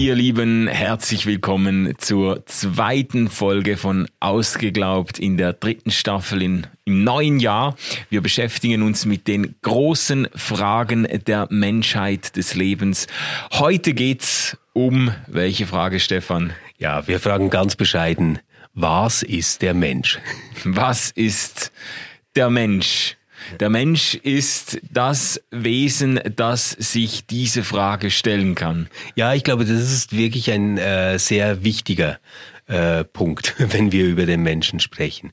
Ihr 0.00 0.14
Lieben, 0.14 0.66
herzlich 0.66 1.26
willkommen 1.26 1.92
zur 1.98 2.46
zweiten 2.46 3.28
Folge 3.28 3.76
von 3.76 4.08
Ausgeglaubt 4.18 5.18
in 5.18 5.36
der 5.36 5.52
dritten 5.52 5.90
Staffel 5.90 6.40
in, 6.40 6.66
im 6.86 7.04
neuen 7.04 7.38
Jahr. 7.38 7.76
Wir 8.08 8.22
beschäftigen 8.22 8.82
uns 8.82 9.04
mit 9.04 9.28
den 9.28 9.56
großen 9.60 10.26
Fragen 10.34 11.06
der 11.26 11.48
Menschheit, 11.50 12.34
des 12.36 12.54
Lebens. 12.54 13.08
Heute 13.52 13.92
geht's 13.92 14.56
um 14.72 15.14
welche 15.26 15.66
Frage, 15.66 16.00
Stefan? 16.00 16.54
Ja, 16.78 17.06
wir 17.06 17.20
fragen 17.20 17.50
ganz 17.50 17.76
bescheiden, 17.76 18.38
was 18.72 19.22
ist 19.22 19.60
der 19.60 19.74
Mensch? 19.74 20.18
Was 20.64 21.10
ist 21.10 21.72
der 22.34 22.48
Mensch? 22.48 23.18
Der 23.58 23.70
Mensch 23.70 24.14
ist 24.14 24.80
das 24.90 25.40
Wesen, 25.50 26.20
das 26.36 26.70
sich 26.70 27.26
diese 27.26 27.64
Frage 27.64 28.10
stellen 28.10 28.54
kann. 28.54 28.88
Ja, 29.14 29.34
ich 29.34 29.44
glaube, 29.44 29.64
das 29.64 29.92
ist 29.92 30.16
wirklich 30.16 30.50
ein 30.50 30.78
äh, 30.78 31.18
sehr 31.18 31.64
wichtiger 31.64 32.18
äh, 32.70 33.04
Punkt, 33.04 33.54
wenn 33.58 33.92
wir 33.92 34.06
über 34.06 34.26
den 34.26 34.42
Menschen 34.42 34.80
sprechen. 34.80 35.32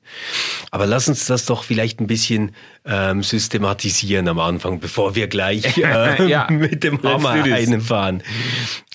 Aber 0.72 0.86
lass 0.86 1.08
uns 1.08 1.26
das 1.26 1.46
doch 1.46 1.64
vielleicht 1.64 2.00
ein 2.00 2.08
bisschen 2.08 2.52
ähm, 2.86 3.24
systematisieren 3.24 4.28
am 4.28 4.40
Anfang, 4.40 4.80
bevor 4.80 5.16
wir 5.16 5.28
gleich 5.28 5.78
äh, 5.84 6.28
ja, 6.28 6.48
mit 6.52 6.84
dem 6.84 7.02
Hammer 7.04 7.32
einfahren. 7.32 8.24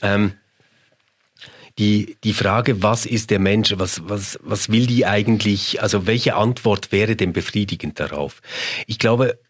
Ähm, 0.02 0.32
die, 1.83 2.16
die 2.22 2.33
Frage, 2.33 2.83
was 2.83 3.06
ist 3.06 3.30
der 3.30 3.41
Mensch, 3.41 3.75
was, 3.77 4.02
was, 4.08 4.38
was 4.42 4.70
will 4.70 4.86
die 4.86 5.05
eigentlich, 5.05 5.83
also 5.83 6.06
welche 6.06 6.36
Antwort 6.36 6.92
wäre 6.92 7.16
denn 7.16 7.33
befriedigend 7.33 7.98
darauf? 7.98 8.41
Ich 8.86 9.00
glaube, 9.00 9.41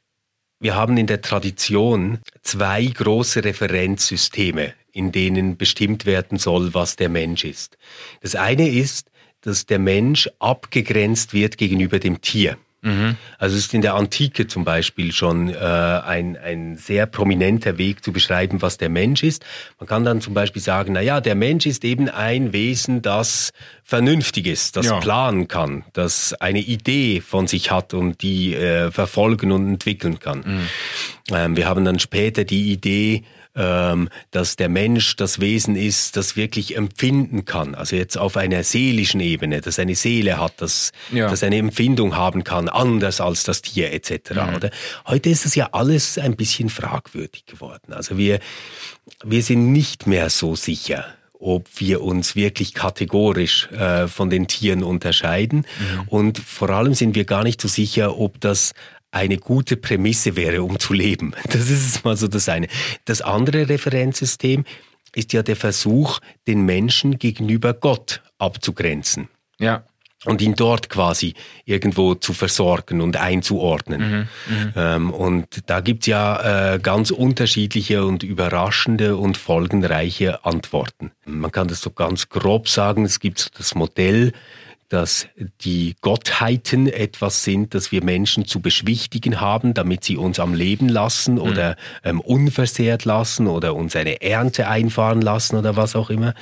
wir 0.58 0.74
haben 0.74 0.96
in 0.96 1.06
der 1.06 1.20
Tradition 1.20 2.20
zwei 2.40 2.86
große 2.86 3.44
Referenzsysteme, 3.44 4.72
in 4.92 5.12
denen 5.12 5.58
bestimmt 5.58 6.06
werden 6.06 6.38
soll, 6.38 6.72
was 6.72 6.96
der 6.96 7.10
Mensch 7.10 7.44
ist. 7.44 7.76
Das 8.22 8.34
eine 8.34 8.68
ist, 8.68 9.10
dass 9.42 9.66
der 9.66 9.78
Mensch 9.78 10.30
abgegrenzt 10.38 11.34
wird 11.34 11.58
gegenüber 11.58 11.98
dem 11.98 12.22
Tier. 12.22 12.56
Mhm. 12.82 13.16
Also 13.38 13.56
es 13.56 13.66
ist 13.66 13.74
in 13.74 13.80
der 13.80 13.94
Antike 13.94 14.48
zum 14.48 14.64
Beispiel 14.64 15.12
schon 15.12 15.48
äh, 15.48 15.54
ein, 15.54 16.36
ein 16.36 16.76
sehr 16.76 17.06
prominenter 17.06 17.78
Weg 17.78 18.04
zu 18.04 18.12
beschreiben, 18.12 18.60
was 18.60 18.76
der 18.76 18.88
Mensch 18.88 19.22
ist. 19.22 19.44
Man 19.78 19.86
kann 19.86 20.04
dann 20.04 20.20
zum 20.20 20.34
Beispiel 20.34 20.60
sagen, 20.60 20.92
na 20.94 21.00
ja, 21.00 21.20
der 21.20 21.36
Mensch 21.36 21.64
ist 21.64 21.84
eben 21.84 22.08
ein 22.08 22.52
Wesen, 22.52 23.00
das 23.00 23.52
vernünftig 23.84 24.46
ist, 24.46 24.76
das 24.76 24.86
ja. 24.86 24.98
planen 24.98 25.46
kann, 25.46 25.84
das 25.92 26.34
eine 26.34 26.60
Idee 26.60 27.20
von 27.20 27.46
sich 27.46 27.70
hat 27.70 27.94
und 27.94 28.20
die 28.22 28.54
äh, 28.54 28.90
verfolgen 28.90 29.52
und 29.52 29.68
entwickeln 29.68 30.18
kann. 30.18 30.38
Mhm. 30.38 30.68
Ähm, 31.32 31.56
wir 31.56 31.68
haben 31.68 31.84
dann 31.84 32.00
später 32.00 32.44
die 32.44 32.72
Idee, 32.72 33.22
ähm, 33.54 34.08
dass 34.30 34.56
der 34.56 34.68
Mensch 34.68 35.16
das 35.16 35.40
Wesen 35.40 35.76
ist, 35.76 36.16
das 36.16 36.36
wirklich 36.36 36.76
empfinden 36.76 37.44
kann. 37.44 37.74
Also 37.74 37.96
jetzt 37.96 38.16
auf 38.16 38.36
einer 38.36 38.64
seelischen 38.64 39.20
Ebene, 39.20 39.60
dass 39.60 39.78
eine 39.78 39.94
Seele 39.94 40.38
hat, 40.38 40.60
dass, 40.62 40.92
ja. 41.12 41.28
dass 41.28 41.42
eine 41.42 41.56
Empfindung 41.56 42.16
haben 42.16 42.44
kann, 42.44 42.68
anders 42.68 43.20
als 43.20 43.44
das 43.44 43.62
Tier 43.62 43.92
etc. 43.92 44.30
Mhm. 44.30 44.54
Oder? 44.56 44.70
Heute 45.06 45.30
ist 45.30 45.44
das 45.44 45.54
ja 45.54 45.68
alles 45.72 46.18
ein 46.18 46.36
bisschen 46.36 46.68
fragwürdig 46.68 47.46
geworden. 47.46 47.92
Also 47.92 48.16
wir, 48.16 48.40
wir 49.24 49.42
sind 49.42 49.72
nicht 49.72 50.06
mehr 50.06 50.30
so 50.30 50.56
sicher 50.56 51.04
ob 51.44 51.66
wir 51.80 52.02
uns 52.02 52.36
wirklich 52.36 52.72
kategorisch 52.72 53.68
äh, 53.72 54.06
von 54.06 54.30
den 54.30 54.46
Tieren 54.46 54.84
unterscheiden. 54.84 55.66
Mhm. 55.78 56.02
Und 56.06 56.38
vor 56.38 56.70
allem 56.70 56.94
sind 56.94 57.16
wir 57.16 57.24
gar 57.24 57.42
nicht 57.42 57.60
so 57.60 57.66
sicher, 57.66 58.16
ob 58.16 58.40
das 58.40 58.74
eine 59.12 59.36
gute 59.36 59.76
Prämisse 59.76 60.34
wäre, 60.34 60.64
um 60.64 60.80
zu 60.80 60.92
leben. 60.92 61.34
Das 61.52 61.70
ist 61.70 62.04
mal 62.04 62.16
so 62.16 62.26
das 62.26 62.48
eine. 62.48 62.66
Das 63.04 63.20
andere 63.20 63.68
Referenzsystem 63.68 64.64
ist 65.14 65.32
ja 65.32 65.42
der 65.42 65.56
Versuch, 65.56 66.18
den 66.46 66.62
Menschen 66.62 67.18
gegenüber 67.18 67.74
Gott 67.74 68.22
abzugrenzen. 68.38 69.28
Ja. 69.58 69.84
Und 70.24 70.40
ihn 70.40 70.54
dort 70.54 70.88
quasi 70.88 71.34
irgendwo 71.64 72.14
zu 72.14 72.32
versorgen 72.32 73.00
und 73.00 73.16
einzuordnen. 73.16 74.28
Mhm, 74.48 74.54
mhm. 74.54 74.72
ähm, 74.76 75.10
und 75.10 75.46
da 75.66 75.80
gibt's 75.80 76.06
ja 76.06 76.74
äh, 76.74 76.78
ganz 76.78 77.10
unterschiedliche 77.10 78.04
und 78.04 78.22
überraschende 78.22 79.16
und 79.16 79.36
folgenreiche 79.36 80.44
Antworten. 80.44 81.10
Man 81.26 81.50
kann 81.50 81.66
das 81.66 81.80
so 81.80 81.90
ganz 81.90 82.28
grob 82.28 82.68
sagen, 82.68 83.04
es 83.04 83.18
gibt 83.18 83.58
das 83.58 83.74
Modell 83.74 84.32
dass 84.92 85.26
die 85.62 85.96
Gottheiten 86.02 86.86
etwas 86.86 87.44
sind, 87.44 87.74
das 87.74 87.92
wir 87.92 88.04
Menschen 88.04 88.44
zu 88.44 88.60
beschwichtigen 88.60 89.40
haben, 89.40 89.72
damit 89.72 90.04
sie 90.04 90.18
uns 90.18 90.38
am 90.38 90.52
Leben 90.52 90.90
lassen 90.90 91.38
oder 91.38 91.76
mhm. 92.04 92.10
ähm, 92.10 92.20
unversehrt 92.20 93.06
lassen 93.06 93.46
oder 93.46 93.74
uns 93.74 93.96
eine 93.96 94.20
Ernte 94.20 94.68
einfahren 94.68 95.22
lassen 95.22 95.56
oder 95.56 95.76
was 95.76 95.96
auch 95.96 96.10
immer. 96.10 96.34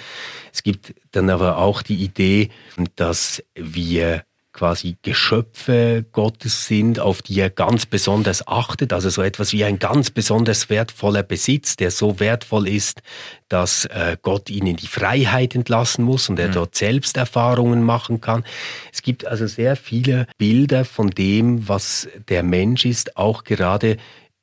Es 0.52 0.64
gibt 0.64 0.94
dann 1.12 1.30
aber 1.30 1.58
auch 1.58 1.82
die 1.82 2.02
Idee, 2.02 2.50
dass 2.96 3.42
wir 3.54 4.24
quasi 4.60 4.98
Geschöpfe 5.00 6.04
Gottes 6.12 6.66
sind, 6.66 7.00
auf 7.00 7.22
die 7.22 7.40
er 7.40 7.48
ganz 7.48 7.86
besonders 7.86 8.46
achtet, 8.46 8.92
also 8.92 9.08
so 9.08 9.22
etwas 9.22 9.54
wie 9.54 9.64
ein 9.64 9.78
ganz 9.78 10.10
besonders 10.10 10.68
wertvoller 10.68 11.22
Besitz, 11.22 11.76
der 11.76 11.90
so 11.90 12.20
wertvoll 12.20 12.68
ist, 12.68 13.00
dass 13.48 13.86
äh, 13.86 14.18
Gott 14.20 14.50
ihn 14.50 14.66
in 14.66 14.76
die 14.76 14.86
Freiheit 14.86 15.54
entlassen 15.54 16.04
muss 16.04 16.28
und 16.28 16.38
er 16.38 16.48
mhm. 16.48 16.52
dort 16.52 16.74
selbst 16.74 17.16
Erfahrungen 17.16 17.82
machen 17.82 18.20
kann. 18.20 18.44
Es 18.92 19.00
gibt 19.00 19.26
also 19.26 19.46
sehr 19.46 19.76
viele 19.76 20.26
Bilder 20.36 20.84
von 20.84 21.08
dem, 21.08 21.66
was 21.66 22.06
der 22.28 22.42
Mensch 22.42 22.84
ist, 22.84 23.16
auch 23.16 23.44
gerade 23.44 23.96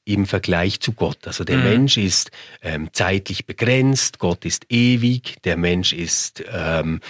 im 0.08 0.26
Vergleich 0.26 0.80
zu 0.80 0.94
Gott. 0.94 1.28
Also 1.28 1.44
der 1.44 1.58
mhm. 1.58 1.64
Mensch 1.64 1.98
ist 1.98 2.32
ähm, 2.62 2.90
zeitlich 2.94 3.46
begrenzt, 3.46 4.20
Gott 4.20 4.46
ist 4.46 4.66
ewig, 4.70 5.36
der 5.44 5.58
Mensch 5.58 5.92
ist 5.92 6.44
ähm, 6.50 7.02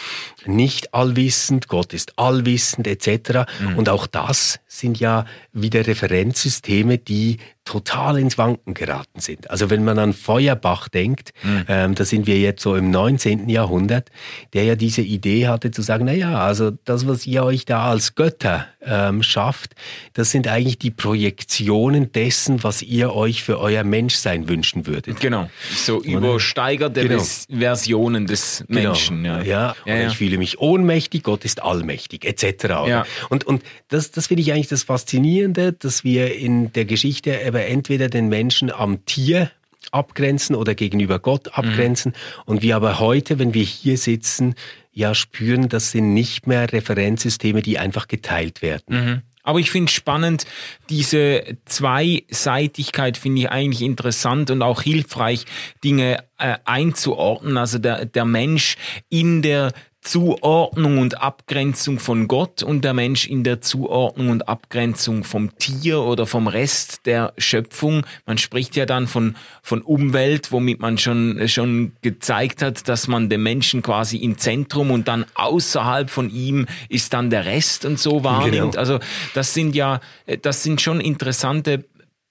nicht 0.46 0.96
allwissend, 0.96 1.68
Gott 1.68 1.94
ist 1.94 2.18
allwissend 2.18 2.88
etc. 2.88 3.46
Mhm. 3.60 3.78
Und 3.78 3.90
auch 3.90 4.08
das 4.08 4.60
sind 4.80 5.00
ja 5.00 5.26
wieder 5.54 5.86
Referenzsysteme, 5.86 6.98
die 6.98 7.38
total 7.68 8.18
ins 8.18 8.38
Wanken 8.38 8.74
geraten 8.74 9.20
sind. 9.20 9.52
Also 9.52 9.70
wenn 9.70 9.84
man 9.84 10.00
an 10.00 10.14
Feuerbach 10.14 10.88
denkt, 10.88 11.34
mhm. 11.44 11.66
ähm, 11.68 11.96
da 11.96 12.06
sind 12.06 12.26
wir 12.26 12.40
jetzt 12.40 12.62
so 12.62 12.76
im 12.76 12.92
19. 12.92 13.50
Jahrhundert, 13.50 14.10
der 14.54 14.64
ja 14.64 14.76
diese 14.76 15.02
Idee 15.02 15.48
hatte 15.48 15.72
zu 15.72 15.82
sagen, 15.82 16.06
na 16.06 16.14
ja, 16.14 16.40
also 16.40 16.72
das, 16.86 17.08
was 17.08 17.28
ihr 17.28 17.44
euch 17.44 17.66
da 17.66 17.90
als 17.90 18.16
Götter 18.16 18.68
ähm, 18.82 19.22
schafft, 19.22 19.76
das 20.14 20.32
sind 20.32 20.48
eigentlich 20.48 20.80
die 20.80 20.92
Projektionen 20.92 22.14
dessen, 22.14 22.64
was 22.64 22.82
ihr 22.82 23.14
euch 23.14 23.44
für 23.44 23.60
euer 23.60 23.84
Menschsein 23.84 24.48
wünschen 24.48 24.88
würdet. 24.88 25.20
Genau, 25.20 25.50
so 25.76 26.02
übersteigerte 26.02 27.06
genau. 27.06 27.22
Versionen 27.50 28.28
des 28.28 28.64
genau. 28.68 28.82
Menschen. 28.82 29.24
Genau. 29.24 29.40
Ja, 29.40 29.44
ja, 29.44 29.76
ja, 29.86 29.96
ja. 29.98 30.08
ich 30.08 30.18
fühle 30.18 30.38
mich 30.38 30.60
ohnmächtig, 30.60 31.24
Gott 31.24 31.44
ist 31.44 31.62
allmächtig, 31.62 32.24
etc. 32.24 32.64
Ja. 32.88 33.06
Und, 33.28 33.44
und 33.44 33.62
das, 33.90 34.12
das 34.12 34.28
finde 34.28 34.42
ich 34.42 34.54
eigentlich 34.54 34.67
das 34.68 34.84
Faszinierende, 34.84 35.74
dass 35.74 36.04
wir 36.04 36.36
in 36.36 36.72
der 36.74 36.86
Geschichte 36.86 37.40
aber 37.46 37.66
entweder 37.66 38.10
den 38.10 38.30
Menschen 38.30 38.72
am 38.72 39.06
Tier 39.06 39.52
abgrenzen 39.92 40.56
oder 40.56 40.76
gegenüber 40.76 41.20
Gott 41.20 41.58
abgrenzen. 41.58 42.12
Mhm. 42.12 42.42
Und 42.46 42.62
wir 42.62 42.76
aber 42.76 43.00
heute, 43.00 43.40
wenn 43.40 43.54
wir 43.54 43.64
hier 43.64 43.98
sitzen, 43.98 44.56
ja 44.92 45.14
spüren, 45.14 45.70
das 45.70 45.92
sind 45.92 46.14
nicht 46.14 46.48
mehr 46.48 46.72
Referenzsysteme, 46.72 47.62
die 47.62 47.78
einfach 47.78 48.08
geteilt 48.08 48.62
werden. 48.62 48.84
Mhm. 48.88 49.22
Aber 49.44 49.60
ich 49.60 49.72
finde 49.72 49.90
spannend, 49.90 50.46
diese 50.90 51.58
Zweiseitigkeit 51.64 53.16
finde 53.16 53.44
ich 53.44 53.50
eigentlich 53.50 53.82
interessant 53.82 54.52
und 54.52 54.62
auch 54.62 54.82
hilfreich, 54.82 55.46
Dinge 55.86 56.22
äh, 56.38 56.58
einzuordnen. 56.66 57.56
Also 57.56 57.78
der, 57.78 58.06
der 58.06 58.26
Mensch 58.26 58.76
in 59.08 59.42
der 59.42 59.72
Zuordnung 60.08 61.00
und 61.00 61.22
Abgrenzung 61.22 62.00
von 62.00 62.30
Gott 62.30 62.64
und 62.64 62.86
der 62.86 62.94
Mensch 62.94 63.28
in 63.28 63.44
der 63.44 63.60
Zuordnung 63.60 64.30
und 64.30 64.48
Abgrenzung 64.48 65.26
vom 65.26 65.58
Tier 65.58 66.00
oder 66.00 66.26
vom 66.26 66.48
Rest 66.48 67.06
der 67.06 67.34
Schöpfung. 67.38 68.06
Man 68.26 68.38
spricht 68.38 68.78
ja 68.78 68.86
dann 68.86 69.08
von, 69.08 69.36
von 69.62 69.82
Umwelt, 69.82 70.54
womit 70.54 70.80
man 70.80 70.98
schon, 70.98 71.50
schon 71.50 71.92
gezeigt 72.02 72.62
hat, 72.62 72.88
dass 72.88 73.10
man 73.10 73.28
den 73.28 73.44
Menschen 73.44 73.82
quasi 73.82 74.16
im 74.16 74.38
Zentrum 74.38 74.92
und 74.92 75.10
dann 75.10 75.26
außerhalb 75.36 76.10
von 76.10 76.30
ihm 76.30 76.68
ist 76.88 77.12
dann 77.12 77.30
der 77.30 77.44
Rest 77.44 77.84
und 77.84 78.00
so 78.00 78.24
wahrnimmt. 78.24 78.72
Genau. 78.72 78.80
Also 78.80 79.00
das 79.34 79.54
sind 79.54 79.76
ja, 79.76 80.00
das 80.42 80.64
sind 80.64 80.80
schon 80.80 81.02
interessante 81.02 81.84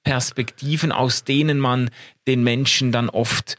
Perspektiven, 0.03 0.93
aus 0.93 1.25
denen 1.25 1.59
man 1.59 1.91
den 2.27 2.43
Menschen 2.43 2.91
dann 2.91 3.11
oft 3.11 3.59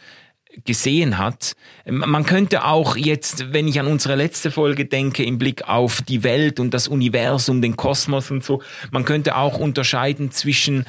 gesehen 0.65 1.17
hat. 1.17 1.53
Man 1.85 2.25
könnte 2.25 2.65
auch 2.65 2.95
jetzt, 2.97 3.53
wenn 3.53 3.67
ich 3.67 3.79
an 3.79 3.87
unsere 3.87 4.15
letzte 4.15 4.51
Folge 4.51 4.85
denke, 4.85 5.23
im 5.23 5.37
Blick 5.37 5.67
auf 5.67 6.01
die 6.01 6.23
Welt 6.23 6.59
und 6.59 6.73
das 6.73 6.87
Universum, 6.87 7.61
den 7.61 7.77
Kosmos 7.77 8.31
und 8.31 8.43
so, 8.43 8.61
man 8.91 9.05
könnte 9.05 9.37
auch 9.37 9.57
unterscheiden 9.57 10.31
zwischen, 10.31 10.85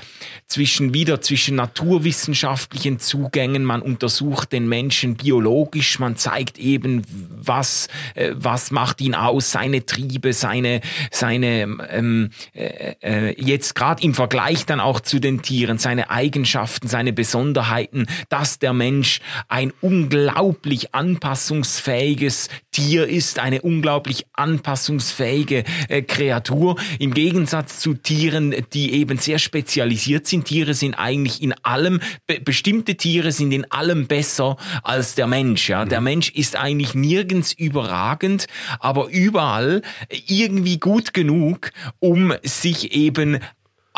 zwischen 0.47 0.94
wieder 0.94 1.20
zwischen 1.20 1.56
naturwissenschaftlichen 1.56 2.99
Zugängen. 2.99 3.65
Man 3.65 3.82
untersucht 3.82 4.53
den 4.53 4.69
Menschen 4.69 5.17
biologisch, 5.17 5.99
man 5.99 6.17
zeigt 6.17 6.59
eben, 6.59 7.03
was, 7.31 7.88
äh, 8.15 8.32
was 8.35 8.70
macht 8.70 9.00
ihn 9.00 9.15
aus, 9.15 9.53
seine 9.53 9.87
Triebe, 9.87 10.32
seine, 10.32 10.81
seine 11.11 11.79
ähm, 11.91 12.31
äh, 12.55 12.94
äh, 13.03 13.35
jetzt 13.41 13.75
gerade 13.75 14.03
im 14.03 14.15
Vergleich 14.15 14.67
dann 14.67 14.81
auch 14.81 15.00
zu 15.00 15.19
den 15.19 15.43
Tieren, 15.43 15.79
seine 15.79 16.11
Eigenschaften, 16.11 16.88
seine 16.88 17.12
Besonderheiten, 17.12 18.06
dass 18.29 18.59
der 18.59 18.73
Mensch 18.73 19.20
ein 19.58 19.72
unglaublich 19.81 20.94
anpassungsfähiges 20.94 22.49
Tier 22.70 23.08
ist, 23.08 23.40
eine 23.40 23.60
unglaublich 23.62 24.26
anpassungsfähige 24.34 25.64
äh, 25.88 26.02
Kreatur. 26.02 26.76
Im 27.00 27.12
Gegensatz 27.12 27.81
zu 27.81 27.94
Tieren, 27.94 28.55
die 28.72 28.93
eben 28.93 29.19
sehr 29.19 29.40
spezialisiert 29.40 30.28
sind. 30.28 30.44
Tiere 30.44 30.75
sind 30.75 30.94
eigentlich 30.94 31.43
in 31.43 31.55
allem, 31.64 31.99
be 32.28 32.38
bestimmte 32.38 32.94
Tiere 32.94 33.32
sind 33.32 33.50
in 33.50 33.69
allem 33.72 34.06
besser 34.06 34.58
als 34.84 35.16
der 35.16 35.26
Mensch. 35.26 35.69
Ja? 35.69 35.84
Der 35.84 36.00
Mensch 36.00 36.31
ist 36.31 36.55
eigentlich 36.55 36.94
nirgends 36.94 37.52
überragend, 37.52 38.46
aber 38.78 39.08
überall 39.08 39.82
irgendwie 40.28 40.78
gut 40.78 41.14
genug, 41.14 41.72
um 41.99 42.32
sich 42.44 42.94
eben 42.94 43.40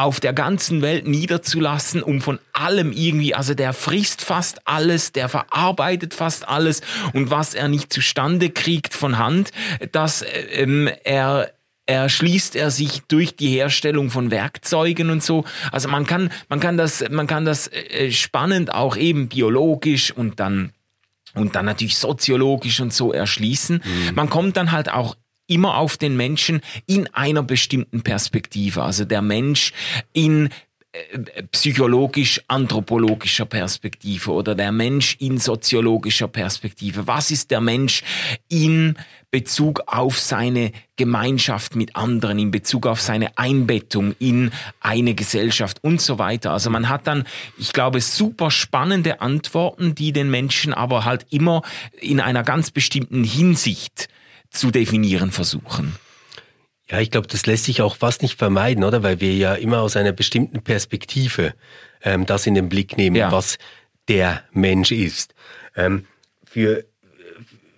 auf 0.00 0.18
der 0.18 0.32
ganzen 0.32 0.80
Welt 0.80 1.06
niederzulassen, 1.06 2.02
um 2.02 2.22
von 2.22 2.38
allem 2.54 2.90
irgendwie, 2.90 3.34
also 3.34 3.52
der 3.52 3.74
frisst 3.74 4.22
fast 4.22 4.66
alles, 4.66 5.12
der 5.12 5.28
verarbeitet 5.28 6.14
fast 6.14 6.48
alles 6.48 6.80
und 7.12 7.30
was 7.30 7.52
er 7.52 7.68
nicht 7.68 7.92
zustande 7.92 8.48
kriegt 8.48 8.94
von 8.94 9.18
Hand, 9.18 9.50
dass 9.92 10.24
ähm, 10.52 10.88
er 11.04 11.52
erschließt 11.84 12.56
er 12.56 12.70
sich 12.70 13.02
durch 13.08 13.36
die 13.36 13.48
Herstellung 13.48 14.08
von 14.08 14.30
Werkzeugen 14.30 15.10
und 15.10 15.22
so. 15.22 15.44
Also 15.70 15.88
man 15.88 16.06
kann, 16.06 16.30
man 16.48 16.60
kann 16.60 16.78
das, 16.78 17.04
man 17.10 17.26
kann 17.26 17.44
das 17.44 17.68
äh, 17.68 18.10
spannend 18.10 18.72
auch 18.72 18.96
eben 18.96 19.28
biologisch 19.28 20.12
und 20.12 20.40
dann 20.40 20.72
und 21.34 21.54
dann 21.54 21.66
natürlich 21.66 21.96
soziologisch 21.98 22.80
und 22.80 22.92
so 22.92 23.12
erschließen. 23.12 23.82
Mhm. 23.84 24.14
Man 24.14 24.30
kommt 24.30 24.56
dann 24.56 24.72
halt 24.72 24.90
auch 24.90 25.14
immer 25.50 25.76
auf 25.76 25.96
den 25.96 26.16
Menschen 26.16 26.60
in 26.86 27.06
einer 27.08 27.42
bestimmten 27.42 28.02
Perspektive. 28.02 28.82
Also 28.82 29.04
der 29.04 29.22
Mensch 29.22 29.72
in 30.12 30.48
äh, 30.92 31.42
psychologisch-anthropologischer 31.52 33.44
Perspektive 33.44 34.32
oder 34.32 34.54
der 34.54 34.72
Mensch 34.72 35.16
in 35.20 35.38
soziologischer 35.38 36.28
Perspektive. 36.28 37.06
Was 37.06 37.30
ist 37.30 37.50
der 37.50 37.60
Mensch 37.60 38.02
in 38.48 38.96
Bezug 39.30 39.82
auf 39.86 40.18
seine 40.18 40.72
Gemeinschaft 40.96 41.76
mit 41.76 41.94
anderen, 41.94 42.40
in 42.40 42.50
Bezug 42.50 42.88
auf 42.88 43.00
seine 43.00 43.38
Einbettung 43.38 44.16
in 44.18 44.50
eine 44.80 45.14
Gesellschaft 45.14 45.78
und 45.84 46.00
so 46.00 46.18
weiter. 46.18 46.50
Also 46.50 46.68
man 46.70 46.88
hat 46.88 47.06
dann, 47.06 47.24
ich 47.56 47.72
glaube, 47.72 48.00
super 48.00 48.50
spannende 48.50 49.20
Antworten, 49.20 49.94
die 49.94 50.12
den 50.12 50.28
Menschen 50.30 50.74
aber 50.74 51.04
halt 51.04 51.26
immer 51.30 51.62
in 52.00 52.18
einer 52.18 52.42
ganz 52.42 52.72
bestimmten 52.72 53.22
Hinsicht 53.22 54.08
zu 54.50 54.70
definieren 54.70 55.30
versuchen. 55.30 55.96
Ja, 56.90 56.98
ich 56.98 57.10
glaube, 57.10 57.28
das 57.28 57.46
lässt 57.46 57.64
sich 57.64 57.82
auch 57.82 57.96
fast 57.96 58.22
nicht 58.22 58.36
vermeiden, 58.36 58.82
oder? 58.82 59.02
Weil 59.02 59.20
wir 59.20 59.34
ja 59.34 59.54
immer 59.54 59.80
aus 59.80 59.96
einer 59.96 60.12
bestimmten 60.12 60.62
Perspektive 60.62 61.54
ähm, 62.02 62.26
das 62.26 62.46
in 62.46 62.54
den 62.54 62.68
Blick 62.68 62.96
nehmen, 62.96 63.16
ja. 63.16 63.30
was 63.30 63.58
der 64.08 64.42
Mensch 64.52 64.90
ist. 64.90 65.34
Ähm, 65.76 66.06
für 66.44 66.84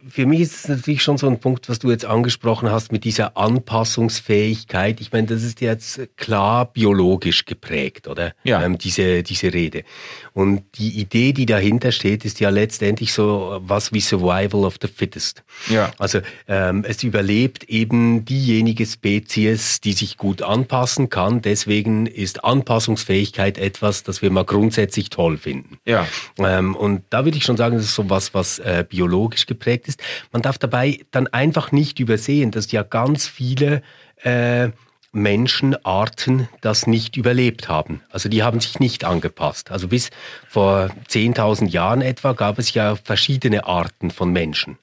für 0.09 0.27
mich 0.27 0.41
ist 0.41 0.55
es 0.55 0.69
natürlich 0.69 1.03
schon 1.03 1.17
so 1.17 1.29
ein 1.29 1.39
Punkt, 1.39 1.69
was 1.69 1.79
du 1.79 1.91
jetzt 1.91 2.05
angesprochen 2.05 2.71
hast 2.71 2.91
mit 2.93 3.05
dieser 3.05 3.37
Anpassungsfähigkeit. 3.37 5.01
Ich 5.01 5.13
meine, 5.13 5.29
das 5.29 5.43
ist 5.43 5.61
jetzt 5.61 6.01
klar 6.17 6.67
biologisch 6.73 7.45
geprägt, 7.45 8.09
oder? 8.09 8.33
Ja. 8.43 8.63
Ähm, 8.63 8.79
diese, 8.79 9.23
diese 9.23 9.53
Rede. 9.53 9.85
Und 10.33 10.65
die 10.75 10.99
Idee, 10.99 11.33
die 11.33 11.47
dahinter 11.47 11.93
steht, 11.93 12.25
ist 12.25 12.41
ja 12.41 12.51
letztendlich 12.51 13.13
so 13.13 13.61
was 13.63 13.93
wie 13.93 14.01
Survival 14.01 14.65
of 14.65 14.77
the 14.81 14.89
Fittest. 14.89 15.45
Ja. 15.69 15.93
Also 15.99 16.21
ähm, 16.49 16.85
es 16.87 17.03
überlebt 17.03 17.65
eben 17.65 18.25
diejenige 18.25 18.87
Spezies, 18.87 19.81
die 19.81 19.93
sich 19.93 20.17
gut 20.17 20.43
anpassen 20.43 21.11
kann. 21.11 21.43
Deswegen 21.43 22.07
ist 22.07 22.45
Anpassungsfähigkeit 22.45 23.59
etwas, 23.59 24.03
das 24.03 24.23
wir 24.23 24.31
mal 24.31 24.45
grundsätzlich 24.45 25.11
toll 25.11 25.37
finden. 25.37 25.79
Ja. 25.85 26.07
Ähm, 26.39 26.75
und 26.75 27.05
da 27.11 27.25
würde 27.25 27.39
ich 27.39 27.45
schon 27.45 27.57
sagen, 27.57 27.77
das 27.77 27.85
ist 27.85 27.95
so 27.95 28.11
was, 28.11 28.35
was 28.35 28.59
äh, 28.59 28.85
biologisch 28.89 29.47
geprägt 29.47 29.87
ist 29.89 29.92
ist. 29.95 30.03
Man 30.33 30.43
darf 30.43 30.59
dabei 30.59 31.01
dann 31.11 31.27
einfach 31.29 31.73
nicht 31.73 32.01
übersehen, 32.01 32.51
dass 32.51 32.73
ja 32.73 32.83
ganz 32.83 33.27
viele 33.27 33.83
äh, 34.23 34.71
Menschenarten 35.13 36.49
das 36.63 36.87
nicht 36.87 37.17
überlebt 37.17 37.69
haben. 37.69 38.01
Also 38.11 38.29
die 38.29 38.43
haben 38.43 38.61
sich 38.61 38.81
nicht 38.81 39.05
angepasst. 39.05 39.71
Also 39.71 39.89
bis 39.89 40.11
vor 40.49 40.91
10.000 41.09 41.69
Jahren 41.69 42.01
etwa 42.01 42.33
gab 42.33 42.59
es 42.59 42.73
ja 42.73 42.97
verschiedene 42.97 43.67
Arten 43.67 44.11
von 44.11 44.33
Menschen. 44.33 44.79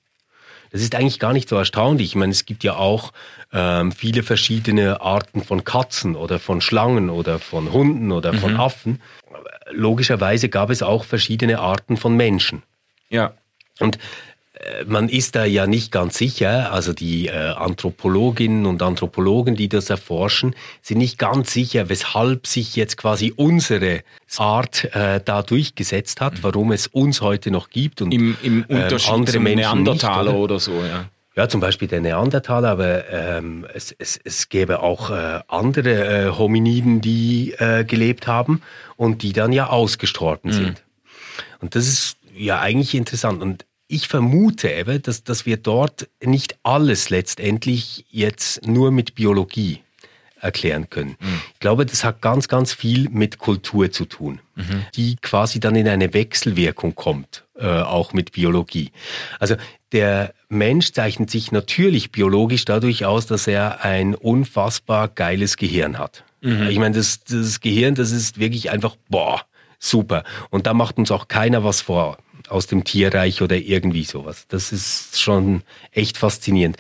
Das 0.72 0.82
ist 0.82 0.94
eigentlich 0.94 1.20
gar 1.20 1.34
nicht 1.34 1.50
so 1.50 1.56
erstaunlich. 1.56 2.10
Ich 2.10 2.16
meine, 2.16 2.32
es 2.32 2.46
gibt 2.46 2.64
ja 2.64 2.76
auch 2.76 3.12
ähm, 3.52 3.92
viele 3.92 4.22
verschiedene 4.22 5.02
Arten 5.02 5.44
von 5.44 5.64
Katzen 5.64 6.16
oder 6.16 6.38
von 6.38 6.62
Schlangen 6.62 7.10
oder 7.10 7.40
von 7.40 7.74
Hunden 7.74 8.12
oder 8.12 8.34
von 8.34 8.54
mhm. 8.54 8.60
Affen. 8.60 9.02
Logischerweise 9.72 10.50
gab 10.50 10.70
es 10.70 10.84
auch 10.84 11.06
verschiedene 11.06 11.60
Arten 11.60 11.98
von 11.98 12.16
Menschen. 12.16 12.62
Ja. 13.10 13.34
Und 13.80 13.98
man 14.86 15.10
ist 15.10 15.36
da 15.36 15.46
ja 15.46 15.68
nicht 15.68 15.92
ganz 15.92 16.18
sicher, 16.18 16.72
also 16.72 16.94
die 16.94 17.28
äh, 17.28 17.32
Anthropologinnen 17.32 18.66
und 18.66 18.82
Anthropologen, 18.82 19.56
die 19.56 19.70
das 19.70 19.90
erforschen, 19.90 20.56
sind 20.82 20.98
nicht 20.98 21.18
ganz 21.18 21.54
sicher, 21.54 21.90
weshalb 21.90 22.48
sich 22.48 22.76
jetzt 22.76 22.98
quasi 22.98 23.34
unsere 23.36 24.02
Art 24.38 24.86
äh, 24.94 25.22
da 25.24 25.42
durchgesetzt 25.44 26.22
hat, 26.22 26.44
warum 26.44 26.72
es 26.72 26.88
uns 26.88 27.22
heute 27.22 27.52
noch 27.52 27.70
gibt 27.70 28.02
und 28.02 28.12
im, 28.12 28.38
im 28.44 28.64
Unterschied 28.68 29.10
äh, 29.10 29.14
andere 29.14 29.34
zum 29.34 29.44
Menschen 29.44 29.62
Neandertaler 29.62 30.32
nicht, 30.32 30.34
oder? 30.34 30.56
oder? 30.56 30.60
so, 30.60 30.74
ja. 30.84 31.06
Ja, 31.36 31.48
zum 31.48 31.62
Beispiel 31.62 31.88
der 31.88 32.02
Neandertaler, 32.02 32.70
aber 32.70 33.08
ähm, 33.10 33.66
es, 33.74 33.96
es, 33.98 34.20
es 34.22 34.50
gäbe 34.50 34.82
auch 34.82 35.10
äh, 35.10 35.40
andere 35.48 36.26
äh, 36.26 36.32
Hominiden, 36.38 37.00
die 37.00 37.54
äh, 37.58 37.86
gelebt 37.86 38.28
haben 38.28 38.62
und 38.98 39.22
die 39.22 39.32
dann 39.32 39.54
ja 39.54 39.68
ausgestorben 39.68 40.52
mhm. 40.52 40.54
sind. 40.54 40.84
Und 41.62 41.76
das 41.76 41.88
ist 41.88 42.18
ja 42.36 42.60
eigentlich 42.60 42.94
interessant. 42.94 43.42
Und 43.42 43.66
ich 43.90 44.08
vermute 44.08 44.70
eben, 44.70 45.02
dass, 45.02 45.24
dass 45.24 45.46
wir 45.46 45.58
dort 45.58 46.08
nicht 46.24 46.58
alles 46.64 47.10
letztendlich 47.10 48.06
jetzt 48.10 48.66
nur 48.66 48.92
mit 48.92 49.16
Biologie 49.16 49.82
erklären 50.40 50.90
können. 50.90 51.18
Mhm. 51.20 51.42
Ich 51.56 51.60
glaube, 51.60 51.86
das 51.86 52.04
hat 52.04 52.22
ganz, 52.22 52.48
ganz 52.48 52.72
viel 52.72 53.10
mit 53.10 53.40
Kultur 53.40 53.92
zu 53.92 54.06
tun, 54.06 54.40
mhm. 54.56 54.86
die 54.96 55.18
quasi 55.18 55.60
dann 55.60 55.76
in 55.76 55.88
eine 55.88 56.14
Wechselwirkung 56.14 56.96
kommt, 56.96 57.44
äh, 57.58 57.66
auch 57.66 58.14
mit 58.14 58.32
Biologie. 58.32 58.92
Also 59.40 59.56
der 59.92 60.34
Mensch 60.50 60.92
zeichnet 60.92 61.32
sich 61.32 61.52
natürlich 61.52 62.12
biologisch 62.12 62.66
dadurch 62.66 63.06
aus, 63.06 63.26
dass 63.26 63.48
er 63.48 63.84
ein 63.84 64.14
unfassbar 64.14 65.08
geiles 65.08 65.58
Gehirn 65.58 65.98
hat. 65.98 66.24
Mhm. 66.42 66.68
Ich 66.70 66.78
meine, 66.78 66.96
das, 66.96 67.24
das 67.24 67.60
Gehirn, 67.60 67.96
das 67.96 68.12
ist 68.12 68.40
wirklich 68.40 68.70
einfach, 68.70 68.96
boah, 69.10 69.42
super. 69.80 70.24
Und 70.52 70.68
da 70.68 70.76
macht 70.76 71.00
uns 71.00 71.10
auch 71.10 71.28
keiner 71.28 71.64
was 71.64 71.82
vor 71.82 72.20
aus 72.50 72.68
dem 72.68 72.84
Tierreich 72.84 73.42
oder 73.42 73.56
irgendwie 73.56 74.04
sowas. 74.04 74.46
Das 74.48 74.72
ist 74.72 75.22
schon 75.22 75.62
echt 75.92 76.18
faszinierend. 76.18 76.78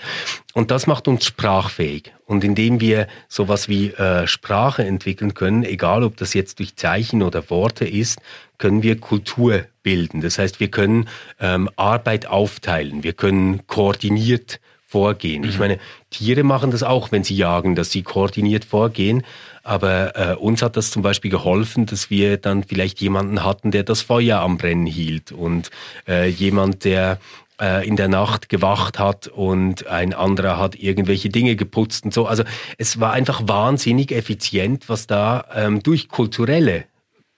Und 0.54 0.72
das 0.72 0.88
macht 0.88 1.08
uns 1.08 1.26
sprachfähig. 1.26 2.14
Und 2.26 2.44
indem 2.44 2.82
wir 2.82 3.08
sowas 3.28 3.70
wie 3.70 3.92
äh, 3.92 4.28
Sprache 4.28 4.84
entwickeln 4.84 5.34
können, 5.34 5.64
egal 5.64 6.04
ob 6.04 6.18
das 6.18 6.34
jetzt 6.34 6.60
durch 6.60 6.76
Zeichen 6.76 7.24
oder 7.24 7.50
Worte 7.50 7.86
ist, 7.86 8.20
können 8.58 8.84
wir 8.84 9.00
Kultur 9.00 9.66
bilden. 9.84 10.22
Das 10.22 10.38
heißt, 10.38 10.60
wir 10.60 10.70
können 10.70 11.08
ähm, 11.40 11.70
Arbeit 11.76 12.28
aufteilen, 12.28 13.04
wir 13.04 13.14
können 13.14 13.66
koordiniert 13.68 14.60
vorgehen. 14.90 15.44
Mhm. 15.44 15.50
Ich 15.50 15.60
meine, 15.60 15.78
Tiere 16.10 16.44
machen 16.44 16.72
das 16.72 16.82
auch, 16.82 17.12
wenn 17.12 17.24
sie 17.24 17.36
jagen, 17.36 17.76
dass 17.76 17.92
sie 17.92 18.02
koordiniert 18.02 18.66
vorgehen. 18.66 19.24
Aber 19.64 20.16
äh, 20.16 20.36
uns 20.36 20.64
hat 20.64 20.76
das 20.76 20.90
zum 20.90 21.04
Beispiel 21.04 21.30
geholfen, 21.30 21.86
dass 21.86 22.10
wir 22.10 22.38
dann 22.38 22.64
vielleicht 22.64 23.00
jemanden 23.00 23.44
hatten, 23.44 23.70
der 23.70 23.84
das 23.84 24.02
Feuer 24.02 24.40
am 24.40 24.58
Brennen 24.58 24.88
hielt 24.88 25.32
und 25.32 25.70
äh, 26.08 26.28
jemand, 26.28 26.86
der 26.86 27.20
äh, 27.62 27.88
in 27.88 27.98
der 27.98 28.08
Nacht 28.08 28.50
gewacht 28.50 28.98
hat 28.98 29.28
und 29.28 29.86
ein 29.86 30.16
anderer 30.16 30.58
hat 30.58 30.76
irgendwelche 30.76 31.30
Dinge 31.30 31.56
geputzt 31.56 32.06
und 32.06 32.14
so. 32.14 32.26
Also 32.26 32.44
es 32.80 33.00
war 33.00 33.14
einfach 33.14 33.42
wahnsinnig 33.46 34.12
effizient, 34.12 34.90
was 34.90 35.06
da 35.06 35.46
ähm, 35.54 35.84
durch 35.84 36.10
kulturelle 36.10 36.86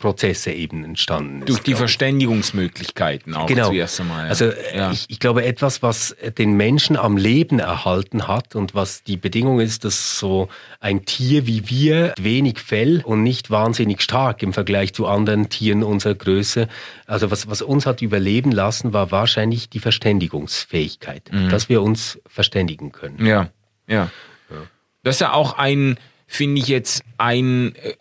Prozesse 0.01 0.51
eben 0.51 0.83
entstanden 0.83 1.39
ist. 1.39 1.49
Durch 1.49 1.61
die 1.61 1.75
Verständigungsmöglichkeiten 1.75 3.33
auch 3.33 3.45
genau. 3.45 3.69
zuerst 3.69 4.01
einmal. 4.01 4.25
Ja. 4.25 4.29
Also 4.29 4.45
äh, 4.45 4.77
ja. 4.77 4.91
ich, 4.91 5.05
ich, 5.07 5.19
glaube, 5.19 5.45
etwas, 5.45 5.81
was 5.81 6.13
den 6.37 6.57
Menschen 6.57 6.97
am 6.97 7.15
Leben 7.15 7.59
erhalten 7.59 8.27
hat 8.27 8.55
und 8.55 8.75
was 8.75 9.03
die 9.03 9.15
Bedingung 9.15 9.61
ist, 9.61 9.85
dass 9.85 10.19
so 10.19 10.49
ein 10.81 11.05
Tier 11.05 11.47
wie 11.47 11.69
wir 11.69 12.13
wenig 12.19 12.59
Fell 12.59 13.01
und 13.05 13.23
nicht 13.23 13.49
wahnsinnig 13.49 14.01
stark 14.01 14.43
im 14.43 14.51
Vergleich 14.51 14.93
zu 14.93 15.07
anderen 15.07 15.47
Tieren 15.47 15.83
unserer 15.83 16.15
Größe, 16.15 16.67
also 17.05 17.31
was, 17.31 17.47
was 17.47 17.61
uns 17.61 17.85
hat 17.85 18.01
überleben 18.01 18.51
lassen, 18.51 18.93
war 18.93 19.11
wahrscheinlich 19.11 19.69
die 19.69 19.79
Verständigungsfähigkeit, 19.79 21.31
mhm. 21.31 21.49
dass 21.49 21.69
wir 21.69 21.81
uns 21.81 22.19
verständigen 22.27 22.91
können. 22.91 23.25
Ja, 23.25 23.49
ja. 23.87 24.09
ja. 24.49 24.57
Das 25.03 25.15
ist 25.15 25.21
ja 25.21 25.33
auch 25.33 25.57
ein, 25.57 25.97
finde 26.27 26.59
ich 26.59 26.67
jetzt, 26.67 27.03
ein, 27.17 27.75
äh, 27.75 27.95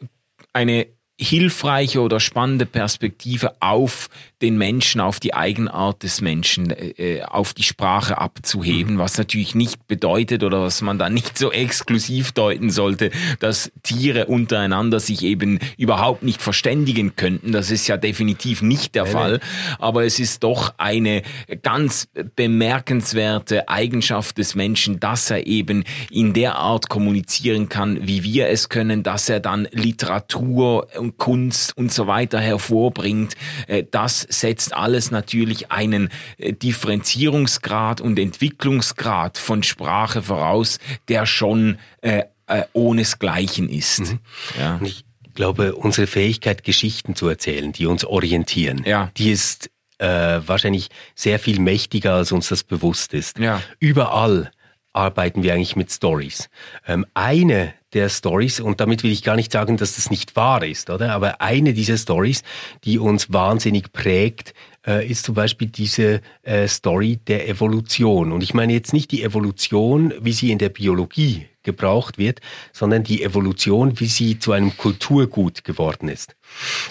eine 0.53 0.87
hilfreiche 1.21 2.01
oder 2.01 2.19
spannende 2.19 2.67
Perspektive 2.67 3.55
auf 3.61 4.09
den 4.43 4.57
Menschen, 4.57 5.01
auf 5.01 5.21
die 5.21 5.35
Eigenart 5.35 6.03
des 6.03 6.21
Menschen, 6.21 6.71
äh, 6.71 7.23
auf 7.23 7.53
die 7.53 7.63
Sprache 7.63 8.19
abzuheben, 8.19 8.99
was 8.99 9.19
natürlich 9.19 9.55
nicht 9.55 9.87
bedeutet 9.87 10.43
oder 10.43 10.63
was 10.63 10.81
man 10.81 10.99
da 10.99 11.11
nicht 11.11 11.37
so 11.37 11.53
exklusiv 11.53 12.33
deuten 12.33 12.71
sollte, 12.71 13.11
dass 13.39 13.71
Tiere 13.83 14.27
untereinander 14.27 15.01
sich 15.01 15.23
eben 15.23 15.59
überhaupt 15.77 16.23
nicht 16.23 16.41
verständigen 16.41 17.17
könnten. 17.17 17.53
Das 17.53 17.71
ist 17.71 17.87
ja 17.87 17.97
definitiv 17.97 18.63
nicht 18.63 18.95
der 18.95 19.07
Fall. 19.07 19.41
Aber 19.79 20.05
es 20.05 20.19
ist 20.19 20.43
doch 20.43 20.75
eine 20.79 21.23
ganz 21.63 22.09
bemerkenswerte 22.37 23.69
Eigenschaft 23.69 24.39
des 24.39 24.55
Menschen, 24.55 25.01
dass 25.01 25.31
er 25.31 25.47
eben 25.47 25.85
in 26.11 26.33
der 26.33 26.57
Art 26.57 26.89
kommunizieren 26.89 27.69
kann, 27.69 28.07
wie 28.07 28.23
wir 28.23 28.49
es 28.49 28.69
können, 28.69 29.03
dass 29.03 29.29
er 29.29 29.41
dann 29.41 29.69
Literatur 29.73 30.89
und 30.99 31.19
Kunst 31.19 31.77
und 31.77 31.93
so 31.93 32.07
weiter 32.07 32.41
hervorbringt. 32.41 33.35
Äh, 33.67 33.85
das 33.91 34.27
setzt 34.31 34.75
alles 34.75 35.11
natürlich 35.11 35.71
einen 35.71 36.09
äh, 36.39 36.53
Differenzierungsgrad 36.53 38.01
und 38.01 38.19
Entwicklungsgrad 38.19 39.39
von 39.39 39.63
Sprache 39.63 40.23
voraus, 40.23 40.79
der 41.09 41.27
schon 41.27 41.79
äh, 42.01 42.23
äh, 42.47 42.65
ohnesgleichen 42.73 43.69
ist. 43.69 44.01
Mhm. 44.01 44.19
Ja. 44.59 44.81
ich 44.83 45.05
glaube, 45.35 45.75
unsere 45.75 46.07
Fähigkeit, 46.07 46.65
Geschichten 46.65 47.15
zu 47.15 47.29
erzählen, 47.29 47.73
die 47.73 47.87
uns 47.87 48.05
orientieren, 48.05 48.83
ja. 48.85 49.11
die 49.17 49.31
ist 49.31 49.71
äh, 49.99 50.41
wahrscheinlich 50.47 50.89
sehr 51.15 51.39
viel 51.39 51.61
mächtiger, 51.61 52.15
als 52.15 52.33
uns 52.33 52.49
das 52.49 52.65
bewusst 52.65 53.15
ist. 53.15 53.39
Ja. 53.39 53.63
Überall 53.79 54.51
arbeiten 54.93 55.43
wir 55.43 55.55
eigentlich 55.55 55.77
mit 55.77 55.91
Stories. 55.91 56.51
Ähm, 56.87 57.07
eine 57.15 57.75
der 57.93 58.09
Stories, 58.09 58.61
und 58.61 58.81
damit 58.81 59.03
will 59.03 59.11
ich 59.11 59.23
gar 59.23 59.37
nicht 59.37 59.53
sagen, 59.53 59.77
dass 59.77 59.97
das 59.97 60.11
nicht 60.11 60.37
wahr 60.37 60.65
ist, 60.65 60.91
oder? 60.91 61.13
Aber 61.13 61.41
eine 61.41 61.73
dieser 61.73 61.97
Stories, 61.97 62.43
die 62.85 62.99
uns 62.99 63.33
wahnsinnig 63.33 63.93
prägt, 63.93 64.55
äh, 64.87 65.07
ist 65.07 65.25
zum 65.25 65.35
Beispiel 65.35 65.69
diese 65.69 66.21
äh, 66.43 66.69
Story 66.69 67.19
der 67.27 67.49
Evolution. 67.49 68.33
Und 68.33 68.43
ich 68.43 68.55
meine 68.55 68.73
jetzt 68.73 68.93
nicht 68.93 69.11
die 69.11 69.23
Evolution, 69.23 70.15
wie 70.21 70.33
sie 70.33 70.51
in 70.51 70.59
der 70.59 70.69
Biologie 70.69 71.47
gebraucht 71.63 72.17
wird, 72.17 72.41
sondern 72.73 73.05
die 73.05 73.23
Evolution, 73.23 74.01
wie 74.01 74.07
sie 74.07 74.39
zu 74.39 74.53
einem 74.53 74.77
Kulturgut 74.77 75.65
geworden 75.65 76.09
ist. 76.09 76.37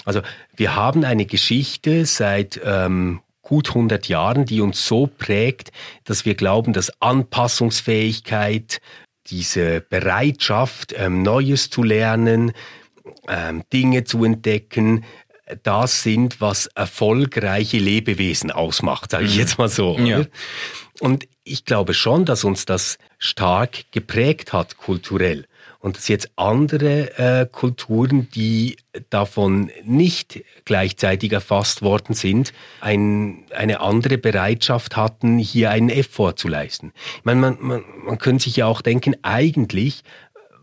Also 0.06 0.22
wir 0.56 0.76
haben 0.76 1.04
eine 1.04 1.26
Geschichte 1.26 2.06
seit 2.06 2.60
ähm, 2.64 3.22
gut 3.50 3.70
100 3.70 4.08
Jahren, 4.08 4.46
die 4.46 4.62
uns 4.62 4.86
so 4.86 5.08
prägt, 5.08 5.72
dass 6.04 6.24
wir 6.24 6.36
glauben, 6.36 6.72
dass 6.72 6.92
Anpassungsfähigkeit, 7.02 8.80
diese 9.26 9.82
Bereitschaft, 9.82 10.94
ähm, 10.96 11.24
Neues 11.24 11.72
zu 11.72 11.82
lernen, 11.82 12.52
ähm, 13.28 13.64
Dinge 13.74 14.04
zu 14.04 14.24
entdecken, 14.24 15.04
das 15.64 16.04
sind, 16.04 16.40
was 16.42 16.68
erfolgreiche 16.68 17.80
Lebewesen 17.80 18.52
ausmacht, 18.52 19.10
sage 19.10 19.26
ich 19.26 19.34
mhm. 19.34 19.40
jetzt 19.40 19.58
mal 19.58 19.68
so. 19.68 19.98
Ja. 19.98 20.26
Und 21.00 21.28
ich 21.44 21.66
glaube 21.66 21.96
schon, 21.96 22.26
dass 22.26 22.44
uns 22.44 22.66
das 22.66 23.00
stark 23.18 23.92
geprägt 23.92 24.54
hat 24.54 24.78
kulturell 24.78 25.48
und 25.80 25.96
dass 25.96 26.08
jetzt 26.10 26.32
andere 26.36 27.18
äh, 27.18 27.48
Kulturen, 27.50 28.30
die 28.32 28.78
davon 29.10 29.72
nicht 29.84 30.44
gleichzeitig 30.66 31.32
erfasst 31.32 31.82
worden 31.82 32.14
sind, 32.14 32.54
ein, 32.82 33.46
eine 33.56 33.80
andere 33.80 34.18
Bereitschaft 34.18 34.98
hatten, 34.98 35.38
hier 35.38 35.72
einen 35.72 35.90
Effort 35.90 36.34
zu 36.36 36.50
leisten. 36.50 36.92
Ich 37.18 37.26
meine, 37.26 37.40
man, 37.40 37.58
man, 37.62 37.84
man 38.06 38.18
könnte 38.18 38.44
sich 38.44 38.58
ja 38.58 38.66
auch 38.66 38.82
denken, 38.82 39.16
eigentlich 39.22 40.04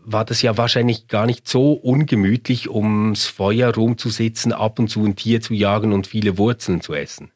war 0.09 0.23
das 0.23 0.41
ja 0.41 0.55
wahrscheinlich 0.55 1.07
gar 1.07 1.25
nicht 1.25 1.47
so 1.47 1.73
ungemütlich, 1.73 2.69
ums 2.69 3.25
Feuer 3.25 3.73
rumzusitzen, 3.73 4.53
ab 4.53 4.79
und 4.79 4.87
zu 4.87 5.03
ein 5.03 5.15
Tier 5.15 5.41
zu 5.41 5.53
jagen 5.53 5.91
und 5.91 6.07
viele 6.07 6.37
Wurzeln 6.37 6.79
zu 6.79 6.93
essen. 6.93 7.31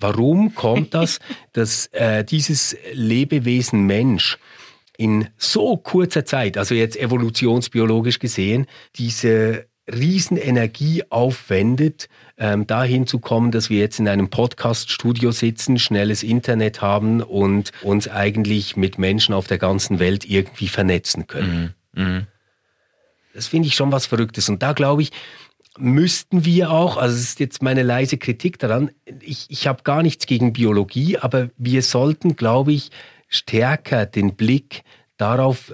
Warum 0.00 0.54
kommt 0.54 0.94
das, 0.94 1.20
dass 1.52 1.86
äh, 1.88 2.24
dieses 2.24 2.76
Lebewesen 2.92 3.86
Mensch 3.86 4.38
in 5.00 5.28
so 5.38 5.78
kurzer 5.78 6.26
Zeit, 6.26 6.58
also 6.58 6.74
jetzt 6.74 6.94
evolutionsbiologisch 6.94 8.18
gesehen, 8.18 8.66
diese 8.96 9.64
Riesenenergie 9.90 11.04
aufwendet, 11.08 12.10
ähm, 12.36 12.66
dahin 12.66 13.06
zu 13.06 13.18
kommen, 13.18 13.50
dass 13.50 13.70
wir 13.70 13.78
jetzt 13.78 13.98
in 13.98 14.08
einem 14.08 14.28
Podcast-Studio 14.28 15.32
sitzen, 15.32 15.78
schnelles 15.78 16.22
Internet 16.22 16.82
haben 16.82 17.22
und 17.22 17.72
uns 17.80 18.08
eigentlich 18.08 18.76
mit 18.76 18.98
Menschen 18.98 19.34
auf 19.34 19.46
der 19.46 19.56
ganzen 19.56 20.00
Welt 20.00 20.28
irgendwie 20.28 20.68
vernetzen 20.68 21.26
können. 21.26 21.74
Mhm. 21.94 22.02
Mhm. 22.02 22.26
Das 23.32 23.46
finde 23.46 23.68
ich 23.68 23.76
schon 23.76 23.92
was 23.92 24.04
Verrücktes. 24.04 24.50
Und 24.50 24.62
da 24.62 24.74
glaube 24.74 25.00
ich, 25.00 25.12
müssten 25.78 26.44
wir 26.44 26.72
auch, 26.72 26.98
also 26.98 27.16
es 27.16 27.22
ist 27.22 27.40
jetzt 27.40 27.62
meine 27.62 27.84
leise 27.84 28.18
Kritik 28.18 28.58
daran, 28.58 28.90
ich, 29.22 29.46
ich 29.48 29.66
habe 29.66 29.82
gar 29.82 30.02
nichts 30.02 30.26
gegen 30.26 30.52
Biologie, 30.52 31.16
aber 31.16 31.48
wir 31.56 31.80
sollten, 31.80 32.36
glaube 32.36 32.72
ich, 32.72 32.90
stärker 33.30 34.04
den 34.04 34.34
Blick 34.34 34.82
darauf 35.16 35.72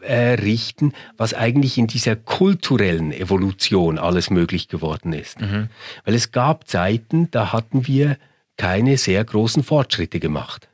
äh, 0.00 0.34
richten, 0.34 0.92
was 1.16 1.34
eigentlich 1.34 1.78
in 1.78 1.86
dieser 1.86 2.16
kulturellen 2.16 3.12
Evolution 3.12 3.98
alles 3.98 4.30
möglich 4.30 4.68
geworden 4.68 5.12
ist. 5.12 5.40
Mhm. 5.40 5.68
Weil 6.04 6.14
es 6.14 6.32
gab 6.32 6.66
Zeiten, 6.66 7.30
da 7.30 7.52
hatten 7.52 7.86
wir 7.86 8.16
keine 8.56 8.96
sehr 8.96 9.24
großen 9.24 9.62
Fortschritte 9.62 10.18
gemacht. 10.18 10.68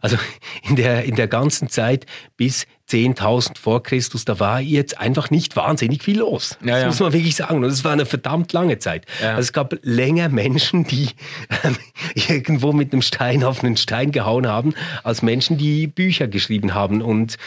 Also 0.00 0.16
in 0.68 0.76
der, 0.76 1.04
in 1.04 1.14
der 1.14 1.28
ganzen 1.28 1.68
Zeit 1.68 2.06
bis 2.36 2.66
10.000 2.92 3.58
vor 3.58 3.82
Christus, 3.82 4.24
da 4.24 4.38
war 4.38 4.60
jetzt 4.60 4.98
einfach 4.98 5.30
nicht 5.30 5.56
wahnsinnig 5.56 6.02
viel 6.02 6.18
los. 6.18 6.58
Ja, 6.60 6.72
das 6.72 6.80
ja. 6.80 6.86
muss 6.88 7.00
man 7.00 7.12
wirklich 7.12 7.36
sagen. 7.36 7.56
Und 7.56 7.64
es 7.64 7.84
war 7.84 7.92
eine 7.92 8.06
verdammt 8.06 8.52
lange 8.52 8.78
Zeit. 8.78 9.06
Ja. 9.22 9.30
Also 9.30 9.40
es 9.40 9.52
gab 9.52 9.74
länger 9.82 10.28
Menschen, 10.28 10.84
die 10.84 11.08
ähm, 11.64 11.76
irgendwo 12.28 12.72
mit 12.72 12.92
einem 12.92 13.02
Stein 13.02 13.44
auf 13.44 13.64
einen 13.64 13.76
Stein 13.76 14.12
gehauen 14.12 14.46
haben, 14.46 14.74
als 15.02 15.22
Menschen, 15.22 15.56
die 15.56 15.86
Bücher 15.86 16.28
geschrieben 16.28 16.74
haben 16.74 17.00
und 17.00 17.38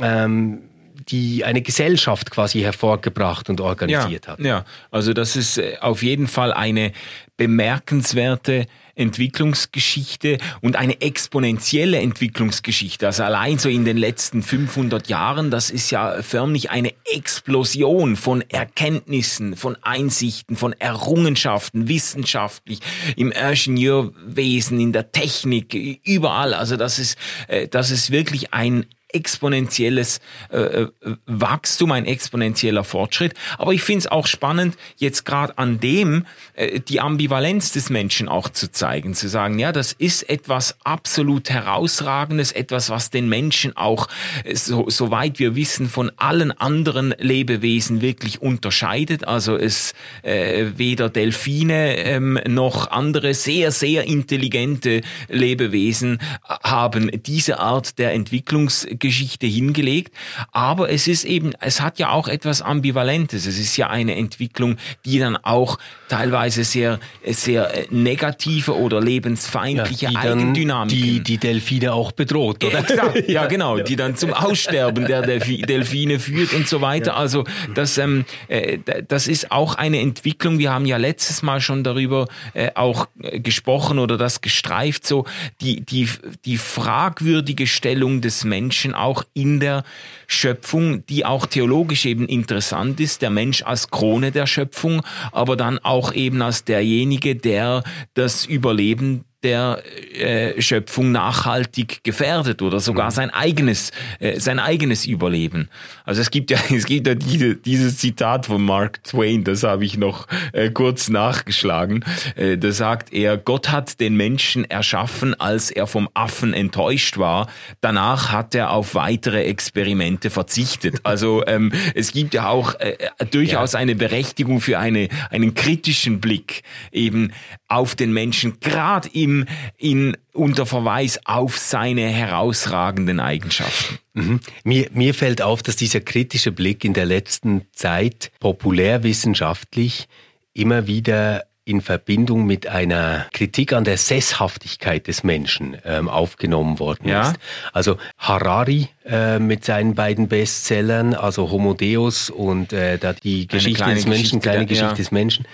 ähm, 0.00 0.62
die 1.08 1.44
eine 1.44 1.62
Gesellschaft 1.62 2.30
quasi 2.30 2.60
hervorgebracht 2.60 3.48
und 3.48 3.60
organisiert 3.60 4.26
ja, 4.26 4.32
hat. 4.32 4.40
Ja, 4.40 4.64
also 4.90 5.12
das 5.12 5.36
ist 5.36 5.58
äh, 5.58 5.76
auf 5.80 6.02
jeden 6.02 6.26
Fall 6.26 6.52
eine 6.52 6.92
bemerkenswerte 7.36 8.66
Entwicklungsgeschichte 8.96 10.38
und 10.62 10.76
eine 10.76 11.02
exponentielle 11.02 11.98
Entwicklungsgeschichte. 11.98 13.06
Also 13.06 13.24
allein 13.24 13.58
so 13.58 13.68
in 13.68 13.84
den 13.84 13.98
letzten 13.98 14.42
500 14.42 15.08
Jahren, 15.08 15.50
das 15.50 15.68
ist 15.68 15.90
ja 15.90 16.22
förmlich 16.22 16.70
eine 16.70 16.94
Explosion 17.04 18.16
von 18.16 18.42
Erkenntnissen, 18.48 19.54
von 19.54 19.76
Einsichten, 19.82 20.56
von 20.56 20.72
Errungenschaften, 20.72 21.88
wissenschaftlich, 21.88 22.80
im 23.16 23.32
Ingenieurwesen, 23.32 24.80
in 24.80 24.92
der 24.92 25.12
Technik, 25.12 25.74
überall. 26.04 26.54
Also 26.54 26.76
das 26.76 26.98
ist, 26.98 27.18
äh, 27.48 27.68
das 27.68 27.90
ist 27.90 28.10
wirklich 28.10 28.54
ein 28.54 28.86
exponentielles 29.16 30.20
äh, 30.52 30.58
äh, 30.58 30.88
Wachstum, 31.24 31.90
ein 31.92 32.04
exponentieller 32.04 32.84
Fortschritt. 32.84 33.34
Aber 33.56 33.72
ich 33.72 33.82
finde 33.82 34.00
es 34.00 34.06
auch 34.06 34.26
spannend, 34.26 34.76
jetzt 34.96 35.24
gerade 35.24 35.56
an 35.56 35.80
dem 35.80 36.26
äh, 36.54 36.80
die 36.80 37.00
Ambivalenz 37.00 37.72
des 37.72 37.88
Menschen 37.88 38.28
auch 38.28 38.50
zu 38.50 38.70
zeigen, 38.70 39.14
zu 39.14 39.28
sagen, 39.28 39.58
ja, 39.58 39.72
das 39.72 39.92
ist 39.92 40.28
etwas 40.28 40.76
absolut 40.84 41.48
herausragendes, 41.48 42.52
etwas, 42.52 42.90
was 42.90 43.08
den 43.10 43.28
Menschen 43.28 43.74
auch, 43.76 44.08
äh, 44.44 44.54
so, 44.54 44.90
soweit 44.90 45.38
wir 45.38 45.56
wissen, 45.56 45.88
von 45.88 46.12
allen 46.16 46.52
anderen 46.52 47.14
Lebewesen 47.18 48.02
wirklich 48.02 48.42
unterscheidet. 48.42 49.26
Also 49.26 49.56
es 49.56 49.94
äh, 50.22 50.66
weder 50.76 51.08
Delfine 51.08 51.96
ähm, 51.96 52.38
noch 52.46 52.90
andere 52.90 53.32
sehr, 53.32 53.72
sehr 53.72 54.04
intelligente 54.04 55.00
Lebewesen 55.28 56.18
haben 56.62 57.10
diese 57.22 57.60
Art 57.60 57.98
der 57.98 58.12
Entwicklungsgeschichte 58.12 59.05
Geschichte 59.06 59.46
hingelegt. 59.46 60.14
Aber 60.52 60.90
es 60.90 61.08
ist 61.08 61.24
eben, 61.24 61.52
es 61.60 61.80
hat 61.80 61.98
ja 61.98 62.10
auch 62.10 62.28
etwas 62.28 62.62
Ambivalentes. 62.62 63.46
Es 63.46 63.58
ist 63.58 63.76
ja 63.76 63.88
eine 63.88 64.16
Entwicklung, 64.16 64.76
die 65.04 65.18
dann 65.18 65.36
auch 65.36 65.78
teilweise 66.08 66.64
sehr, 66.64 67.00
sehr 67.24 67.74
äh, 67.74 67.86
negative 67.90 68.76
oder 68.76 69.00
lebensfeindliche 69.00 70.10
ja, 70.10 70.18
Eigendynamiken. 70.18 70.98
Die, 70.98 71.20
die 71.20 71.38
Delfine 71.38 71.92
auch 71.92 72.12
bedroht, 72.12 72.62
oder? 72.64 72.80
Exakt, 72.80 73.28
ja 73.28 73.46
genau, 73.56 73.78
die 73.78 73.96
dann 73.96 74.16
zum 74.16 74.32
Aussterben 74.32 75.06
der 75.06 75.22
Delfine 75.22 76.18
führt 76.18 76.52
und 76.52 76.68
so 76.68 76.80
weiter. 76.80 77.12
Ja. 77.12 77.16
Also 77.16 77.44
das, 77.74 77.98
ähm, 77.98 78.24
äh, 78.48 78.78
das 79.06 79.26
ist 79.26 79.50
auch 79.50 79.74
eine 79.74 80.00
Entwicklung. 80.00 80.58
Wir 80.58 80.72
haben 80.72 80.86
ja 80.86 80.96
letztes 80.96 81.42
Mal 81.42 81.60
schon 81.60 81.84
darüber 81.84 82.26
äh, 82.54 82.70
auch 82.74 83.08
äh, 83.20 83.40
gesprochen 83.40 83.98
oder 83.98 84.16
das 84.16 84.40
gestreift, 84.40 85.06
so 85.06 85.26
die, 85.60 85.80
die, 85.80 86.08
die 86.44 86.56
fragwürdige 86.56 87.66
Stellung 87.66 88.20
des 88.20 88.44
Menschen 88.44 88.85
auch 88.94 89.24
in 89.34 89.60
der 89.60 89.84
Schöpfung, 90.26 91.04
die 91.06 91.24
auch 91.24 91.46
theologisch 91.46 92.06
eben 92.06 92.26
interessant 92.26 93.00
ist. 93.00 93.22
Der 93.22 93.30
Mensch 93.30 93.62
als 93.62 93.90
Krone 93.90 94.32
der 94.32 94.46
Schöpfung, 94.46 95.02
aber 95.32 95.56
dann 95.56 95.78
auch 95.78 96.12
eben 96.12 96.42
als 96.42 96.64
derjenige, 96.64 97.36
der 97.36 97.82
das 98.14 98.46
Überleben 98.46 99.24
der 99.46 99.80
äh, 100.12 100.60
Schöpfung 100.60 101.12
nachhaltig 101.12 102.02
gefährdet 102.02 102.62
oder 102.62 102.80
sogar 102.80 103.06
mhm. 103.06 103.14
sein 103.14 103.30
eigenes 103.30 103.92
äh, 104.18 104.40
sein 104.40 104.58
eigenes 104.58 105.06
Überleben. 105.06 105.68
Also 106.04 106.20
es 106.20 106.30
gibt 106.32 106.50
ja 106.50 106.58
es 106.74 106.84
gibt 106.84 107.06
ja 107.06 107.14
diese, 107.14 107.54
dieses 107.54 107.98
Zitat 107.98 108.46
von 108.46 108.64
Mark 108.64 109.04
Twain, 109.04 109.44
das 109.44 109.62
habe 109.62 109.84
ich 109.84 109.96
noch 109.96 110.26
äh, 110.52 110.70
kurz 110.70 111.08
nachgeschlagen. 111.08 112.04
Äh, 112.34 112.58
da 112.58 112.72
sagt 112.72 113.12
er: 113.12 113.36
Gott 113.36 113.70
hat 113.70 114.00
den 114.00 114.16
Menschen 114.16 114.64
erschaffen, 114.64 115.38
als 115.38 115.70
er 115.70 115.86
vom 115.86 116.08
Affen 116.14 116.52
enttäuscht 116.52 117.18
war. 117.18 117.46
Danach 117.80 118.32
hat 118.32 118.54
er 118.56 118.70
auf 118.70 118.96
weitere 118.96 119.44
Experimente 119.44 120.30
verzichtet. 120.30 120.96
Also 121.06 121.46
ähm, 121.46 121.72
es 121.94 122.10
gibt 122.10 122.34
ja 122.34 122.48
auch 122.48 122.74
äh, 122.80 122.96
durchaus 123.30 123.72
ja. 123.72 123.78
eine 123.78 123.94
Berechtigung 123.94 124.60
für 124.60 124.78
eine 124.78 125.08
einen 125.30 125.54
kritischen 125.54 126.20
Blick 126.20 126.62
eben 126.90 127.32
auf 127.68 127.94
den 127.94 128.12
Menschen, 128.12 128.60
gerade 128.60 129.08
im 129.12 129.46
in, 129.76 130.16
unter 130.32 130.66
Verweis 130.66 131.20
auf 131.24 131.58
seine 131.58 132.08
herausragenden 132.08 133.20
Eigenschaften. 133.20 133.98
Mhm. 134.14 134.40
Mir, 134.64 134.88
mir 134.92 135.14
fällt 135.14 135.42
auf, 135.42 135.62
dass 135.62 135.76
dieser 135.76 136.00
kritische 136.00 136.52
Blick 136.52 136.84
in 136.84 136.92
der 136.92 137.06
letzten 137.06 137.62
Zeit 137.72 138.30
populärwissenschaftlich 138.40 140.08
immer 140.52 140.86
wieder 140.86 141.44
in 141.66 141.80
Verbindung 141.80 142.46
mit 142.46 142.68
einer 142.68 143.26
Kritik 143.32 143.72
an 143.72 143.82
der 143.82 143.98
Sesshaftigkeit 143.98 145.08
des 145.08 145.24
Menschen 145.24 145.76
ähm, 145.84 146.08
aufgenommen 146.08 146.78
worden 146.78 147.08
ja. 147.08 147.30
ist. 147.30 147.36
Also 147.72 147.98
Harari 148.18 148.88
äh, 149.04 149.40
mit 149.40 149.64
seinen 149.64 149.96
beiden 149.96 150.28
Bestsellern, 150.28 151.12
also 151.12 151.50
Homo 151.50 151.74
Deus 151.74 152.30
und 152.30 152.72
äh, 152.72 152.98
da 152.98 153.14
die 153.14 153.48
Geschichte 153.48 153.84
des 153.84 154.06
Menschen, 154.06 154.22
Geschichte, 154.22 154.38
kleine 154.38 154.66
Geschichte 154.66 154.90
ja. 154.90 154.94
des 154.94 155.10
Menschen, 155.10 155.44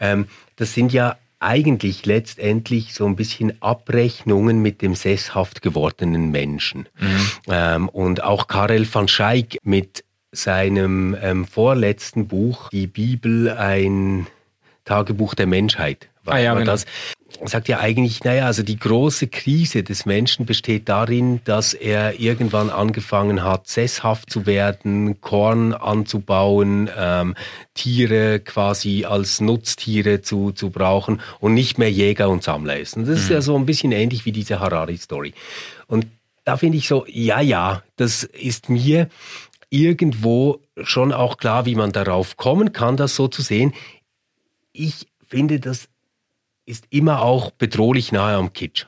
ähm, 0.00 0.26
das 0.56 0.74
sind 0.74 0.92
ja 0.92 1.16
eigentlich 1.40 2.06
letztendlich 2.06 2.94
so 2.94 3.06
ein 3.06 3.16
bisschen 3.16 3.60
Abrechnungen 3.62 4.60
mit 4.60 4.82
dem 4.82 4.94
sesshaft 4.94 5.62
gewordenen 5.62 6.30
Menschen. 6.30 6.88
Mhm. 6.98 7.30
Ähm, 7.48 7.88
und 7.88 8.22
auch 8.22 8.46
Karel 8.46 8.86
van 8.92 9.08
Schaik 9.08 9.58
mit 9.62 10.04
seinem 10.32 11.16
ähm, 11.20 11.46
vorletzten 11.46 12.28
Buch, 12.28 12.68
die 12.68 12.86
Bibel, 12.86 13.50
ein 13.50 14.26
Tagebuch 14.84 15.34
der 15.34 15.46
Menschheit, 15.46 16.08
war, 16.24 16.34
ah, 16.34 16.38
ja, 16.38 16.52
war 16.52 16.60
genau. 16.60 16.72
das 16.72 16.86
sagt 17.44 17.68
ja 17.68 17.78
eigentlich, 17.80 18.24
naja, 18.24 18.46
also 18.46 18.62
die 18.62 18.78
große 18.78 19.28
Krise 19.28 19.82
des 19.82 20.06
Menschen 20.06 20.46
besteht 20.46 20.88
darin, 20.88 21.40
dass 21.44 21.74
er 21.74 22.20
irgendwann 22.20 22.70
angefangen 22.70 23.42
hat, 23.42 23.68
sesshaft 23.68 24.30
zu 24.30 24.46
werden, 24.46 25.20
Korn 25.20 25.72
anzubauen, 25.72 26.90
ähm, 26.96 27.34
Tiere 27.74 28.40
quasi 28.40 29.04
als 29.04 29.40
Nutztiere 29.40 30.22
zu, 30.22 30.52
zu 30.52 30.70
brauchen 30.70 31.20
und 31.38 31.54
nicht 31.54 31.78
mehr 31.78 31.90
Jäger 31.90 32.28
und 32.28 32.42
Sammler 32.42 32.78
ist. 32.78 32.96
Und 32.96 33.02
das 33.02 33.18
mhm. 33.18 33.22
ist 33.24 33.30
ja 33.30 33.40
so 33.40 33.56
ein 33.56 33.66
bisschen 33.66 33.92
ähnlich 33.92 34.24
wie 34.24 34.32
diese 34.32 34.60
Harari-Story. 34.60 35.34
Und 35.86 36.06
da 36.44 36.56
finde 36.56 36.78
ich 36.78 36.88
so, 36.88 37.04
ja, 37.08 37.40
ja, 37.40 37.82
das 37.96 38.24
ist 38.24 38.68
mir 38.68 39.08
irgendwo 39.70 40.60
schon 40.82 41.12
auch 41.12 41.36
klar, 41.36 41.64
wie 41.64 41.76
man 41.76 41.92
darauf 41.92 42.36
kommen 42.36 42.72
kann, 42.72 42.96
das 42.96 43.14
so 43.14 43.28
zu 43.28 43.42
sehen. 43.42 43.72
Ich 44.72 45.06
finde 45.28 45.60
das 45.60 45.89
ist 46.70 46.84
immer 46.90 47.22
auch 47.22 47.50
bedrohlich 47.50 48.12
nahe 48.12 48.36
am 48.36 48.52
Kitsch. 48.52 48.86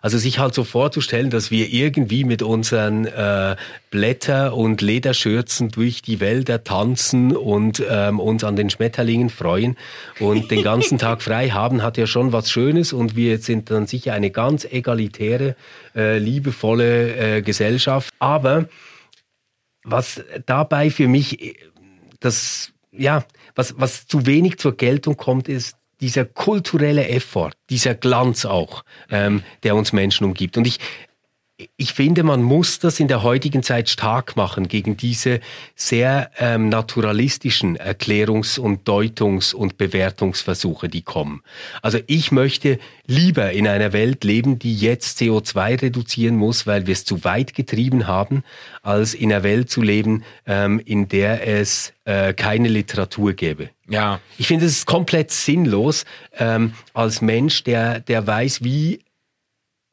Also 0.00 0.18
sich 0.18 0.38
halt 0.38 0.54
so 0.54 0.64
vorzustellen, 0.64 1.30
dass 1.30 1.50
wir 1.50 1.72
irgendwie 1.72 2.24
mit 2.24 2.42
unseren 2.42 3.06
äh, 3.06 3.56
Blätter- 3.90 4.54
und 4.54 4.80
Lederschürzen 4.80 5.70
durch 5.70 6.00
die 6.00 6.20
Wälder 6.20 6.64
tanzen 6.64 7.36
und 7.36 7.82
ähm, 7.88 8.20
uns 8.20 8.44
an 8.44 8.56
den 8.56 8.70
Schmetterlingen 8.70 9.30
freuen 9.30 9.76
und 10.20 10.50
den 10.50 10.62
ganzen 10.62 10.98
Tag 10.98 11.22
frei 11.22 11.50
haben, 11.50 11.82
hat 11.82 11.98
ja 11.98 12.06
schon 12.06 12.32
was 12.32 12.50
Schönes 12.50 12.92
und 12.92 13.16
wir 13.16 13.38
sind 13.38 13.70
dann 13.70 13.86
sicher 13.86 14.14
eine 14.14 14.30
ganz 14.30 14.64
egalitäre, 14.64 15.56
äh, 15.94 16.18
liebevolle 16.18 17.38
äh, 17.38 17.42
Gesellschaft. 17.42 18.12
Aber 18.18 18.68
was 19.82 20.22
dabei 20.46 20.90
für 20.90 21.08
mich 21.08 21.42
äh, 21.42 21.54
das 22.20 22.70
ja, 22.96 23.24
was, 23.54 23.74
was 23.78 24.06
zu 24.06 24.26
wenig 24.26 24.58
zur 24.58 24.76
Geltung 24.76 25.16
kommt, 25.16 25.48
ist 25.48 25.76
dieser 26.04 26.26
kulturelle 26.26 27.08
Effort, 27.08 27.52
dieser 27.70 27.94
Glanz 27.94 28.44
auch, 28.44 28.84
ähm, 29.10 29.42
der 29.62 29.74
uns 29.74 29.94
Menschen 29.94 30.24
umgibt. 30.24 30.58
Und 30.58 30.66
ich, 30.66 30.78
ich 31.76 31.92
finde, 31.92 32.22
man 32.22 32.42
muss 32.42 32.78
das 32.78 33.00
in 33.00 33.08
der 33.08 33.22
heutigen 33.22 33.62
Zeit 33.62 33.88
stark 33.88 34.36
machen 34.36 34.68
gegen 34.68 34.96
diese 34.96 35.40
sehr 35.74 36.30
ähm, 36.38 36.68
naturalistischen 36.68 37.76
Erklärungs- 37.76 38.58
und 38.58 38.88
Deutungs- 38.88 39.54
und 39.54 39.78
Bewertungsversuche, 39.78 40.88
die 40.88 41.02
kommen. 41.02 41.42
Also 41.82 41.98
ich 42.06 42.32
möchte 42.32 42.78
lieber 43.06 43.52
in 43.52 43.68
einer 43.68 43.92
Welt 43.92 44.24
leben, 44.24 44.58
die 44.58 44.76
jetzt 44.76 45.20
CO2 45.20 45.82
reduzieren 45.82 46.36
muss, 46.36 46.66
weil 46.66 46.86
wir 46.86 46.92
es 46.92 47.04
zu 47.04 47.24
weit 47.24 47.54
getrieben 47.54 48.06
haben, 48.06 48.42
als 48.82 49.14
in 49.14 49.32
einer 49.32 49.42
Welt 49.42 49.70
zu 49.70 49.82
leben, 49.82 50.24
ähm, 50.46 50.80
in 50.84 51.08
der 51.08 51.46
es 51.46 51.92
äh, 52.04 52.34
keine 52.34 52.68
Literatur 52.68 53.32
gäbe. 53.32 53.70
Ja. 53.88 54.20
Ich 54.38 54.46
finde, 54.46 54.66
es 54.66 54.72
ist 54.72 54.86
komplett 54.86 55.30
sinnlos, 55.30 56.04
ähm, 56.38 56.72
als 56.92 57.20
Mensch, 57.20 57.64
der, 57.64 58.00
der 58.00 58.26
weiß, 58.26 58.64
wie 58.64 59.00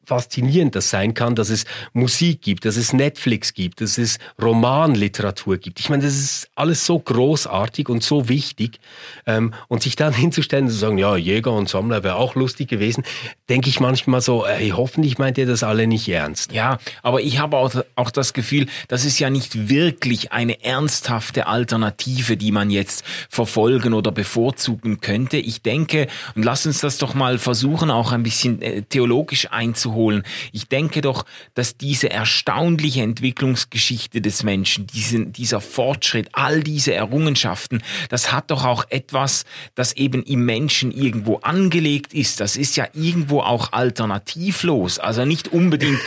faszinierend 0.04 0.74
das 0.74 0.90
sein 0.90 1.14
kann, 1.14 1.34
dass 1.34 1.48
es 1.48 1.64
Musik 1.92 2.42
gibt, 2.42 2.64
dass 2.64 2.76
es 2.76 2.92
Netflix 2.92 3.54
gibt, 3.54 3.80
dass 3.80 3.98
es 3.98 4.18
Romanliteratur 4.40 5.58
gibt. 5.58 5.80
Ich 5.80 5.88
meine, 5.90 6.02
das 6.02 6.14
ist 6.14 6.48
alles 6.54 6.84
so 6.84 6.98
großartig 6.98 7.88
und 7.88 8.02
so 8.02 8.28
wichtig. 8.28 8.80
Ähm, 9.26 9.54
und 9.68 9.82
sich 9.82 9.96
dann 9.96 10.12
hinzustellen 10.22 10.66
und 10.66 10.70
zu 10.70 10.76
sagen, 10.76 10.98
ja, 10.98 11.16
Jäger 11.16 11.52
und 11.52 11.68
Sammler 11.68 12.02
wäre 12.02 12.16
auch 12.16 12.34
lustig 12.34 12.68
gewesen, 12.68 13.04
denke 13.48 13.68
ich 13.68 13.80
manchmal 13.80 14.20
so, 14.20 14.44
ey, 14.44 14.70
hoffentlich 14.70 15.18
meint 15.18 15.38
ihr 15.38 15.46
das 15.46 15.62
alle 15.62 15.86
nicht 15.86 16.08
ernst. 16.08 16.52
Ja, 16.52 16.78
aber 17.02 17.20
ich 17.20 17.38
habe 17.38 17.56
auch, 17.56 17.72
auch 17.94 18.10
das 18.10 18.32
Gefühl, 18.32 18.66
das 18.88 19.04
ist 19.04 19.18
ja 19.18 19.30
nicht 19.30 19.68
wirklich 19.68 20.32
eine 20.32 20.64
ernsthafte 20.64 21.46
Alternative, 21.46 22.36
die 22.36 22.52
man 22.52 22.70
jetzt 22.70 23.04
verfolgen 23.28 23.94
oder 23.94 24.10
bevorzugen 24.10 25.00
könnte. 25.00 25.36
Ich 25.36 25.62
denke, 25.62 26.08
und 26.34 26.44
lass 26.44 26.66
uns 26.66 26.80
das 26.80 26.98
doch 26.98 27.14
mal 27.14 27.38
versuchen, 27.38 27.90
auch 27.90 28.12
ein 28.12 28.22
bisschen 28.22 28.60
äh, 28.62 28.82
theologisch 28.82 29.50
einzuholen, 29.50 29.91
holen. 29.94 30.22
Ich 30.52 30.68
denke 30.68 31.00
doch, 31.00 31.24
dass 31.54 31.76
diese 31.76 32.10
erstaunliche 32.10 33.02
Entwicklungsgeschichte 33.02 34.20
des 34.20 34.42
Menschen, 34.42 34.86
diesen, 34.86 35.32
dieser 35.32 35.60
Fortschritt, 35.60 36.28
all 36.32 36.62
diese 36.62 36.94
Errungenschaften, 36.94 37.82
das 38.08 38.32
hat 38.32 38.50
doch 38.50 38.64
auch 38.64 38.84
etwas, 38.90 39.44
das 39.74 39.92
eben 39.94 40.22
im 40.22 40.44
Menschen 40.44 40.92
irgendwo 40.92 41.36
angelegt 41.36 42.14
ist. 42.14 42.40
Das 42.40 42.56
ist 42.56 42.76
ja 42.76 42.86
irgendwo 42.94 43.40
auch 43.40 43.72
alternativlos. 43.72 44.98
Also 44.98 45.24
nicht 45.24 45.48
unbedingt, 45.48 46.00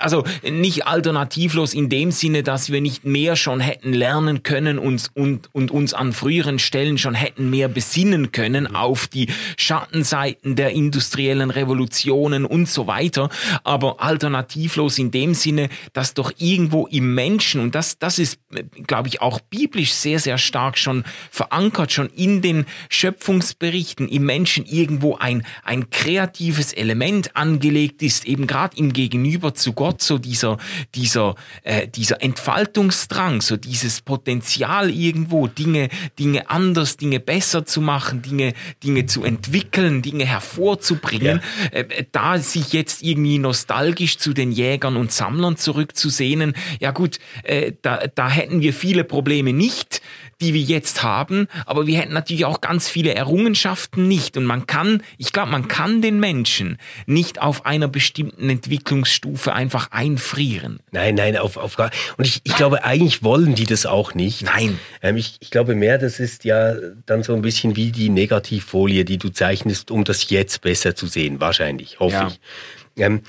also 0.00 0.24
nicht 0.42 0.86
alternativlos 0.86 1.74
in 1.74 1.88
dem 1.88 2.10
Sinne, 2.10 2.42
dass 2.42 2.70
wir 2.72 2.80
nicht 2.80 3.04
mehr 3.04 3.36
schon 3.36 3.60
hätten 3.60 3.92
lernen 3.92 4.42
können 4.42 4.78
uns, 4.78 5.10
und, 5.14 5.48
und 5.52 5.70
uns 5.70 5.94
an 5.94 6.12
früheren 6.12 6.58
Stellen 6.58 6.98
schon 6.98 7.14
hätten 7.14 7.50
mehr 7.50 7.68
besinnen 7.68 8.32
können 8.32 8.74
auf 8.74 9.06
die 9.06 9.28
Schattenseiten 9.56 10.56
der 10.56 10.70
industriellen 10.70 11.50
Revolutionen 11.50 12.44
und 12.44 12.68
so 12.68 12.86
weiter, 12.86 13.28
aber 13.64 14.00
alternativlos 14.00 14.98
in 14.98 15.10
dem 15.10 15.34
Sinne, 15.34 15.68
dass 15.92 16.14
doch 16.14 16.32
irgendwo 16.38 16.86
im 16.86 17.14
Menschen, 17.14 17.60
und 17.60 17.74
das, 17.74 17.98
das 17.98 18.18
ist, 18.18 18.38
glaube 18.86 19.08
ich, 19.08 19.20
auch 19.20 19.40
biblisch 19.40 19.92
sehr, 19.92 20.18
sehr 20.18 20.38
stark 20.38 20.78
schon 20.78 21.04
verankert, 21.30 21.92
schon 21.92 22.08
in 22.10 22.42
den 22.42 22.66
Schöpfungsberichten, 22.88 24.08
im 24.08 24.24
Menschen 24.24 24.64
irgendwo 24.66 25.16
ein, 25.16 25.44
ein 25.62 25.90
kreatives 25.90 26.72
Element 26.72 27.36
angelegt 27.36 28.02
ist, 28.02 28.26
eben 28.26 28.46
gerade 28.46 28.76
im 28.76 28.92
Gegenüber 28.92 29.54
zu 29.54 29.72
Gott, 29.72 30.02
so 30.02 30.18
dieser, 30.18 30.58
dieser, 30.94 31.34
äh, 31.62 31.88
dieser 31.88 32.22
Entfaltungsdrang, 32.22 33.40
so 33.40 33.56
dieses 33.56 34.00
Potenzial 34.00 34.90
irgendwo, 34.90 35.46
Dinge, 35.46 35.88
Dinge 36.18 36.50
anders, 36.50 36.96
Dinge 36.96 37.20
besser 37.20 37.64
zu 37.64 37.80
machen, 37.80 38.22
Dinge, 38.22 38.54
Dinge 38.82 39.06
zu 39.06 39.24
entwickeln, 39.24 40.02
Dinge 40.02 40.24
hervorzubringen, 40.26 41.40
ja. 41.72 41.78
äh, 41.78 42.04
da 42.12 42.38
sich 42.38 42.72
jetzt 42.72 43.02
irgendwie 43.02 43.21
irgendwie 43.22 43.38
nostalgisch 43.38 44.18
zu 44.18 44.32
den 44.32 44.52
Jägern 44.52 44.96
und 44.96 45.12
Sammlern 45.12 45.56
zurückzusehnen. 45.56 46.54
Ja 46.80 46.90
gut, 46.90 47.18
äh, 47.44 47.72
da, 47.82 48.02
da 48.14 48.28
hätten 48.28 48.60
wir 48.60 48.72
viele 48.72 49.04
Probleme 49.04 49.52
nicht 49.52 50.02
die 50.42 50.54
wir 50.54 50.60
jetzt 50.60 51.02
haben, 51.02 51.46
aber 51.66 51.86
wir 51.86 51.98
hätten 51.98 52.12
natürlich 52.12 52.44
auch 52.44 52.60
ganz 52.60 52.88
viele 52.88 53.14
Errungenschaften 53.14 54.08
nicht. 54.08 54.36
Und 54.36 54.44
man 54.44 54.66
kann, 54.66 55.02
ich 55.16 55.32
glaube, 55.32 55.50
man 55.50 55.68
kann 55.68 56.02
den 56.02 56.20
Menschen 56.20 56.78
nicht 57.06 57.40
auf 57.40 57.64
einer 57.64 57.88
bestimmten 57.88 58.50
Entwicklungsstufe 58.50 59.52
einfach 59.52 59.92
einfrieren. 59.92 60.80
Nein, 60.90 61.14
nein, 61.14 61.36
auf, 61.36 61.56
auf 61.56 61.76
gar 61.76 61.90
Und 62.18 62.26
ich, 62.26 62.40
ich 62.44 62.56
glaube, 62.56 62.84
eigentlich 62.84 63.22
wollen 63.22 63.54
die 63.54 63.66
das 63.66 63.86
auch 63.86 64.14
nicht. 64.14 64.42
Nein. 64.42 64.78
Ähm, 65.00 65.16
ich, 65.16 65.36
ich 65.40 65.50
glaube 65.50 65.74
mehr, 65.74 65.98
das 65.98 66.18
ist 66.18 66.44
ja 66.44 66.74
dann 67.06 67.22
so 67.22 67.34
ein 67.34 67.42
bisschen 67.42 67.76
wie 67.76 67.92
die 67.92 68.08
Negativfolie, 68.08 69.04
die 69.04 69.18
du 69.18 69.28
zeichnest, 69.28 69.90
um 69.90 70.04
das 70.04 70.28
jetzt 70.28 70.60
besser 70.62 70.96
zu 70.96 71.06
sehen. 71.06 71.40
Wahrscheinlich, 71.40 72.00
hoffe 72.00 72.14
ja. 72.14 72.28
ich. 72.28 72.40
Ähm, 72.96 73.22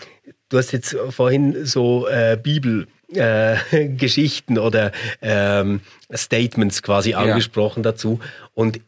du 0.50 0.58
hast 0.58 0.72
jetzt 0.72 0.96
vorhin 1.10 1.66
so 1.66 2.08
äh, 2.08 2.38
Bibel 2.42 2.88
äh, 3.14 3.58
Geschichten 3.90 4.58
oder 4.58 4.92
ähm, 5.22 5.82
Statements 6.14 6.82
quasi 6.84 7.12
ja. 7.12 7.20
angesprochen 7.20 7.84
dazu. 7.84 8.20
Und 8.54 8.80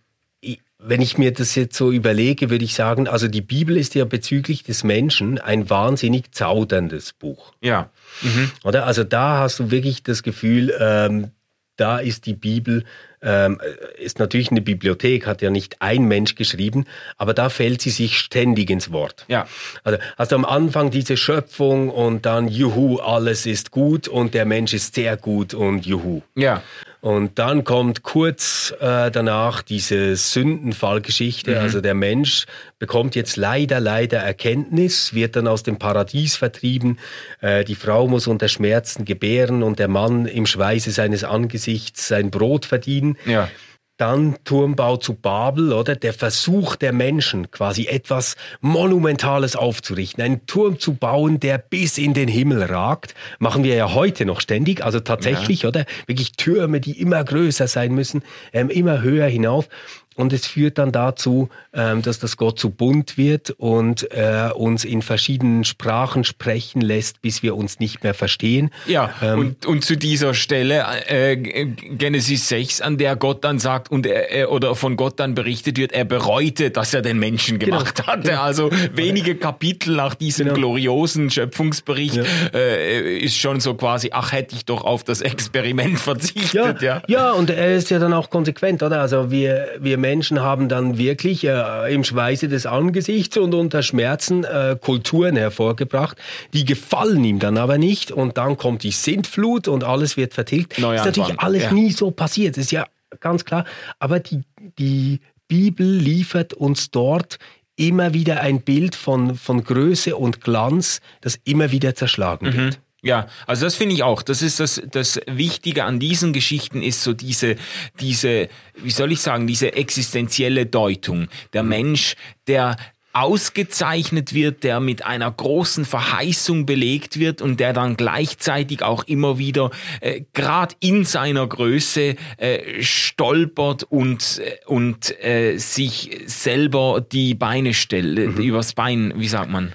wenn 0.88 1.02
ich 1.02 1.18
mir 1.18 1.34
das 1.34 1.56
jetzt 1.56 1.76
so 1.76 1.92
überlege, 1.92 2.50
würde 2.50 2.64
ich 2.64 2.76
sagen, 2.76 3.08
also 3.08 3.28
die 3.28 3.42
Bibel 3.42 3.76
ist 3.76 3.96
ja 3.96 4.06
bezüglich 4.06 4.64
des 4.64 4.84
Menschen 4.84 5.40
ein 5.40 5.70
wahnsinnig 5.70 6.32
zauderndes 6.32 7.14
Buch. 7.14 7.54
Ja. 7.62 7.90
Mhm. 8.22 8.52
Oder? 8.64 8.86
Also 8.86 9.04
da 9.04 9.40
hast 9.40 9.60
du 9.60 9.72
wirklich 9.72 10.04
das 10.04 10.22
Gefühl, 10.22 10.74
ähm, 10.80 11.32
da 11.76 11.98
ist 11.98 12.26
die 12.26 12.34
Bibel, 12.34 12.86
ähm, 13.26 13.60
ist 13.98 14.20
natürlich 14.20 14.52
eine 14.52 14.62
Bibliothek, 14.62 15.26
hat 15.26 15.42
ja 15.42 15.50
nicht 15.50 15.82
ein 15.82 16.06
Mensch 16.06 16.36
geschrieben, 16.36 16.86
aber 17.18 17.34
da 17.34 17.50
fällt 17.50 17.82
sie 17.82 17.90
sich 17.90 18.18
ständig 18.18 18.70
ins 18.70 18.92
Wort. 18.92 19.26
Ja. 19.28 19.48
Also 19.84 20.00
du 20.18 20.36
am 20.36 20.46
Anfang 20.46 20.92
diese 20.92 21.18
Schöpfung 21.18 21.90
und 21.90 22.26
dann 22.26 22.48
Juhu, 22.48 22.98
alles 22.98 23.46
ist 23.46 23.72
gut 23.72 24.08
und 24.08 24.34
der 24.34 24.46
Mensch 24.46 24.74
ist 24.74 24.96
sehr 24.96 25.18
gut 25.18 25.54
und 25.54 25.86
Juhu. 25.86 26.22
Ja. 26.36 26.62
Und 27.06 27.38
dann 27.38 27.64
kommt 27.64 28.02
kurz 28.02 28.74
äh, 28.80 29.12
danach 29.12 29.62
diese 29.62 30.16
Sündenfallgeschichte. 30.16 31.52
Mhm. 31.52 31.58
Also 31.58 31.80
der 31.80 31.94
Mensch 31.94 32.48
bekommt 32.80 33.14
jetzt 33.14 33.38
leider, 33.38 33.80
leider 33.80 34.18
Erkenntnis, 34.18 35.14
wird 35.14 35.36
dann 35.36 35.48
aus 35.48 35.62
dem 35.62 35.78
Paradies 35.78 36.36
vertrieben. 36.36 36.98
Äh, 37.42 37.64
die 37.64 37.76
Frau 37.76 38.08
muss 38.08 38.26
unter 38.26 38.48
Schmerzen 38.48 39.06
gebären 39.06 39.62
und 39.62 39.78
der 39.78 39.88
Mann 39.88 40.26
im 40.26 40.48
Schweiße 40.48 40.90
seines 40.90 41.24
Angesichts 41.24 42.08
sein 42.08 42.32
Brot 42.32 42.66
verdienen. 42.66 43.20
Ja. 43.28 43.50
Dann 43.98 44.36
Turmbau 44.44 44.98
zu 44.98 45.14
Babel, 45.14 45.72
oder? 45.72 45.96
Der 45.96 46.14
Versuch 46.14 46.76
der 46.76 46.92
Menschen, 46.92 47.50
quasi 47.50 47.88
etwas 47.88 48.36
Monumentales 48.60 49.56
aufzurichten. 49.56 50.22
Einen 50.22 50.46
Turm 50.48 50.80
zu 50.80 50.96
bauen, 50.96 51.40
der 51.40 51.58
bis 51.58 51.98
in 51.98 52.14
den 52.14 52.28
Himmel 52.28 52.64
ragt. 52.64 53.16
Machen 53.40 53.64
wir 53.64 53.76
ja 53.76 53.94
heute 53.94 54.26
noch 54.26 54.42
ständig. 54.42 54.84
Also 54.84 55.00
tatsächlich, 55.00 55.62
ja. 55.62 55.70
oder? 55.70 55.86
Wirklich 56.08 56.34
Türme, 56.34 56.82
die 56.82 57.00
immer 57.00 57.24
größer 57.24 57.68
sein 57.68 57.94
müssen, 57.94 58.22
ähm, 58.52 58.70
immer 58.70 59.02
höher 59.02 59.28
hinauf. 59.28 59.70
Und 60.16 60.32
es 60.32 60.48
führt 60.48 60.78
dann 60.78 60.92
dazu, 60.92 61.50
ähm, 61.74 62.02
dass 62.02 62.20
das 62.20 62.38
Gott 62.38 62.58
zu 62.58 62.70
bunt 62.70 63.18
wird 63.18 63.52
und 63.52 64.10
äh, 64.12 64.50
uns 64.56 64.86
in 64.86 65.02
verschiedenen 65.02 65.66
Sprachen 65.66 66.24
sprechen 66.24 66.80
lässt, 66.82 67.22
bis 67.22 67.44
wir 67.44 67.56
uns 67.56 67.80
nicht 67.80 68.04
mehr 68.04 68.14
verstehen. 68.14 68.72
Ja, 68.88 69.14
ähm, 69.22 69.40
und, 69.40 69.66
und 69.66 69.84
zu 69.84 69.98
dieser 69.98 70.34
Stelle, 70.34 70.86
äh, 71.08 71.36
Genesis 71.36 72.48
6, 72.48 72.80
an 72.80 72.98
der 72.98 73.18
Gott 73.18 73.44
dann 73.44 73.60
sagt 73.60 73.92
und 73.92 74.06
er, 74.08 74.52
oder 74.52 74.76
von 74.76 74.96
Gott 74.96 75.20
dann 75.20 75.36
berichtet 75.36 75.78
wird, 75.78 75.92
er 75.92 76.06
bereute, 76.06 76.72
dass 76.72 76.94
er 76.94 77.02
den 77.02 77.20
Menschen 77.20 77.60
genau, 77.60 77.80
gemacht 77.80 77.96
genau, 77.96 78.08
hatte. 78.08 78.40
Also 78.40 78.70
wenige 78.94 79.36
Kapitel 79.36 79.96
nach 79.96 80.16
diesem 80.16 80.46
genau. 80.46 80.60
gloriosen 80.60 81.30
Schöpfungsbericht 81.30 82.16
ja. 82.16 82.24
äh, 82.54 83.18
ist 83.18 83.36
schon 83.36 83.60
so 83.60 83.74
quasi, 83.74 84.12
ach, 84.14 84.32
hätte 84.32 84.56
ich 84.56 84.64
doch 84.64 84.86
auf 84.86 85.04
das 85.04 85.20
Experiment 85.20 86.00
verzichtet. 86.00 86.82
Ja, 86.82 87.02
ja. 87.02 87.02
ja 87.08 87.32
und 87.32 87.50
er 87.50 87.76
ist 87.76 87.90
ja 87.90 88.00
dann 88.00 88.14
auch 88.14 88.30
konsequent, 88.30 88.82
oder? 88.82 89.02
Also 89.02 89.30
wir, 89.30 89.68
wir 89.80 90.05
Menschen 90.06 90.42
haben 90.42 90.70
dann 90.70 91.00
wirklich 91.00 91.44
äh, 91.46 91.92
im 91.92 92.04
Schweiße 92.04 92.48
des 92.48 92.68
Angesichts 92.68 93.38
und 93.38 93.56
unter 93.56 93.82
Schmerzen 93.82 94.44
äh, 94.44 94.78
Kulturen 94.80 95.36
hervorgebracht. 95.36 96.16
Die 96.54 96.64
gefallen 96.64 97.24
ihm 97.24 97.40
dann 97.40 97.58
aber 97.58 97.80
nicht 97.80 98.12
und 98.12 98.38
dann 98.38 98.56
kommt 98.56 98.84
die 98.84 98.92
Sintflut 98.92 99.68
und 99.68 99.84
alles 99.84 100.16
wird 100.16 100.36
vertilgt. 100.36 100.78
Neuanfang. 100.78 101.10
Ist 101.10 101.18
natürlich 101.18 101.40
alles 101.40 101.64
ja. 101.64 101.72
nie 101.74 101.92
so 101.92 102.12
passiert, 102.12 102.56
ist 102.58 102.72
ja 102.72 102.86
ganz 103.20 103.46
klar. 103.46 103.66
Aber 103.98 104.20
die, 104.20 104.44
die 104.78 105.22
Bibel 105.48 105.88
liefert 105.88 106.54
uns 106.54 106.92
dort 106.92 107.40
immer 107.76 108.14
wieder 108.14 108.42
ein 108.42 108.62
Bild 108.62 108.96
von, 108.96 109.36
von 109.36 109.64
Größe 109.64 110.16
und 110.16 110.42
Glanz, 110.42 111.02
das 111.22 111.40
immer 111.46 111.72
wieder 111.72 111.96
zerschlagen 111.96 112.46
mhm. 112.46 112.70
Ja, 113.06 113.28
also 113.46 113.66
das 113.66 113.76
finde 113.76 113.94
ich 113.94 114.02
auch. 114.02 114.24
Das 114.24 114.42
ist 114.42 114.60
das, 114.60 114.82
das 114.90 115.22
Wichtige 115.28 115.84
an 115.84 116.00
diesen 116.00 116.34
Geschichten 116.34 116.82
ist 116.82 117.04
so 117.04 117.14
diese, 117.14 117.56
diese, 118.00 118.50
wie 118.82 118.90
soll 118.90 119.12
ich 119.12 119.22
sagen, 119.22 119.46
diese 119.46 119.74
existenzielle 119.74 120.66
Deutung. 120.66 121.28
Der 121.54 121.62
mhm. 121.62 121.70
Mensch, 121.70 122.16
der 122.48 122.78
ausgezeichnet 123.14 124.34
wird, 124.34 124.64
der 124.64 124.80
mit 124.80 125.06
einer 125.06 125.32
großen 125.32 125.86
Verheißung 125.86 126.66
belegt 126.66 127.20
wird 127.20 127.44
und 127.44 127.60
der 127.60 127.74
dann 127.74 127.96
gleichzeitig 127.96 128.82
auch 128.82 129.04
immer 129.04 129.38
wieder 129.38 129.70
äh, 130.02 130.22
gerade 130.34 130.76
in 130.80 131.06
seiner 131.06 131.46
Größe 131.46 132.16
äh, 132.38 132.82
stolpert 132.82 133.84
und 133.84 134.42
und 134.66 135.24
äh, 135.24 135.58
sich 135.58 136.24
selber 136.26 137.06
die 137.10 137.36
Beine 137.36 137.76
stellt, 137.76 138.36
mhm. 138.36 138.44
übers 138.44 138.74
Bein, 138.74 139.14
wie 139.16 139.28
sagt 139.28 139.52
man? 139.52 139.74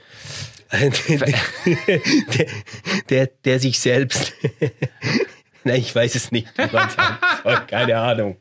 Der, 0.72 2.46
der, 3.08 3.26
der 3.44 3.60
sich 3.60 3.78
selbst. 3.78 4.32
Nein, 5.64 5.80
ich 5.80 5.94
weiß 5.94 6.14
es 6.14 6.32
nicht. 6.32 6.48
Keine 7.66 7.98
Ahnung. 7.98 8.36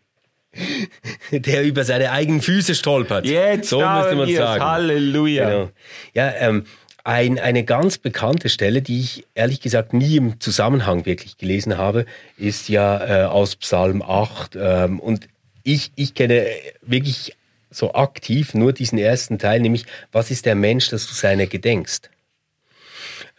Der 1.31 1.63
über 1.63 1.83
seine 1.83 2.11
eigenen 2.11 2.41
Füße 2.41 2.75
stolpert. 2.75 3.25
Jetzt 3.25 3.69
so 3.69 3.77
müsste 3.79 4.15
man 4.15 4.33
sagen. 4.33 4.63
Halleluja. 4.63 5.49
Genau. 5.49 5.69
Ja, 6.13 6.33
ähm, 6.37 6.65
ein, 7.03 7.39
eine 7.39 7.63
ganz 7.63 7.97
bekannte 7.97 8.49
Stelle, 8.49 8.81
die 8.81 8.99
ich 8.99 9.25
ehrlich 9.33 9.61
gesagt 9.61 9.93
nie 9.93 10.17
im 10.17 10.39
Zusammenhang 10.39 11.05
wirklich 11.05 11.37
gelesen 11.37 11.77
habe, 11.77 12.05
ist 12.37 12.69
ja 12.69 13.23
äh, 13.23 13.25
aus 13.25 13.55
Psalm 13.55 14.01
8. 14.01 14.55
Ähm, 14.59 14.99
und 14.99 15.27
ich, 15.63 15.91
ich 15.95 16.13
kenne 16.13 16.45
wirklich 16.81 17.35
so 17.71 17.93
aktiv 17.93 18.53
nur 18.53 18.73
diesen 18.73 18.97
ersten 18.97 19.37
Teil, 19.37 19.59
nämlich 19.59 19.85
was 20.11 20.31
ist 20.31 20.45
der 20.45 20.55
Mensch, 20.55 20.89
dass 20.89 21.07
du 21.07 21.13
seiner 21.13 21.45
gedenkst? 21.45 22.09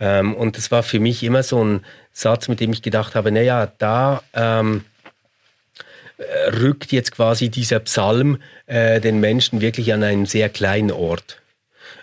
Ähm, 0.00 0.34
und 0.34 0.56
das 0.56 0.70
war 0.70 0.82
für 0.82 0.98
mich 0.98 1.22
immer 1.22 1.42
so 1.42 1.62
ein 1.62 1.84
Satz, 2.12 2.48
mit 2.48 2.58
dem 2.60 2.72
ich 2.72 2.82
gedacht 2.82 3.14
habe, 3.14 3.30
naja, 3.30 3.70
da 3.78 4.22
ähm, 4.32 4.84
äh, 6.16 6.48
rückt 6.50 6.90
jetzt 6.90 7.12
quasi 7.12 7.50
dieser 7.50 7.80
Psalm 7.80 8.38
äh, 8.66 9.00
den 9.00 9.20
Menschen 9.20 9.60
wirklich 9.60 9.92
an 9.92 10.02
einen 10.02 10.26
sehr 10.26 10.48
kleinen 10.48 10.90
Ort. 10.90 11.40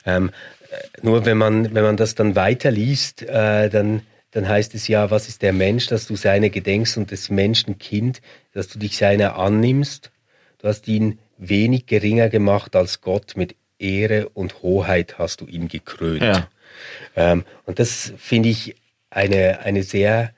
Ähm, 0.05 0.31
äh, 0.69 0.75
nur 1.01 1.25
wenn 1.25 1.37
man, 1.37 1.73
wenn 1.73 1.83
man 1.83 1.97
das 1.97 2.15
dann 2.15 2.35
weiterliest, 2.35 3.23
äh, 3.23 3.69
dann, 3.69 4.01
dann 4.31 4.47
heißt 4.47 4.75
es 4.75 4.87
ja, 4.87 5.09
was 5.09 5.27
ist 5.27 5.41
der 5.41 5.53
Mensch, 5.53 5.87
dass 5.87 6.07
du 6.07 6.15
seine 6.15 6.51
gedenkst 6.51 6.97
und 6.97 7.09
des 7.11 7.29
Menschen 7.29 7.79
Kind, 7.79 8.21
dass 8.53 8.67
du 8.67 8.77
dich 8.79 8.97
seiner 8.97 9.37
annimmst. 9.37 10.11
Du 10.59 10.67
hast 10.67 10.87
ihn 10.87 11.19
wenig 11.37 11.87
geringer 11.87 12.29
gemacht 12.29 12.75
als 12.75 13.01
Gott, 13.01 13.33
mit 13.35 13.55
Ehre 13.79 14.29
und 14.29 14.61
Hoheit 14.63 15.19
hast 15.19 15.41
du 15.41 15.45
ihn 15.45 15.67
gekrönt. 15.67 16.23
Ja. 16.23 16.47
Ähm, 17.15 17.43
und 17.65 17.79
das 17.79 18.13
finde 18.17 18.49
ich 18.49 18.75
eine, 19.09 19.59
eine 19.59 19.83
sehr 19.83 20.33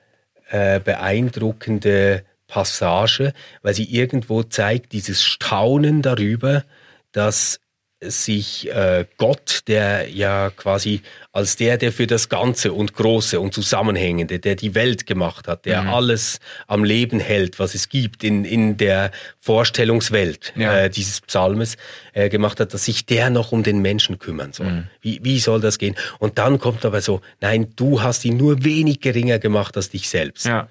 äh, 0.50 0.80
beeindruckende 0.80 2.24
Passage, 2.46 3.32
weil 3.62 3.74
sie 3.74 3.84
irgendwo 3.84 4.42
zeigt 4.42 4.92
dieses 4.92 5.22
Staunen 5.22 6.02
darüber, 6.02 6.64
dass 7.12 7.60
sich 8.02 8.70
äh, 8.72 9.04
Gott, 9.18 9.60
der 9.66 10.08
ja 10.08 10.50
quasi 10.50 11.02
als 11.32 11.56
der, 11.56 11.76
der 11.76 11.92
für 11.92 12.06
das 12.06 12.30
Ganze 12.30 12.72
und 12.72 12.94
Große 12.94 13.38
und 13.38 13.52
Zusammenhängende, 13.52 14.38
der 14.38 14.56
die 14.56 14.74
Welt 14.74 15.06
gemacht 15.06 15.46
hat, 15.46 15.66
der 15.66 15.82
mhm. 15.82 15.88
alles 15.90 16.40
am 16.66 16.82
Leben 16.82 17.20
hält, 17.20 17.58
was 17.58 17.74
es 17.74 17.90
gibt 17.90 18.24
in, 18.24 18.46
in 18.46 18.78
der 18.78 19.10
Vorstellungswelt 19.38 20.54
ja. 20.56 20.84
äh, 20.84 20.90
dieses 20.90 21.20
Psalmes 21.20 21.76
äh, 22.14 22.30
gemacht 22.30 22.58
hat, 22.58 22.72
dass 22.72 22.86
sich 22.86 23.04
der 23.04 23.28
noch 23.28 23.52
um 23.52 23.62
den 23.62 23.82
Menschen 23.82 24.18
kümmern 24.18 24.54
soll. 24.54 24.70
Mhm. 24.70 24.86
Wie, 25.02 25.20
wie 25.22 25.38
soll 25.38 25.60
das 25.60 25.78
gehen? 25.78 25.94
Und 26.18 26.38
dann 26.38 26.58
kommt 26.58 26.84
aber 26.84 27.00
so, 27.00 27.20
nein, 27.40 27.72
du 27.76 28.02
hast 28.02 28.24
ihn 28.24 28.36
nur 28.36 28.64
wenig 28.64 29.00
geringer 29.00 29.38
gemacht 29.38 29.76
als 29.76 29.90
dich 29.90 30.08
selbst. 30.08 30.46
Ja. 30.46 30.68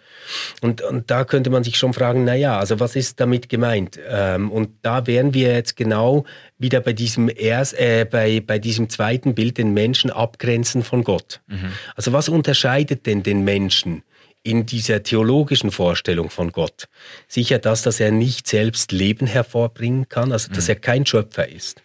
Und, 0.61 0.81
und 0.81 1.09
da 1.09 1.23
könnte 1.25 1.49
man 1.49 1.63
sich 1.63 1.77
schon 1.77 1.93
fragen, 1.93 2.25
na 2.25 2.35
ja, 2.35 2.59
also 2.59 2.79
was 2.79 2.95
ist 2.95 3.19
damit 3.19 3.49
gemeint? 3.49 3.99
Ähm, 4.07 4.51
und 4.51 4.69
da 4.81 5.07
wären 5.07 5.33
wir 5.33 5.53
jetzt 5.53 5.75
genau 5.75 6.25
wieder 6.59 6.81
bei 6.81 6.93
diesem 6.93 7.31
erst, 7.35 7.79
äh, 7.79 8.05
bei, 8.09 8.41
bei 8.41 8.59
diesem 8.59 8.89
zweiten 8.89 9.33
Bild 9.33 9.57
den 9.57 9.73
Menschen 9.73 10.11
abgrenzen 10.11 10.83
von 10.83 11.03
Gott. 11.03 11.41
Mhm. 11.47 11.71
Also 11.95 12.13
was 12.13 12.29
unterscheidet 12.29 13.05
denn 13.05 13.23
den 13.23 13.43
Menschen 13.43 14.03
in 14.43 14.65
dieser 14.65 15.03
theologischen 15.03 15.71
Vorstellung 15.71 16.29
von 16.29 16.51
Gott? 16.51 16.87
Sicher 17.27 17.59
das, 17.59 17.81
dass 17.81 17.99
er 17.99 18.11
nicht 18.11 18.47
selbst 18.47 18.91
Leben 18.91 19.25
hervorbringen 19.25 20.07
kann, 20.09 20.31
also 20.31 20.51
dass 20.53 20.65
mhm. 20.65 20.71
er 20.71 20.75
kein 20.75 21.05
Schöpfer 21.05 21.47
ist, 21.47 21.81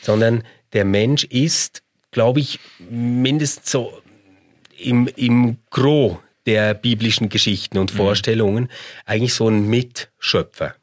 sondern 0.00 0.44
der 0.72 0.84
Mensch 0.84 1.24
ist 1.24 1.82
glaube 2.10 2.40
ich, 2.40 2.58
mindestens 2.90 3.70
so 3.70 4.02
im, 4.78 5.08
im 5.16 5.58
Gros 5.70 6.18
der 6.46 6.74
biblischen 6.74 7.28
Geschichten 7.28 7.78
und 7.78 7.92
mhm. 7.92 7.96
Vorstellungen 7.96 8.70
eigentlich 9.04 9.34
so 9.34 9.48
ein 9.48 9.68
Mitschöpfer. 9.68 10.74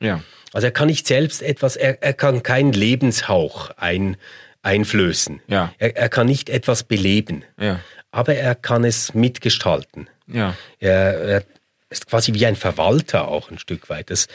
Ja. 0.00 0.22
Also 0.52 0.66
er 0.66 0.72
kann 0.72 0.88
nicht 0.88 1.06
selbst 1.06 1.42
etwas, 1.42 1.76
er, 1.76 2.02
er 2.02 2.12
kann 2.12 2.42
keinen 2.42 2.72
Lebenshauch 2.72 3.70
ein, 3.76 4.16
einflößen. 4.62 5.40
Ja. 5.46 5.72
Er, 5.78 5.96
er 5.96 6.08
kann 6.08 6.26
nicht 6.26 6.50
etwas 6.50 6.82
beleben. 6.82 7.44
Ja. 7.58 7.80
Aber 8.10 8.34
er 8.34 8.54
kann 8.54 8.84
es 8.84 9.14
mitgestalten. 9.14 10.08
Ja. 10.26 10.54
Er, 10.78 11.20
er 11.20 11.44
ist 11.88 12.06
quasi 12.06 12.34
wie 12.34 12.44
ein 12.44 12.56
Verwalter 12.56 13.28
auch 13.28 13.50
ein 13.50 13.58
Stück 13.58 13.88
weit. 13.88 14.10
Das 14.10 14.28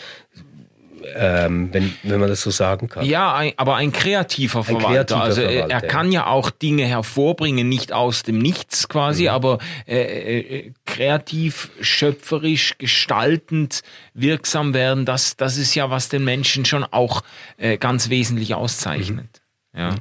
ähm, 1.16 1.74
wenn, 1.74 1.94
wenn 2.04 2.20
man 2.20 2.30
das 2.30 2.42
so 2.42 2.50
sagen 2.50 2.90
kann. 2.90 3.06
Ja, 3.06 3.34
ein, 3.36 3.54
aber 3.58 3.76
ein 3.76 3.92
kreativer 3.92 4.64
Verwalter. 4.64 4.88
Ein 4.88 4.94
kreativer 4.94 5.22
also 5.22 5.42
Verwalter, 5.42 5.70
er 5.70 5.82
kann 5.82 6.12
ja 6.12 6.28
auch 6.28 6.50
Dinge 6.50 6.86
hervorbringen, 6.86 7.68
nicht 7.68 7.94
aus 7.94 8.24
dem 8.24 8.38
Nichts 8.38 8.88
quasi, 8.90 9.24
mhm. 9.24 9.30
aber 9.30 9.58
äh, 9.88 10.00
äh, 10.40 10.74
kreativ, 10.86 11.72
schöpferisch, 11.82 12.78
gestaltend 12.78 13.82
wirksam 14.14 14.74
werden. 14.74 15.06
Das, 15.06 15.38
das 15.38 15.58
ist 15.58 15.76
ja, 15.76 15.90
was 15.90 16.10
den 16.10 16.24
Menschen 16.24 16.66
schon 16.66 16.84
auch 16.84 17.24
äh, 17.58 17.78
ganz 17.78 18.10
wesentlich 18.10 18.56
auszeichnet. 18.56 19.42
Mhm. 19.74 19.80
Ja. 19.80 19.96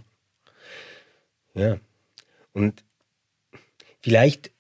Ja. 1.54 1.76
Und 2.52 2.84
vielleicht, 4.00 4.50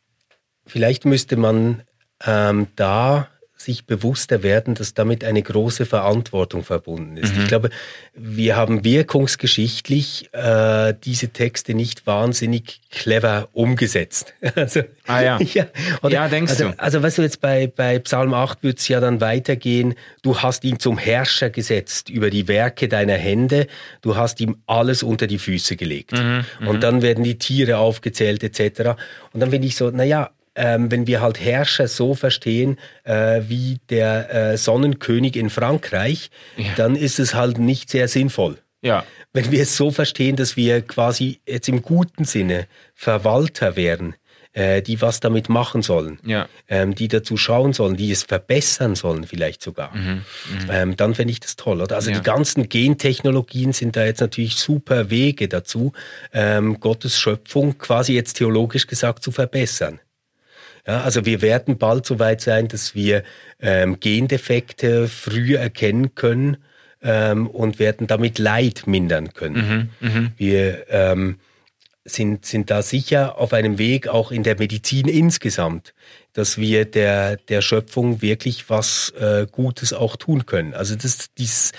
vielleicht 0.66 1.04
müsste 1.04 1.36
man 1.36 1.82
ähm, 2.24 2.68
da 2.76 3.28
sich 3.66 3.84
bewusster 3.84 4.42
werden, 4.42 4.74
dass 4.74 4.94
damit 4.94 5.24
eine 5.24 5.42
große 5.42 5.86
Verantwortung 5.86 6.62
verbunden 6.62 7.16
ist. 7.16 7.34
Mhm. 7.34 7.42
Ich 7.42 7.48
glaube, 7.48 7.70
wir 8.14 8.56
haben 8.56 8.84
wirkungsgeschichtlich 8.84 10.30
äh, 10.32 10.94
diese 11.04 11.28
Texte 11.28 11.74
nicht 11.74 12.06
wahnsinnig 12.06 12.80
clever 12.90 13.48
umgesetzt. 13.52 14.34
also, 14.54 14.82
ah 15.06 15.20
ja. 15.20 15.38
ja, 15.54 15.66
oder, 16.02 16.14
ja 16.14 16.28
denkst 16.28 16.52
also, 16.52 16.68
du. 16.68 16.78
Also 16.78 17.02
weißt 17.02 17.18
du, 17.18 17.22
jetzt 17.22 17.40
bei, 17.40 17.66
bei 17.66 17.98
Psalm 17.98 18.32
8 18.32 18.62
wird 18.62 18.78
es 18.78 18.88
ja 18.88 19.00
dann 19.00 19.20
weitergehen, 19.20 19.94
du 20.22 20.38
hast 20.38 20.64
ihn 20.64 20.78
zum 20.78 20.96
Herrscher 20.96 21.50
gesetzt 21.50 22.08
über 22.08 22.30
die 22.30 22.46
Werke 22.46 22.86
deiner 22.88 23.14
Hände, 23.14 23.66
du 24.00 24.16
hast 24.16 24.40
ihm 24.40 24.58
alles 24.66 25.02
unter 25.02 25.26
die 25.26 25.38
Füße 25.38 25.76
gelegt. 25.76 26.12
Mhm, 26.12 26.44
und 26.60 26.76
mhm. 26.76 26.80
dann 26.80 27.02
werden 27.02 27.24
die 27.24 27.36
Tiere 27.36 27.78
aufgezählt 27.78 28.44
etc. 28.44 28.90
Und 29.32 29.40
dann 29.40 29.50
finde 29.50 29.66
ich 29.66 29.74
so, 29.74 29.90
naja, 29.90 30.30
ähm, 30.56 30.90
wenn 30.90 31.06
wir 31.06 31.20
halt 31.20 31.38
Herrscher 31.38 31.86
so 31.86 32.14
verstehen 32.14 32.78
äh, 33.04 33.42
wie 33.46 33.78
der 33.90 34.34
äh, 34.34 34.56
Sonnenkönig 34.56 35.36
in 35.36 35.50
Frankreich, 35.50 36.30
ja. 36.56 36.64
dann 36.76 36.96
ist 36.96 37.18
es 37.18 37.34
halt 37.34 37.58
nicht 37.58 37.90
sehr 37.90 38.08
sinnvoll. 38.08 38.58
Ja. 38.82 39.04
Wenn 39.32 39.50
wir 39.50 39.62
es 39.62 39.76
so 39.76 39.90
verstehen, 39.90 40.36
dass 40.36 40.56
wir 40.56 40.82
quasi 40.82 41.40
jetzt 41.46 41.68
im 41.68 41.82
guten 41.82 42.24
Sinne 42.24 42.66
Verwalter 42.94 43.76
wären, 43.76 44.14
äh, 44.52 44.80
die 44.80 45.02
was 45.02 45.20
damit 45.20 45.50
machen 45.50 45.82
sollen, 45.82 46.18
ja. 46.24 46.48
ähm, 46.68 46.94
die 46.94 47.08
dazu 47.08 47.36
schauen 47.36 47.74
sollen, 47.74 47.96
die 47.96 48.10
es 48.10 48.22
verbessern 48.22 48.94
sollen 48.94 49.24
vielleicht 49.24 49.62
sogar, 49.62 49.94
mhm. 49.94 50.08
Mhm. 50.08 50.70
Ähm, 50.70 50.96
dann 50.96 51.14
fände 51.14 51.32
ich 51.32 51.40
das 51.40 51.56
toll. 51.56 51.82
Oder? 51.82 51.96
Also 51.96 52.10
ja. 52.10 52.16
die 52.16 52.22
ganzen 52.22 52.68
Gentechnologien 52.68 53.74
sind 53.74 53.96
da 53.96 54.04
jetzt 54.04 54.20
natürlich 54.20 54.56
super 54.56 55.10
Wege 55.10 55.48
dazu, 55.48 55.92
ähm, 56.32 56.80
Gottes 56.80 57.18
Schöpfung 57.18 57.76
quasi 57.76 58.14
jetzt 58.14 58.34
theologisch 58.34 58.86
gesagt 58.86 59.22
zu 59.22 59.30
verbessern. 59.30 60.00
Ja, 60.86 61.02
also 61.02 61.26
wir 61.26 61.42
werden 61.42 61.78
bald 61.78 62.06
so 62.06 62.18
weit 62.18 62.40
sein, 62.40 62.68
dass 62.68 62.94
wir 62.94 63.24
ähm, 63.60 63.98
Gendefekte 63.98 65.08
früh 65.08 65.56
erkennen 65.56 66.14
können 66.14 66.58
ähm, 67.02 67.48
und 67.48 67.78
werden 67.78 68.06
damit 68.06 68.38
Leid 68.38 68.84
mindern 68.86 69.32
können. 69.34 69.90
Mhm, 70.00 70.08
mh. 70.08 70.32
Wir 70.36 70.88
ähm, 70.88 71.38
sind, 72.04 72.46
sind 72.46 72.70
da 72.70 72.82
sicher 72.82 73.38
auf 73.38 73.52
einem 73.52 73.78
Weg, 73.78 74.06
auch 74.06 74.30
in 74.30 74.44
der 74.44 74.56
Medizin 74.58 75.08
insgesamt, 75.08 75.92
dass 76.34 76.56
wir 76.56 76.84
der, 76.84 77.36
der 77.36 77.62
Schöpfung 77.62 78.22
wirklich 78.22 78.70
was 78.70 79.10
äh, 79.18 79.46
Gutes 79.50 79.92
auch 79.92 80.14
tun 80.14 80.46
können. 80.46 80.72
Also 80.72 80.94
das 80.94 81.34
dieses 81.34 81.72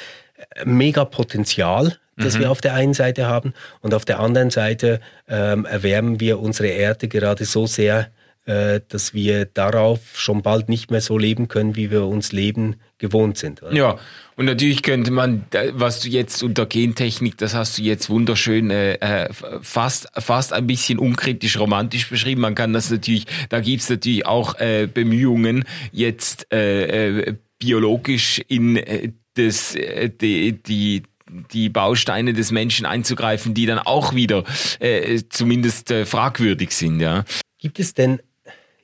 Megapotenzial, 0.65 1.97
das 2.17 2.35
mhm. 2.35 2.39
wir 2.41 2.51
auf 2.51 2.59
der 2.59 2.73
einen 2.73 2.93
Seite 2.93 3.27
haben 3.27 3.53
und 3.79 3.93
auf 3.93 4.03
der 4.03 4.19
anderen 4.19 4.49
Seite 4.49 4.99
ähm, 5.29 5.63
erwärmen 5.63 6.19
wir 6.19 6.39
unsere 6.39 6.67
Erde 6.67 7.07
gerade 7.07 7.45
so 7.45 7.67
sehr, 7.67 7.99
äh, 7.99 8.16
dass 8.47 9.13
wir 9.13 9.45
darauf 9.45 9.99
schon 10.13 10.41
bald 10.41 10.69
nicht 10.69 10.89
mehr 10.89 11.01
so 11.01 11.17
leben 11.17 11.49
können, 11.49 11.75
wie 11.75 11.91
wir 11.91 12.05
uns 12.05 12.31
leben 12.31 12.77
gewohnt 12.97 13.37
sind. 13.37 13.61
Oder? 13.61 13.73
Ja, 13.73 13.99
und 14.35 14.45
natürlich 14.45 14.83
könnte 14.83 15.11
man, 15.11 15.45
was 15.73 15.99
du 15.99 16.09
jetzt 16.09 16.43
unter 16.43 16.65
Gentechnik, 16.65 17.37
das 17.37 17.53
hast 17.53 17.77
du 17.77 17.81
jetzt 17.83 18.09
wunderschön 18.09 18.71
äh, 18.71 18.93
äh, 18.93 19.29
fast, 19.61 20.07
fast 20.13 20.53
ein 20.53 20.67
bisschen 20.67 20.99
unkritisch 20.99 21.59
romantisch 21.59 22.09
beschrieben. 22.09 22.41
Man 22.41 22.55
kann 22.55 22.73
das 22.73 22.89
natürlich, 22.89 23.25
da 23.49 23.59
gibt's 23.59 23.89
natürlich 23.89 24.25
auch 24.25 24.59
äh, 24.59 24.87
Bemühungen, 24.91 25.65
jetzt 25.91 26.51
äh, 26.53 27.07
äh, 27.07 27.35
biologisch 27.59 28.41
in 28.47 28.77
äh, 28.77 29.11
das, 29.35 29.75
äh, 29.75 30.09
die, 30.09 30.61
die 30.61 31.03
die 31.51 31.67
Bausteine 31.67 32.31
des 32.31 32.51
Menschen 32.51 32.85
einzugreifen, 32.85 33.53
die 33.53 33.65
dann 33.65 33.79
auch 33.79 34.15
wieder 34.15 34.45
äh, 34.79 35.21
zumindest 35.27 35.91
äh, 35.91 36.05
fragwürdig 36.05 36.71
sind. 36.71 37.01
Ja. 37.01 37.25
Gibt 37.59 37.79
es 37.79 37.93
denn 37.93 38.21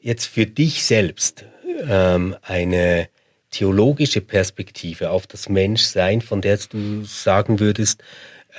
jetzt 0.03 0.25
für 0.25 0.45
dich 0.45 0.83
selbst 0.83 1.45
ähm, 1.89 2.35
eine 2.41 3.07
theologische 3.49 4.21
Perspektive 4.21 5.09
auf 5.09 5.25
das 5.27 5.47
Menschsein, 5.47 6.21
von 6.21 6.41
der 6.41 6.57
du 6.57 7.03
sagen 7.05 7.59
würdest, 7.59 8.03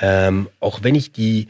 ähm, 0.00 0.48
auch 0.58 0.82
wenn 0.82 0.94
ich 0.94 1.12
die 1.12 1.48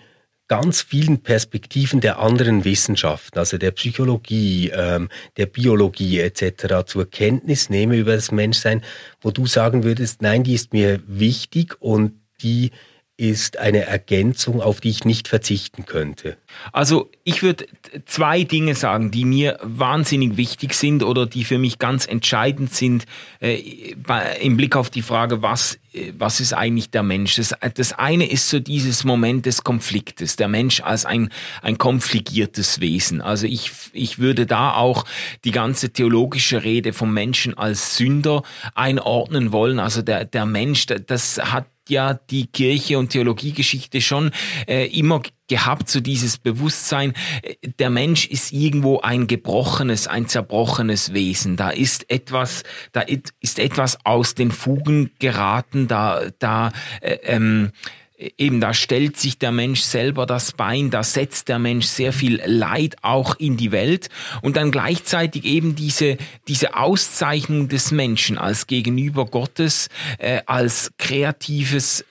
ganz 0.48 0.82
vielen 0.82 1.22
Perspektiven 1.22 2.00
der 2.00 2.18
anderen 2.18 2.64
Wissenschaften, 2.64 3.38
also 3.38 3.56
der 3.56 3.70
Psychologie, 3.70 4.70
ähm, 4.74 5.08
der 5.36 5.46
Biologie 5.46 6.18
etc. 6.20 6.84
zur 6.86 7.08
Kenntnis 7.08 7.70
nehme 7.70 7.96
über 7.96 8.14
das 8.14 8.30
Menschsein, 8.30 8.82
wo 9.22 9.30
du 9.30 9.46
sagen 9.46 9.84
würdest, 9.84 10.20
nein, 10.22 10.42
die 10.42 10.54
ist 10.54 10.72
mir 10.72 11.00
wichtig 11.06 11.80
und 11.80 12.20
die 12.42 12.72
ist 13.16 13.58
eine 13.58 13.86
Ergänzung, 13.86 14.60
auf 14.60 14.80
die 14.80 14.90
ich 14.90 15.04
nicht 15.04 15.28
verzichten 15.28 15.86
könnte? 15.86 16.36
Also 16.72 17.10
ich 17.22 17.42
würde 17.42 17.66
zwei 18.06 18.42
Dinge 18.42 18.74
sagen, 18.74 19.12
die 19.12 19.24
mir 19.24 19.58
wahnsinnig 19.62 20.36
wichtig 20.36 20.74
sind 20.74 21.04
oder 21.04 21.24
die 21.24 21.44
für 21.44 21.58
mich 21.58 21.78
ganz 21.78 22.06
entscheidend 22.06 22.74
sind 22.74 23.04
äh, 23.38 23.94
bei, 23.96 24.38
im 24.40 24.56
Blick 24.56 24.74
auf 24.74 24.90
die 24.90 25.02
Frage, 25.02 25.42
was, 25.42 25.78
äh, 25.92 26.12
was 26.18 26.40
ist 26.40 26.54
eigentlich 26.54 26.90
der 26.90 27.04
Mensch? 27.04 27.36
Das, 27.36 27.54
das 27.74 27.92
eine 27.92 28.28
ist 28.28 28.50
so 28.50 28.58
dieses 28.58 29.04
Moment 29.04 29.46
des 29.46 29.62
Konfliktes, 29.62 30.34
der 30.34 30.48
Mensch 30.48 30.80
als 30.80 31.06
ein, 31.06 31.28
ein 31.62 31.78
konfligiertes 31.78 32.80
Wesen. 32.80 33.20
Also 33.20 33.46
ich, 33.46 33.70
ich 33.92 34.18
würde 34.18 34.46
da 34.46 34.74
auch 34.74 35.04
die 35.44 35.52
ganze 35.52 35.90
theologische 35.90 36.64
Rede 36.64 36.92
vom 36.92 37.14
Menschen 37.14 37.56
als 37.56 37.96
Sünder 37.96 38.42
einordnen 38.74 39.52
wollen. 39.52 39.78
Also 39.78 40.02
der, 40.02 40.24
der 40.24 40.46
Mensch, 40.46 40.86
das 40.86 41.38
hat 41.52 41.66
ja 41.88 42.14
die 42.14 42.46
Kirche 42.46 42.98
und 42.98 43.10
Theologiegeschichte 43.10 44.00
schon 44.00 44.30
äh, 44.66 44.86
immer 44.86 45.22
gehabt, 45.48 45.88
so 45.88 46.00
dieses 46.00 46.38
Bewusstsein, 46.38 47.12
äh, 47.42 47.54
der 47.78 47.90
Mensch 47.90 48.26
ist 48.26 48.52
irgendwo 48.52 49.00
ein 49.00 49.26
gebrochenes, 49.26 50.06
ein 50.06 50.26
zerbrochenes 50.26 51.12
Wesen. 51.12 51.56
Da 51.56 51.70
ist 51.70 52.10
etwas, 52.10 52.62
da 52.92 53.02
ist 53.40 53.58
etwas 53.58 53.98
aus 54.04 54.34
den 54.34 54.50
Fugen 54.50 55.10
geraten, 55.18 55.88
da, 55.88 56.22
da 56.38 56.72
äh, 57.00 57.18
ähm, 57.24 57.72
eben 58.16 58.60
da 58.60 58.74
stellt 58.74 59.16
sich 59.16 59.38
der 59.38 59.52
Mensch 59.52 59.80
selber 59.80 60.26
das 60.26 60.52
Bein, 60.52 60.90
da 60.90 61.02
setzt 61.02 61.48
der 61.48 61.58
Mensch 61.58 61.86
sehr 61.86 62.12
viel 62.12 62.40
Leid 62.44 62.96
auch 63.02 63.36
in 63.36 63.56
die 63.56 63.72
Welt. 63.72 64.08
Und 64.42 64.56
dann 64.56 64.70
gleichzeitig 64.70 65.44
eben 65.44 65.74
diese, 65.74 66.16
diese 66.48 66.76
Auszeichnung 66.76 67.68
des 67.68 67.90
Menschen 67.90 68.38
als 68.38 68.66
Gegenüber 68.66 69.26
Gottes, 69.26 69.88
äh, 70.18 70.42
als 70.46 70.92
kreatives 70.98 72.04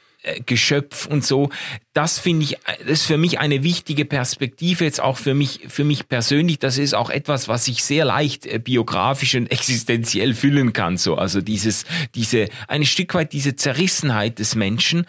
Geschöpf 0.46 1.06
und 1.06 1.26
so. 1.26 1.50
Das 1.92 2.18
finde 2.18 2.46
ich, 2.46 2.58
das 2.80 3.02
ist 3.02 3.06
für 3.06 3.18
mich 3.18 3.40
eine 3.40 3.62
wichtige 3.62 4.06
Perspektive, 4.06 4.86
jetzt 4.86 5.02
auch 5.02 5.18
für 5.18 5.34
mich, 5.34 5.60
für 5.68 5.84
mich 5.84 6.08
persönlich. 6.08 6.60
Das 6.60 6.78
ist 6.78 6.96
auch 6.96 7.10
etwas, 7.10 7.50
was 7.50 7.68
ich 7.68 7.84
sehr 7.84 8.06
leicht 8.06 8.46
äh, 8.46 8.58
biografisch 8.58 9.36
und 9.36 9.48
existenziell 9.52 10.34
füllen 10.34 10.72
kann. 10.72 10.98
So, 10.98 11.16
also 11.16 11.42
dieses, 11.42 11.86
diese, 12.16 12.48
ein 12.68 12.86
Stück 12.86 13.14
weit 13.14 13.34
diese 13.34 13.56
Zerrissenheit 13.56 14.40
des 14.40 14.56
Menschen. 14.56 15.06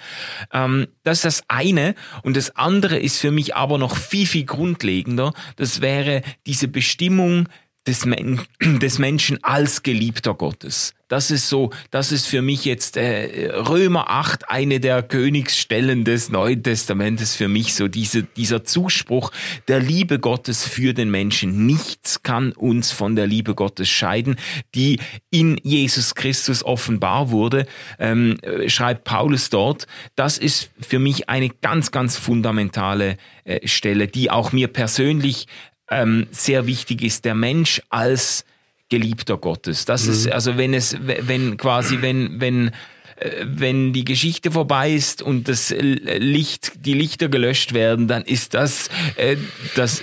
Ähm, 0.53 0.89
das 1.05 1.19
ist 1.19 1.25
das 1.25 1.45
eine. 1.49 1.95
Und 2.23 2.37
das 2.37 2.57
andere 2.57 2.99
ist 2.99 3.19
für 3.19 3.31
mich 3.31 3.55
aber 3.55 3.79
noch 3.79 3.97
viel, 3.97 4.27
viel 4.27 4.45
grundlegender. 4.45 5.33
Das 5.57 5.81
wäre 5.81 6.23
diese 6.47 6.67
Bestimmung 6.67 7.49
des, 7.87 8.05
Men 8.05 8.41
des 8.61 8.99
Menschen 8.99 9.43
als 9.43 9.83
Geliebter 9.83 10.35
Gottes. 10.35 10.95
Das 11.09 11.31
ist 11.31 11.51
so, 11.51 11.71
das 11.91 12.13
ist 12.13 12.27
für 12.27 12.41
mich 12.41 12.65
jetzt 12.65 12.97
äh, 12.97 13.51
Römer 13.53 14.11
8 14.11 14.51
eine 14.51 14.81
der 14.81 15.03
Königsstellen 15.03 16.05
des 16.05 16.31
Neuen 16.31 16.63
Testamentes 16.63 17.37
für 17.37 17.47
mich 17.47 17.75
so 17.75 17.89
diese, 17.89 18.23
dieser 18.23 18.65
Zuspruch 18.65 19.31
der 19.69 19.81
Liebe 19.81 20.19
Gottes 20.19 20.67
für 20.67 20.95
den 20.95 21.11
Menschen. 21.11 21.67
Nichts 21.67 22.23
kann 22.23 22.53
uns 22.53 22.91
von 22.91 23.17
der 23.17 23.27
Liebe 23.27 23.55
Gottes 23.55 23.89
scheiden, 23.91 24.37
die 24.75 24.99
in 25.31 25.61
Jesus 25.63 26.15
Christus 26.15 26.65
offenbar 26.65 27.31
wurde, 27.31 27.67
ähm, 27.99 28.39
schreibt 28.67 29.05
Paulus 29.05 29.51
dort. 29.51 29.87
Das 30.17 30.39
ist 30.39 30.71
für 30.81 30.99
mich 30.99 31.29
eine 31.29 31.51
ganz, 31.51 31.91
ganz 31.91 32.17
fundamentale 32.17 33.19
äh, 33.45 33.69
Stelle, 33.69 34.09
die 34.09 34.31
auch 34.31 34.53
mir 34.53 34.69
persönlich 34.69 35.47
ähm, 35.91 36.27
sehr 36.31 36.67
wichtig 36.67 37.03
ist, 37.03 37.25
der 37.25 37.35
Mensch 37.35 37.83
als 37.89 38.45
Geliebter 38.89 39.39
Gottes. 39.39 39.85
Das 39.85 40.05
mhm. 40.05 40.13
ist, 40.13 40.33
also 40.33 40.57
wenn 40.57 40.75
es, 40.75 40.97
wenn 41.01 41.57
quasi, 41.57 42.01
wenn, 42.01 42.41
wenn, 42.41 42.69
äh, 43.17 43.45
wenn 43.47 43.93
die 43.93 44.05
Geschichte 44.05 44.51
vorbei 44.51 44.93
ist 44.93 45.23
und 45.23 45.49
das 45.49 45.75
Licht, 45.77 46.73
die 46.85 46.95
Lichter 46.95 47.29
gelöscht 47.29 47.73
werden, 47.73 48.09
dann 48.09 48.23
ist 48.23 48.55
das, 48.55 48.89
äh, 49.17 49.37
das, 49.75 50.03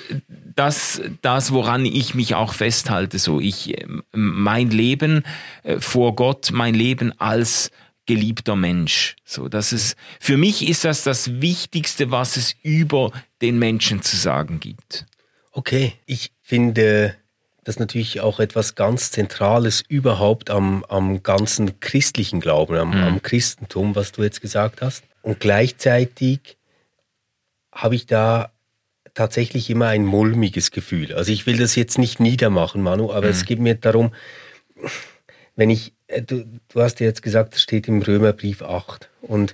das, 0.56 1.02
das, 1.22 1.52
woran 1.52 1.86
ich 1.86 2.16
mich 2.16 2.36
auch 2.36 2.54
festhalte. 2.54 3.20
So, 3.20 3.40
ich, 3.40 3.76
mein 4.12 4.72
Leben 4.72 5.24
äh, 5.64 5.80
vor 5.80 6.16
Gott, 6.16 6.50
mein 6.52 6.74
Leben 6.74 7.14
als 7.20 7.72
geliebter 8.08 8.56
Mensch. 8.56 9.16
So, 9.24 9.48
das 9.48 9.72
ist, 9.72 9.96
für 10.20 10.38
mich 10.38 10.68
ist 10.68 10.84
das 10.86 11.04
das 11.04 11.40
Wichtigste, 11.40 12.12
was 12.12 12.36
es 12.36 12.56
über 12.64 13.12
den 13.42 13.60
Menschen 13.60 14.02
zu 14.02 14.18
sagen 14.18 14.60
gibt. 14.60 15.06
Okay, 15.52 15.94
ich 16.06 16.32
finde 16.42 17.16
das 17.64 17.78
natürlich 17.78 18.22
auch 18.22 18.40
etwas 18.40 18.76
ganz 18.76 19.12
Zentrales 19.12 19.84
überhaupt 19.88 20.50
am, 20.50 20.84
am 20.86 21.22
ganzen 21.24 21.80
christlichen 21.80 22.40
Glauben, 22.40 22.76
am, 22.78 22.90
mhm. 22.90 23.04
am 23.04 23.22
Christentum, 23.22 23.96
was 23.96 24.12
du 24.12 24.24
jetzt 24.24 24.42
gesagt 24.42 24.82
hast. 24.82 25.04
Und 25.22 25.40
gleichzeitig 25.40 26.58
habe 27.72 27.96
ich 27.96 28.06
da 28.08 28.52
tatsächlich 29.14 29.70
immer 29.70 29.88
ein 29.88 30.06
mulmiges 30.06 30.72
Gefühl. 30.72 31.14
Also 31.14 31.32
ich 31.32 31.46
will 31.46 31.58
das 31.58 31.76
jetzt 31.76 31.98
nicht 31.98 32.20
niedermachen, 32.20 32.82
Manu, 32.82 33.12
aber 33.12 33.28
mhm. 33.28 33.34
es 33.34 33.46
geht 33.46 33.60
mir 33.60 33.76
darum, 33.76 34.12
wenn 35.56 35.70
ich, 35.70 35.94
äh, 36.08 36.22
du, 36.22 36.46
du 36.70 36.82
hast 36.82 37.00
ja 37.00 37.06
jetzt 37.06 37.22
gesagt, 37.22 37.56
es 37.56 37.62
steht 37.62 37.88
im 37.88 38.02
Römerbrief 38.02 38.62
8. 38.64 39.10
Und 39.22 39.54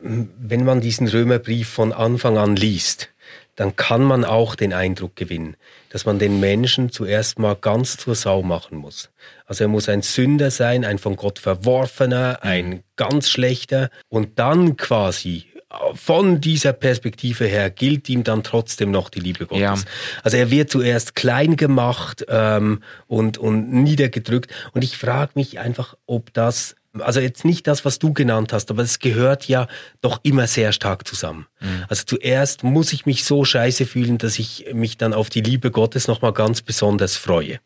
wenn 0.00 0.64
man 0.64 0.80
diesen 0.80 1.08
Römerbrief 1.08 1.68
von 1.68 1.92
Anfang 1.92 2.38
an 2.38 2.56
liest, 2.56 3.10
dann 3.56 3.74
kann 3.74 4.02
man 4.02 4.24
auch 4.24 4.54
den 4.54 4.72
Eindruck 4.72 5.16
gewinnen, 5.16 5.56
dass 5.90 6.04
man 6.04 6.18
den 6.18 6.40
Menschen 6.40 6.92
zuerst 6.92 7.38
mal 7.38 7.56
ganz 7.56 7.96
zur 7.96 8.14
Sau 8.14 8.42
machen 8.42 8.78
muss. 8.78 9.10
Also 9.46 9.64
er 9.64 9.68
muss 9.68 9.88
ein 9.88 10.02
Sünder 10.02 10.50
sein, 10.50 10.84
ein 10.84 10.98
von 10.98 11.16
Gott 11.16 11.38
verworfener, 11.38 12.38
ein 12.42 12.82
ganz 12.96 13.28
schlechter 13.28 13.90
und 14.08 14.38
dann 14.38 14.76
quasi 14.76 15.46
von 15.94 16.40
dieser 16.40 16.72
Perspektive 16.72 17.46
her 17.46 17.70
gilt 17.70 18.08
ihm 18.08 18.24
dann 18.24 18.42
trotzdem 18.42 18.90
noch 18.90 19.10
die 19.10 19.20
Liebe 19.20 19.46
Gottes. 19.46 19.60
Ja. 19.60 19.74
Also 20.22 20.36
er 20.36 20.50
wird 20.50 20.70
zuerst 20.70 21.14
klein 21.14 21.56
gemacht 21.56 22.24
ähm, 22.28 22.82
und, 23.06 23.38
und 23.38 23.72
niedergedrückt. 23.72 24.52
Und 24.72 24.84
ich 24.84 24.96
frage 24.96 25.32
mich 25.34 25.58
einfach, 25.58 25.96
ob 26.06 26.32
das 26.32 26.75
also 27.00 27.20
jetzt 27.20 27.44
nicht 27.44 27.66
das, 27.66 27.84
was 27.84 27.98
du 27.98 28.12
genannt 28.12 28.52
hast, 28.52 28.70
aber 28.70 28.82
es 28.82 28.98
gehört 28.98 29.48
ja 29.48 29.66
doch 30.00 30.20
immer 30.22 30.46
sehr 30.46 30.72
stark 30.72 31.06
zusammen. 31.06 31.46
Mhm. 31.60 31.84
Also 31.88 32.04
zuerst 32.04 32.64
muss 32.64 32.92
ich 32.92 33.06
mich 33.06 33.24
so 33.24 33.44
scheiße 33.44 33.86
fühlen, 33.86 34.18
dass 34.18 34.38
ich 34.38 34.66
mich 34.72 34.96
dann 34.96 35.12
auf 35.14 35.30
die 35.30 35.40
Liebe 35.40 35.70
Gottes 35.70 36.08
nochmal 36.08 36.32
ganz 36.32 36.62
besonders 36.62 37.16
freue. 37.16 37.60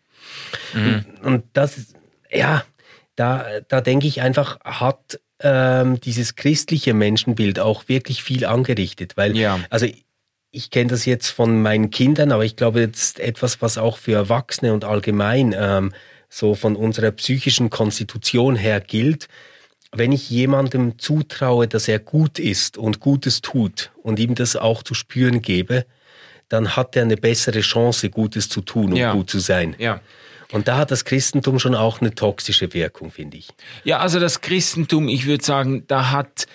Mhm. 0.75 1.05
Und, 1.23 1.45
das, 1.53 1.95
ja, 2.31 2.65
da, 3.17 3.45
da 3.69 3.81
denke 3.81 4.07
ich 4.07 4.23
einfach, 4.23 4.61
hat 4.65 5.21
ähm, 5.41 6.01
dieses 6.01 6.37
christliche 6.37 6.95
Menschenbild 6.95 7.59
auch 7.59 7.89
wirklich 7.89 8.23
viel 8.23 8.45
angerichtet, 8.45 9.17
weil, 9.17 9.37
ja. 9.37 9.59
also 9.71 9.87
ich 10.53 10.71
kenne 10.71 10.91
das 10.91 11.05
jetzt 11.05 11.29
von 11.29 11.63
meinen 11.63 11.91
Kindern, 11.91 12.33
aber 12.33 12.45
ich 12.45 12.57
glaube 12.57 12.81
jetzt 12.81 13.21
etwas, 13.21 13.63
was 13.63 13.79
auch 13.79 13.97
für 13.97 14.13
Erwachsene 14.13 14.73
und 14.73 14.85
allgemein 14.85 15.55
ähm, 15.57 15.93
so 16.31 16.55
von 16.55 16.77
unserer 16.77 17.11
psychischen 17.11 17.69
Konstitution 17.69 18.57
her 18.57 18.81
gilt, 18.81 19.29
wenn 19.93 20.13
ich 20.13 20.31
jemandem 20.31 20.99
zutraue, 20.99 21.67
dass 21.67 21.89
er 21.89 21.99
gut 21.99 22.39
ist 22.39 22.79
und 22.79 23.01
Gutes 23.01 23.43
tut 23.43 23.91
und 24.03 24.21
ihm 24.21 24.37
das 24.37 24.55
auch 24.55 24.85
zu 24.85 24.95
spüren 24.95 25.43
gebe, 25.43 25.85
dann 26.49 26.77
hat 26.77 26.97
er 26.97 27.03
eine 27.03 27.17
bessere 27.17 27.61
Chance, 27.61 28.09
Gutes 28.09 28.49
zu 28.49 28.61
tun 28.61 28.93
und 28.93 28.97
ja. 28.97 29.13
gut 29.13 29.29
zu 29.29 29.41
sein. 29.41 29.75
Ja. 29.79 30.01
Und 30.53 30.69
da 30.69 30.79
hat 30.79 30.91
das 30.91 31.05
Christentum 31.05 31.59
schon 31.59 31.75
auch 31.75 32.01
eine 32.01 32.15
toxische 32.15 32.73
Wirkung, 32.73 33.11
finde 33.11 33.37
ich. 33.37 33.49
Ja, 33.85 33.99
also 33.99 34.19
das 34.19 34.41
Christentum, 34.41 35.09
ich 35.09 35.27
würde 35.27 35.45
sagen, 35.45 35.85
da 35.87 36.11
hat 36.11 36.47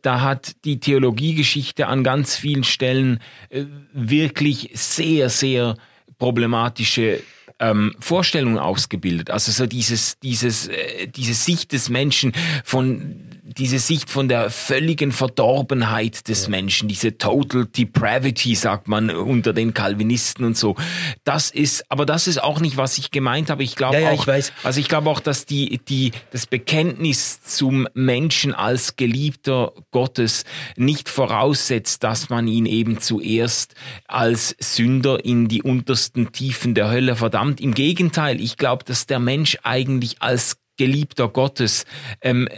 da 0.00 0.22
hat 0.22 0.64
die 0.64 0.80
Theologiegeschichte 0.80 1.86
an 1.88 2.04
ganz 2.04 2.36
vielen 2.36 2.64
Stellen 2.64 3.20
äh, 3.50 3.64
wirklich 3.92 4.70
sehr, 4.72 5.28
sehr 5.28 5.76
problematische 6.18 7.20
ähm, 7.60 7.94
Vorstellungen 8.00 8.58
ausgebildet. 8.58 9.30
Also 9.30 9.52
so 9.52 9.66
dieses, 9.66 10.18
dieses, 10.20 10.68
äh, 10.68 11.06
diese 11.08 11.34
Sicht 11.34 11.72
des 11.72 11.88
Menschen 11.88 12.32
von 12.64 13.30
diese 13.46 13.78
Sicht 13.78 14.08
von 14.08 14.26
der 14.26 14.48
völligen 14.48 15.12
Verdorbenheit 15.12 16.28
des 16.28 16.48
Menschen, 16.48 16.88
diese 16.88 17.18
Total 17.18 17.66
Depravity, 17.66 18.54
sagt 18.54 18.88
man 18.88 19.10
unter 19.10 19.52
den 19.52 19.74
Calvinisten 19.74 20.46
und 20.46 20.56
so. 20.56 20.76
Das 21.24 21.50
ist, 21.50 21.84
aber 21.90 22.06
das 22.06 22.26
ist 22.26 22.42
auch 22.42 22.60
nicht, 22.60 22.78
was 22.78 22.96
ich 22.96 23.10
gemeint 23.10 23.50
habe. 23.50 23.62
Ich 23.62 23.76
glaube 23.76 23.96
ja, 23.96 24.00
ja, 24.00 24.10
auch, 24.12 24.26
ich 24.26 24.50
also 24.62 24.80
ich 24.80 24.88
glaube 24.88 25.10
auch, 25.10 25.20
dass 25.20 25.44
die, 25.44 25.78
die, 25.86 26.12
das 26.30 26.46
Bekenntnis 26.46 27.42
zum 27.42 27.86
Menschen 27.92 28.54
als 28.54 28.96
Geliebter 28.96 29.74
Gottes 29.90 30.44
nicht 30.76 31.10
voraussetzt, 31.10 32.02
dass 32.02 32.30
man 32.30 32.48
ihn 32.48 32.64
eben 32.64 32.98
zuerst 32.98 33.74
als 34.08 34.56
Sünder 34.58 35.22
in 35.22 35.48
die 35.48 35.60
untersten 35.60 36.32
Tiefen 36.32 36.74
der 36.74 36.90
Hölle 36.90 37.14
verdammt. 37.14 37.60
Im 37.60 37.74
Gegenteil, 37.74 38.40
ich 38.40 38.56
glaube, 38.56 38.84
dass 38.84 39.04
der 39.04 39.18
Mensch 39.18 39.58
eigentlich 39.64 40.22
als 40.22 40.56
Geliebter 40.76 41.28
Gottes 41.28 41.84
ähm, 42.20 42.48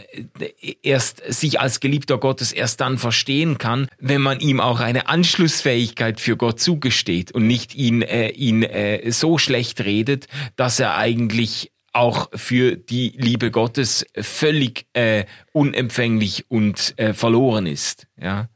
erst 0.81 1.21
sich 1.31 1.59
als 1.59 1.79
Geliebter 1.79 2.17
Gottes 2.17 2.51
erst 2.51 2.81
dann 2.81 2.97
verstehen 2.97 3.57
kann, 3.57 3.87
wenn 3.99 4.21
man 4.21 4.39
ihm 4.39 4.59
auch 4.59 4.79
eine 4.79 5.07
Anschlussfähigkeit 5.07 6.19
für 6.19 6.37
Gott 6.37 6.59
zugesteht 6.59 7.31
und 7.31 7.47
nicht 7.47 7.75
ihn 7.75 8.01
äh, 8.01 8.29
ihn 8.29 8.63
äh, 8.63 9.11
so 9.11 9.37
schlecht 9.37 9.81
redet, 9.81 10.27
dass 10.55 10.79
er 10.79 10.97
eigentlich 10.97 11.71
auch 11.93 12.29
für 12.33 12.75
die 12.75 13.13
Liebe 13.17 13.49
Gottes 13.49 14.05
völlig 14.19 14.85
äh, 14.93 15.25
unempfänglich 15.51 16.45
und 16.49 16.93
äh, 16.97 17.13
verloren 17.13 17.65
ist. 17.65 18.07
Ja. 18.21 18.49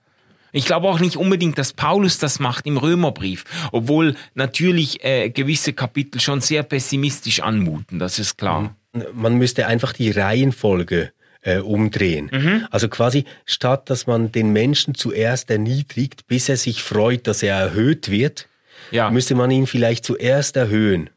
Ich 0.52 0.66
glaube 0.66 0.88
auch 0.88 1.00
nicht 1.00 1.16
unbedingt, 1.16 1.58
dass 1.58 1.74
Paulus 1.74 2.18
das 2.18 2.40
macht 2.40 2.68
im 2.68 2.78
Römerbrief, 2.78 3.46
obwohl 3.72 4.16
natürlich 4.36 5.04
äh, 5.04 5.30
gewisse 5.30 5.74
Kapitel 5.74 6.20
schon 6.20 6.42
sehr 6.42 6.64
pessimistisch 6.64 7.40
anmuten, 7.40 8.00
das 8.00 8.20
ist 8.20 8.38
klar. 8.38 8.62
Mhm 8.62 8.81
man 9.14 9.36
müsste 9.36 9.68
einfach 9.68 9.94
die 9.94 10.12
Reihenfolge 10.12 11.12
äh, 11.42 11.58
umdrehen. 11.58 12.30
Mhm. 12.32 12.68
Also 12.72 12.88
quasi 12.88 13.26
statt, 13.46 13.90
dass 13.90 14.08
man 14.08 14.32
den 14.32 14.54
Menschen 14.54 14.96
zuerst 14.96 15.50
erniedrigt, 15.50 16.28
bis 16.28 16.50
er 16.50 16.58
sich 16.58 16.84
freut, 16.84 17.28
dass 17.28 17.44
er 17.44 17.56
erhöht 17.56 18.12
wird, 18.12 18.48
ja. 18.92 19.10
müsste 19.10 19.36
man 19.36 19.50
ihn 19.52 19.68
vielleicht 19.68 20.06
zuerst 20.06 20.56
erhöhen 20.56 21.10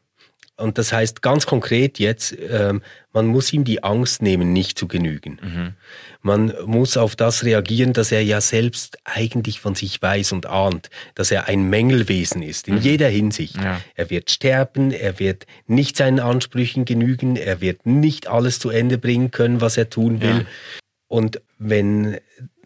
und 0.57 0.77
das 0.77 0.93
heißt 0.93 1.21
ganz 1.21 1.45
konkret 1.45 1.99
jetzt, 1.99 2.35
ähm, 2.49 2.81
man 3.11 3.27
muss 3.27 3.51
ihm 3.51 3.65
die 3.65 3.83
Angst 3.83 4.21
nehmen, 4.21 4.53
nicht 4.53 4.79
zu 4.79 4.87
genügen. 4.87 5.39
Mhm. 5.41 5.73
Man 6.21 6.53
muss 6.65 6.95
auf 6.95 7.15
das 7.15 7.43
reagieren, 7.43 7.91
dass 7.91 8.11
er 8.11 8.23
ja 8.23 8.39
selbst 8.39 8.97
eigentlich 9.03 9.59
von 9.59 9.75
sich 9.75 10.01
weiß 10.01 10.31
und 10.31 10.45
ahnt, 10.45 10.89
dass 11.13 11.31
er 11.31 11.47
ein 11.47 11.69
Mängelwesen 11.69 12.41
ist, 12.41 12.67
in 12.69 12.75
mhm. 12.75 12.81
jeder 12.81 13.09
Hinsicht. 13.09 13.57
Ja. 13.57 13.81
Er 13.95 14.09
wird 14.09 14.31
sterben, 14.31 14.91
er 14.91 15.19
wird 15.19 15.45
nicht 15.67 15.97
seinen 15.97 16.19
Ansprüchen 16.19 16.85
genügen, 16.85 17.35
er 17.35 17.59
wird 17.59 17.85
nicht 17.85 18.27
alles 18.27 18.59
zu 18.59 18.69
Ende 18.69 18.97
bringen 18.97 19.31
können, 19.31 19.59
was 19.59 19.75
er 19.75 19.89
tun 19.89 20.21
will. 20.21 20.39
Ja. 20.39 20.45
Und 21.07 21.41
wenn 21.57 22.17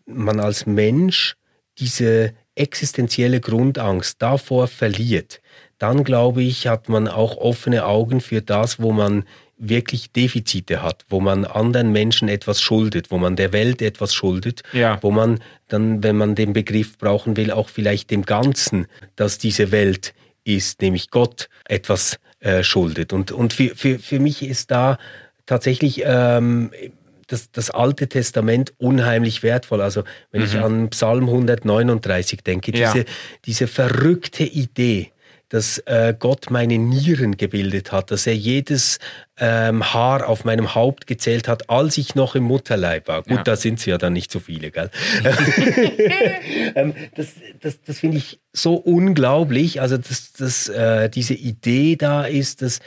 man 0.05 0.39
als 0.39 0.65
Mensch 0.67 1.35
diese 1.79 2.33
existenzielle 2.55 3.39
Grundangst 3.39 4.21
davor 4.21 4.67
verliert, 4.67 5.41
dann 5.79 6.03
glaube 6.03 6.43
ich, 6.43 6.67
hat 6.67 6.89
man 6.89 7.07
auch 7.07 7.37
offene 7.37 7.85
Augen 7.85 8.21
für 8.21 8.41
das, 8.41 8.79
wo 8.79 8.91
man 8.91 9.23
wirklich 9.57 10.11
Defizite 10.11 10.81
hat, 10.81 11.05
wo 11.09 11.19
man 11.19 11.43
anderen 11.45 11.91
Menschen 11.91 12.29
etwas 12.29 12.61
schuldet, 12.61 13.11
wo 13.11 13.17
man 13.17 13.35
der 13.35 13.51
Welt 13.51 13.81
etwas 13.81 14.13
schuldet, 14.13 14.63
ja. 14.71 14.97
wo 15.01 15.11
man 15.11 15.41
dann, 15.67 16.01
wenn 16.01 16.15
man 16.15 16.35
den 16.35 16.53
Begriff 16.53 16.97
brauchen 16.97 17.35
will, 17.35 17.51
auch 17.51 17.69
vielleicht 17.69 18.09
dem 18.09 18.23
Ganzen, 18.23 18.87
dass 19.15 19.37
diese 19.37 19.71
Welt 19.71 20.13
ist, 20.45 20.81
nämlich 20.81 21.09
Gott, 21.09 21.49
etwas 21.65 22.19
äh, 22.39 22.63
schuldet. 22.63 23.11
Und, 23.11 23.31
und 23.31 23.53
für, 23.53 23.75
für, 23.75 23.99
für 23.99 24.19
mich 24.19 24.43
ist 24.43 24.71
da 24.71 24.97
tatsächlich 25.45 26.03
ähm, 26.05 26.71
das, 27.27 27.51
das 27.51 27.69
Alte 27.69 28.07
Testament 28.07 28.73
unheimlich 28.77 29.43
wertvoll. 29.43 29.81
Also 29.81 30.03
wenn 30.31 30.41
mhm. 30.41 30.47
ich 30.47 30.57
an 30.57 30.89
Psalm 30.89 31.25
139 31.25 32.43
denke, 32.43 32.71
diese, 32.71 32.99
ja. 32.99 33.03
diese 33.45 33.67
verrückte 33.67 34.43
Idee, 34.43 35.11
dass 35.49 35.79
äh, 35.79 36.13
Gott 36.17 36.51
meine 36.51 36.77
Nieren 36.77 37.37
gebildet 37.37 37.91
hat, 37.91 38.11
dass 38.11 38.27
er 38.27 38.35
jedes 38.35 38.99
ähm, 39.37 39.93
Haar 39.93 40.27
auf 40.27 40.45
meinem 40.45 40.75
Haupt 40.75 41.07
gezählt 41.07 41.47
hat, 41.47 41.69
als 41.69 41.97
ich 41.97 42.15
noch 42.15 42.35
im 42.35 42.43
Mutterleib 42.43 43.07
war. 43.07 43.23
Gut, 43.23 43.37
ja. 43.37 43.43
da 43.43 43.55
sind 43.55 43.79
sie 43.79 43.89
ja 43.89 43.97
dann 43.97 44.13
nicht 44.13 44.31
so 44.31 44.39
viele, 44.39 44.69
gell? 44.71 44.89
ähm, 46.75 46.93
das 47.15 47.33
das, 47.61 47.81
das 47.81 47.99
finde 47.99 48.17
ich 48.17 48.39
so 48.53 48.75
unglaublich. 48.75 49.81
Also, 49.81 49.97
dass, 49.97 50.33
dass 50.33 50.69
äh, 50.69 51.09
diese 51.09 51.33
Idee 51.33 51.95
da 51.95 52.23
ist, 52.23 52.61
dass 52.61 52.79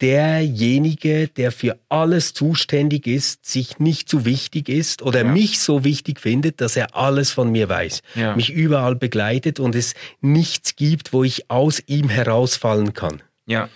derjenige, 0.00 1.28
der 1.28 1.52
für 1.52 1.78
alles 1.88 2.34
zuständig 2.34 3.06
ist, 3.06 3.46
sich 3.46 3.78
nicht 3.78 4.08
so 4.08 4.24
wichtig 4.24 4.68
ist 4.68 5.02
oder 5.02 5.24
ja. 5.24 5.32
mich 5.32 5.58
so 5.58 5.84
wichtig 5.84 6.20
findet, 6.20 6.60
dass 6.60 6.76
er 6.76 6.94
alles 6.96 7.30
von 7.30 7.50
mir 7.50 7.68
weiß, 7.68 8.02
ja. 8.14 8.36
mich 8.36 8.52
überall 8.52 8.96
begleitet 8.96 9.58
und 9.58 9.74
es 9.74 9.94
nichts 10.20 10.76
gibt, 10.76 11.12
wo 11.12 11.24
ich 11.24 11.50
aus 11.50 11.82
ihm 11.86 12.08
herausfallen 12.08 12.92
kann. 12.92 13.22
Ja. 13.46 13.68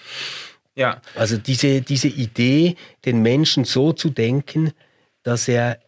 Ja. 0.75 1.01
Also 1.15 1.37
diese, 1.37 1.81
diese 1.83 2.09
Idee, 2.09 2.77
den 3.05 3.23
Menschen 3.23 3.65
so 3.65 3.93
zu 3.93 4.11
denken, 4.11 4.73
dass 5.23 5.49
er 5.49 5.79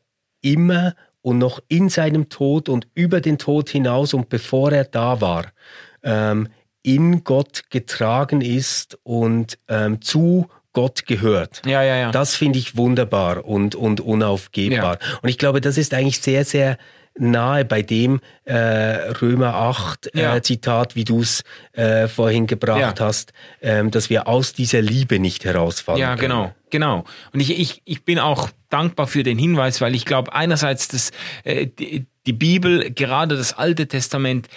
immer 0.41 0.95
und 1.21 1.39
noch 1.39 1.61
in 1.69 1.89
seinem 1.89 2.29
Tod 2.29 2.69
und 2.69 2.89
über 2.95 3.21
den 3.21 3.39
Tod 3.39 3.71
hinaus 3.71 4.13
und 4.13 4.29
bevor 4.29 4.73
er 4.73 4.85
da 4.85 5.21
war, 5.21 5.53
ähm, 6.03 6.49
in 6.83 7.25
Gott 7.25 7.65
getragen 7.71 8.41
ist 8.41 8.99
und 9.03 9.59
ähm, 9.69 10.03
zu 10.03 10.49
Gott 10.73 11.07
gehört. 11.07 11.63
Ja, 11.67 11.83
ja, 11.83 11.97
ja. 11.97 12.11
Das 12.13 12.35
finde 12.35 12.59
ich 12.59 12.77
wunderbar 12.77 13.45
und, 13.45 13.75
und 13.75 14.01
unaufgebbar. 14.01 14.99
Ja. 15.01 15.19
Und 15.21 15.29
ich 15.29 15.39
glaube, 15.39 15.61
das 15.61 15.77
ist 15.77 15.93
eigentlich 15.93 16.21
sehr, 16.21 16.45
sehr 16.45 16.79
nahe 17.19 17.65
bei 17.65 17.83
dem 17.83 18.21
äh, 18.45 18.55
Römer 18.55 19.55
8 19.55 20.15
äh, 20.15 20.23
ja. 20.23 20.43
Zitat, 20.43 20.97
wie 20.97 21.05
du 21.05 21.21
es 21.21 21.45
äh, 21.73 22.09
vorhin 22.09 22.47
gebracht 22.47 22.99
ja. 22.99 23.07
hast, 23.07 23.33
ähm, 23.61 23.91
dass 23.91 24.09
wir 24.09 24.29
aus 24.29 24.55
dieser 24.55 24.81
Liebe 24.81 25.19
nicht 25.19 25.45
herausfallen. 25.45 26.01
Ja, 26.01 26.17
können. 26.17 26.21
genau, 26.21 26.55
genau. 26.71 27.05
Und 27.33 27.41
ich, 27.41 27.59
ich, 27.59 27.83
ich 27.85 28.05
bin 28.05 28.19
auch 28.19 28.49
dankbar 28.71 29.07
für 29.07 29.23
den 29.23 29.39
Hinweis, 29.39 29.83
weil 29.83 29.95
ich 29.95 30.07
glaube, 30.07 30.33
einerseits, 30.33 30.89
dass 30.89 31.11
äh, 31.45 31.67
die, 31.67 32.07
die 32.27 32.33
Bibel, 32.33 32.91
gerade 32.91 33.37
das 33.37 33.53
Alte 33.53 33.89
Testament, 33.89 34.49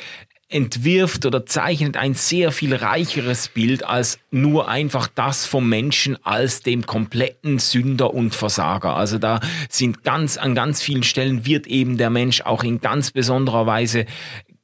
entwirft 0.48 1.26
oder 1.26 1.46
zeichnet 1.46 1.98
ein 1.98 2.14
sehr 2.14 2.52
viel 2.52 2.76
reicheres 2.76 3.48
Bild 3.48 3.84
als 3.84 4.20
nur 4.30 4.70
einfach 4.70 5.08
das 5.08 5.46
vom 5.46 5.68
Menschen 5.68 6.24
als 6.24 6.62
dem 6.62 6.86
kompletten 6.86 7.58
Sünder 7.58 8.14
und 8.14 8.36
Versager. 8.36 8.96
Also 8.96 9.18
da 9.18 9.40
sind 9.70 10.04
ganz, 10.04 10.38
an 10.38 10.54
ganz 10.54 10.84
vielen 10.84 11.04
Stellen 11.04 11.46
wird 11.46 11.66
eben 11.66 11.98
der 11.98 12.12
Mensch 12.12 12.42
auch 12.42 12.64
in 12.64 12.80
ganz 12.80 13.12
besonderer 13.12 13.66
Weise 13.66 14.06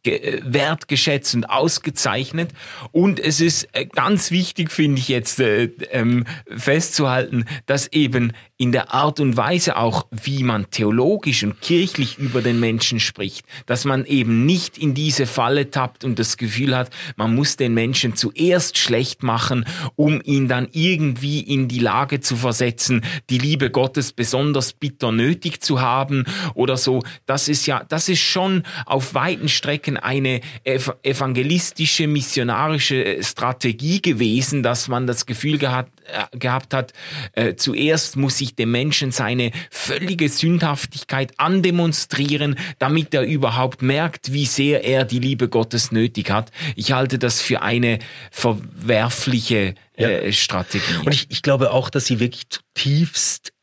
äh, 0.04 0.40
wertgeschätzt 0.44 1.36
und 1.36 1.46
ausgezeichnet. 1.46 2.52
Und 2.92 3.20
es 3.20 3.40
ist 3.40 3.68
äh, 3.74 3.86
ganz 3.86 4.32
wichtig, 4.32 4.72
finde 4.72 5.00
ich 5.00 5.08
jetzt 5.08 5.40
äh, 5.40 5.66
ähm, 5.92 6.26
festzuhalten, 6.48 7.46
dass 7.68 7.88
eben 7.88 8.34
in 8.62 8.72
der 8.72 8.94
Art 8.94 9.20
und 9.20 9.38
Weise 9.38 9.76
auch, 9.76 10.06
wie 10.12 10.44
man 10.44 10.70
theologisch 10.70 11.44
und 11.44 11.62
kirchlich 11.62 12.20
über 12.20 12.44
den 12.44 12.60
Menschen 12.60 13.00
spricht, 13.00 13.44
dass 13.66 13.86
man 13.86 14.06
eben 14.06 14.46
nicht 14.46 14.78
in 14.78 14.94
diese 14.94 15.26
Falle 15.26 15.72
tappt 15.72 16.04
und 16.04 16.20
das 16.20 16.38
Gefühl 16.38 16.78
hat, 16.78 16.92
man 17.16 17.34
muss 17.34 17.58
den 17.58 17.74
Menschen 17.74 18.16
zuerst 18.16 18.78
schlecht 18.78 19.24
machen, 19.24 19.66
um 19.96 20.22
ihn 20.24 20.48
dann 20.48 20.68
irgendwie 20.74 21.40
in 21.40 21.70
die 21.70 21.80
Lage 21.80 22.20
zu 22.20 22.36
versetzen, 22.36 23.04
die 23.32 23.40
Liebe 23.40 23.72
Gottes 23.72 24.14
besonders 24.14 24.74
bitter 24.74 25.12
nötig 25.12 25.64
zu 25.64 25.82
haben 25.82 26.26
oder 26.54 26.78
so. 26.78 27.02
Das 27.26 27.48
ist 27.48 27.66
ja, 27.66 27.84
das 27.90 28.10
ist 28.10 28.22
schon 28.22 28.62
auf 28.86 29.16
weiten 29.16 29.50
Strecken 29.50 29.98
eine 29.98 30.40
evangelistische, 30.64 32.06
missionarische 32.06 33.24
Strategie 33.24 34.04
gewesen, 34.04 34.62
dass 34.62 34.88
man 34.88 35.08
das 35.08 35.26
Gefühl 35.26 35.58
gehabt, 35.58 36.00
äh, 36.01 36.01
gehabt 36.32 36.74
hat, 36.74 36.94
äh, 37.34 37.56
zuerst 37.56 38.16
muss 38.16 38.40
ich 38.42 38.56
dem 38.56 38.72
Menschen 38.72 39.12
seine 39.12 39.52
völlige 39.70 40.30
Sündhaftigkeit 40.30 41.34
andemonstrieren, 41.38 42.58
damit 42.80 43.14
er 43.14 43.24
überhaupt 43.24 43.82
merkt, 43.82 44.34
wie 44.34 44.46
sehr 44.46 44.84
er 44.84 45.06
die 45.06 45.20
Liebe 45.20 45.48
Gottes 45.48 45.92
nötig 45.92 46.30
hat. 46.30 46.52
Ich 46.76 46.92
halte 46.92 47.20
das 47.20 47.42
für 47.42 47.62
eine 47.62 48.00
verwerfliche 48.32 49.76
äh, 49.98 50.26
ja. 50.26 50.32
Strategie. 50.32 50.98
Und 51.06 51.14
ich, 51.14 51.28
ich 51.30 51.42
glaube 51.42 51.72
auch, 51.72 51.90
dass 51.90 52.06
sie 52.06 52.20
wirklich 52.20 52.50
zutiefst 52.50 53.54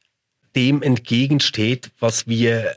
dem 0.56 0.82
entgegensteht, 0.82 1.90
was 2.00 2.26
wir 2.26 2.76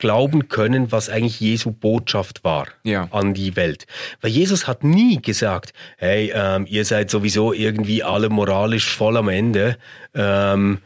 glauben 0.00 0.48
können, 0.48 0.90
was 0.90 1.08
eigentlich 1.08 1.38
Jesu 1.38 1.70
Botschaft 1.70 2.42
war 2.42 2.66
ja. 2.82 3.06
an 3.12 3.34
die 3.34 3.54
Welt. 3.54 3.86
Weil 4.20 4.32
Jesus 4.32 4.66
hat 4.66 4.82
nie 4.82 5.22
gesagt, 5.22 5.72
hey, 5.98 6.32
ähm, 6.34 6.66
ihr 6.68 6.84
seid 6.84 7.10
sowieso 7.10 7.52
irgendwie 7.52 8.02
alle 8.02 8.28
moralisch 8.28 8.96
voll 8.96 9.16
am 9.16 9.28
Ende. 9.28 9.76
Ähm, 10.14 10.78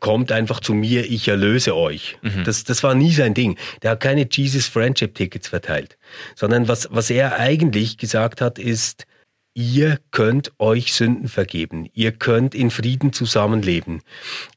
kommt 0.00 0.32
einfach 0.32 0.60
zu 0.60 0.74
mir, 0.74 1.10
ich 1.10 1.28
erlöse 1.28 1.76
euch. 1.76 2.16
Mhm. 2.22 2.44
Das, 2.44 2.64
das 2.64 2.82
war 2.82 2.94
nie 2.94 3.12
sein 3.12 3.34
Ding. 3.34 3.58
Der 3.82 3.92
hat 3.92 4.00
keine 4.00 4.26
Jesus 4.30 4.66
Friendship 4.66 5.14
Tickets 5.14 5.48
verteilt, 5.48 5.98
sondern 6.34 6.68
was, 6.68 6.88
was 6.90 7.10
er 7.10 7.38
eigentlich 7.38 7.98
gesagt 7.98 8.40
hat, 8.40 8.58
ist, 8.58 9.06
ihr 9.54 9.98
könnt 10.10 10.52
euch 10.58 10.94
Sünden 10.94 11.28
vergeben, 11.28 11.88
ihr 11.92 12.12
könnt 12.12 12.54
in 12.54 12.70
Frieden 12.70 13.12
zusammenleben, 13.12 14.02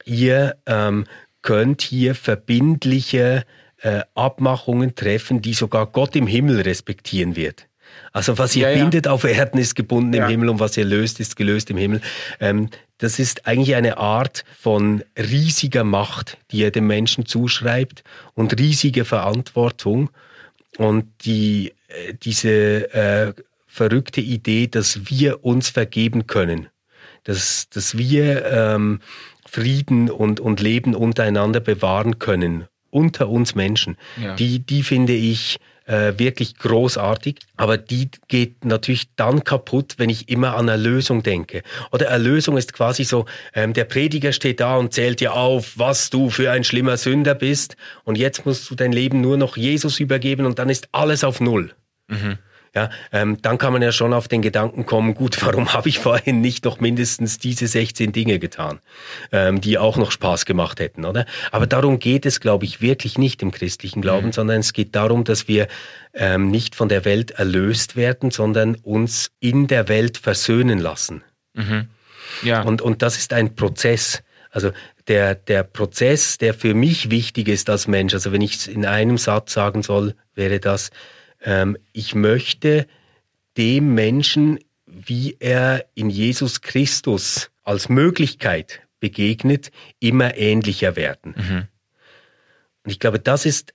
ihr 0.06 0.56
ähm, 0.66 1.06
könnt 1.42 1.82
hier 1.82 2.16
verbindliche 2.16 3.44
äh, 3.86 4.02
Abmachungen 4.16 4.96
treffen, 4.96 5.44
die 5.44 5.54
sogar 5.54 5.86
Gott 5.86 6.16
im 6.16 6.26
Himmel 6.26 6.62
respektieren 6.62 7.36
wird. 7.36 7.68
Also 8.12 8.40
was 8.40 8.56
ihr 8.56 8.72
ja, 8.72 8.80
bindet 8.80 9.06
ja. 9.06 9.12
auf 9.12 9.26
Erden 9.26 9.60
ist 9.60 9.76
gebunden 9.76 10.16
ja. 10.16 10.24
im 10.24 10.30
Himmel 10.32 10.50
und 10.50 10.60
was 10.60 10.76
ihr 10.76 10.86
löst 10.86 11.20
ist 11.20 11.36
gelöst 11.36 11.70
im 11.70 11.78
Himmel. 11.78 12.02
Ähm, 12.40 12.70
das 12.98 13.20
ist 13.20 13.46
eigentlich 13.46 13.76
eine 13.76 13.98
Art 13.98 14.44
von 14.60 15.04
riesiger 15.16 15.84
Macht, 15.84 16.40
die 16.50 16.64
er 16.64 16.72
dem 16.72 16.88
Menschen 16.88 17.28
zuschreibt 17.28 18.04
und 18.34 18.58
riesige 18.60 19.06
Verantwortung 19.06 20.10
und 20.78 21.06
die 21.24 21.74
äh, 21.88 22.16
diese 22.16 22.92
äh, 22.92 23.34
verrückte 23.68 24.22
Idee, 24.22 24.66
dass 24.66 25.12
wir 25.12 25.46
uns 25.46 25.70
vergeben 25.70 26.26
können, 26.26 26.70
dass 27.24 27.70
dass 27.70 28.00
wir 28.00 28.46
ähm, 28.46 29.00
Frieden 29.48 30.10
und 30.10 30.40
und 30.40 30.60
Leben 30.60 30.96
untereinander 30.96 31.60
bewahren 31.60 32.18
können 32.18 32.66
unter 32.96 33.30
uns 33.30 33.56
Menschen. 33.56 33.98
Ja. 34.20 34.36
Die, 34.36 34.60
die 34.60 34.82
finde 34.82 35.14
ich 35.14 35.58
äh, 35.86 36.14
wirklich 36.18 36.58
großartig, 36.58 37.40
aber 37.58 37.78
die 37.78 38.10
geht 38.28 38.64
natürlich 38.64 39.14
dann 39.18 39.44
kaputt, 39.44 39.96
wenn 39.98 40.10
ich 40.10 40.30
immer 40.30 40.56
an 40.56 40.68
Erlösung 40.68 41.22
denke. 41.22 41.62
Oder 41.92 42.08
Erlösung 42.08 42.58
ist 42.58 42.74
quasi 42.74 43.04
so, 43.04 43.26
ähm, 43.54 43.74
der 43.74 43.84
Prediger 43.84 44.32
steht 44.32 44.62
da 44.62 44.78
und 44.78 44.94
zählt 44.94 45.20
dir 45.20 45.34
auf, 45.34 45.74
was 45.78 46.10
du 46.10 46.30
für 46.30 46.52
ein 46.52 46.64
schlimmer 46.64 46.98
Sünder 46.98 47.36
bist 47.36 47.76
und 48.06 48.18
jetzt 48.18 48.46
musst 48.46 48.70
du 48.70 48.76
dein 48.76 48.94
Leben 48.94 49.20
nur 49.22 49.38
noch 49.38 49.58
Jesus 49.58 50.00
übergeben 50.00 50.46
und 50.46 50.58
dann 50.58 50.70
ist 50.70 50.88
alles 50.94 51.24
auf 51.24 51.42
Null. 51.42 51.74
Mhm 52.08 52.38
ja, 52.76 52.90
ähm, 53.14 53.42
dann 53.42 53.58
kann 53.58 53.72
man 53.72 53.82
ja 53.82 53.94
schon 53.94 54.14
auf 54.14 54.28
den 54.28 54.42
Gedanken 54.42 54.86
kommen, 54.86 55.16
gut, 55.16 55.42
warum 55.46 55.74
habe 55.74 55.88
ich 55.88 56.00
vorhin 56.00 56.42
nicht 56.42 56.66
noch 56.66 56.80
mindestens 56.80 57.40
diese 57.40 57.68
16 57.68 58.12
Dinge 58.12 58.38
getan, 58.38 58.80
ähm, 59.32 59.62
die 59.62 59.78
auch 59.78 59.98
noch 59.98 60.12
Spaß 60.12 60.46
gemacht 60.46 60.80
hätten, 60.80 61.06
oder? 61.06 61.26
Aber 61.52 61.68
darum 61.68 62.00
geht 62.00 62.26
es, 62.26 62.40
glaube 62.40 62.66
ich, 62.66 62.82
wirklich 62.82 63.18
nicht 63.18 63.42
im 63.42 63.52
christlichen 63.52 64.02
Glauben, 64.02 64.28
mhm. 64.28 64.34
sondern 64.34 64.60
es 64.60 64.74
geht 64.74 64.96
darum, 64.96 65.24
dass 65.24 65.48
wir 65.48 65.68
ähm, 66.14 66.52
nicht 66.52 66.76
von 66.76 66.90
der 66.90 67.06
Welt 67.06 67.32
erlöst 67.32 67.96
werden, 67.96 68.30
sondern 68.32 68.76
uns 68.76 69.32
in 69.40 69.68
der 69.68 69.88
Welt 69.88 70.18
versöhnen 70.18 70.80
lassen. 70.80 71.24
Mhm. 71.54 71.88
Ja. 72.44 72.62
Und, 72.62 72.82
und 72.82 73.02
das 73.02 73.18
ist 73.18 73.32
ein 73.32 73.56
Prozess. 73.56 74.22
Also 74.52 74.72
der, 75.08 75.36
der 75.36 75.64
Prozess, 75.64 76.38
der 76.38 76.54
für 76.54 76.74
mich 76.74 77.10
wichtig 77.10 77.48
ist 77.48 77.70
als 77.70 77.88
Mensch, 77.88 78.14
also 78.14 78.32
wenn 78.32 78.42
ich 78.42 78.56
es 78.56 78.68
in 78.68 78.86
einem 78.86 79.18
Satz 79.18 79.54
sagen 79.54 79.84
soll, 79.84 80.16
wäre 80.34 80.60
das, 80.60 80.92
ähm, 81.46 81.78
ich 81.94 82.16
möchte 82.16 82.88
dem 83.58 83.94
Menschen, 83.94 84.60
wie 84.86 85.38
er 85.40 85.86
in 85.94 86.10
Jesus 86.10 86.62
Christus 86.62 87.52
als 87.64 87.88
Möglichkeit 87.88 88.82
begegnet, 89.00 89.72
immer 90.00 90.36
ähnlicher 90.36 90.96
werden. 90.96 91.36
Mhm. 91.38 91.68
Und 92.84 92.92
ich 92.92 93.00
glaube, 93.00 93.20
das 93.20 93.46
ist 93.46 93.74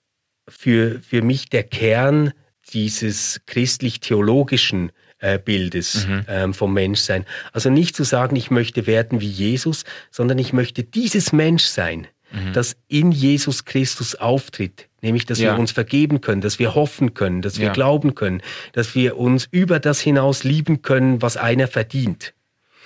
für, 0.49 1.01
für 1.01 1.23
mich 1.23 1.49
der 1.49 1.63
Kern 1.63 2.33
dieses 2.73 3.41
christlich-theologischen 3.47 4.93
äh, 5.19 5.39
Bildes 5.39 6.07
mhm. 6.07 6.25
ähm, 6.29 6.55
vom 6.55 6.73
Menschsein. 6.73 7.25
Also 7.53 7.71
nicht 7.71 7.97
zu 7.97 8.05
sagen, 8.05 8.37
ich 8.37 8.51
möchte 8.51 8.87
werden 8.87 9.21
wie 9.21 9.29
Jesus, 9.29 9.85
sondern 10.11 10.39
ich 10.39 10.53
möchte 10.53 10.83
dieses 10.83 11.33
Menschsein, 11.33 12.07
mhm. 12.33 12.53
das 12.53 12.77
in 12.89 13.13
Jesus 13.13 13.65
Christus 13.65 14.15
auftritt, 14.15 14.90
nämlich 15.03 15.27
dass 15.27 15.39
ja. 15.39 15.53
wir 15.53 15.59
uns 15.59 15.73
vergeben 15.73 16.21
können, 16.21 16.41
dass 16.41 16.59
wir 16.59 16.75
hoffen 16.75 17.15
können, 17.15 17.43
dass 17.43 17.59
wir 17.59 17.67
ja. 17.67 17.73
glauben 17.73 18.15
können, 18.15 18.43
dass 18.73 18.95
wir 18.95 19.17
uns 19.17 19.49
über 19.51 19.81
das 19.81 20.01
hinaus 20.01 20.45
lieben 20.45 20.83
können, 20.83 21.23
was 21.23 21.37
einer 21.37 21.69
verdient. 21.69 22.35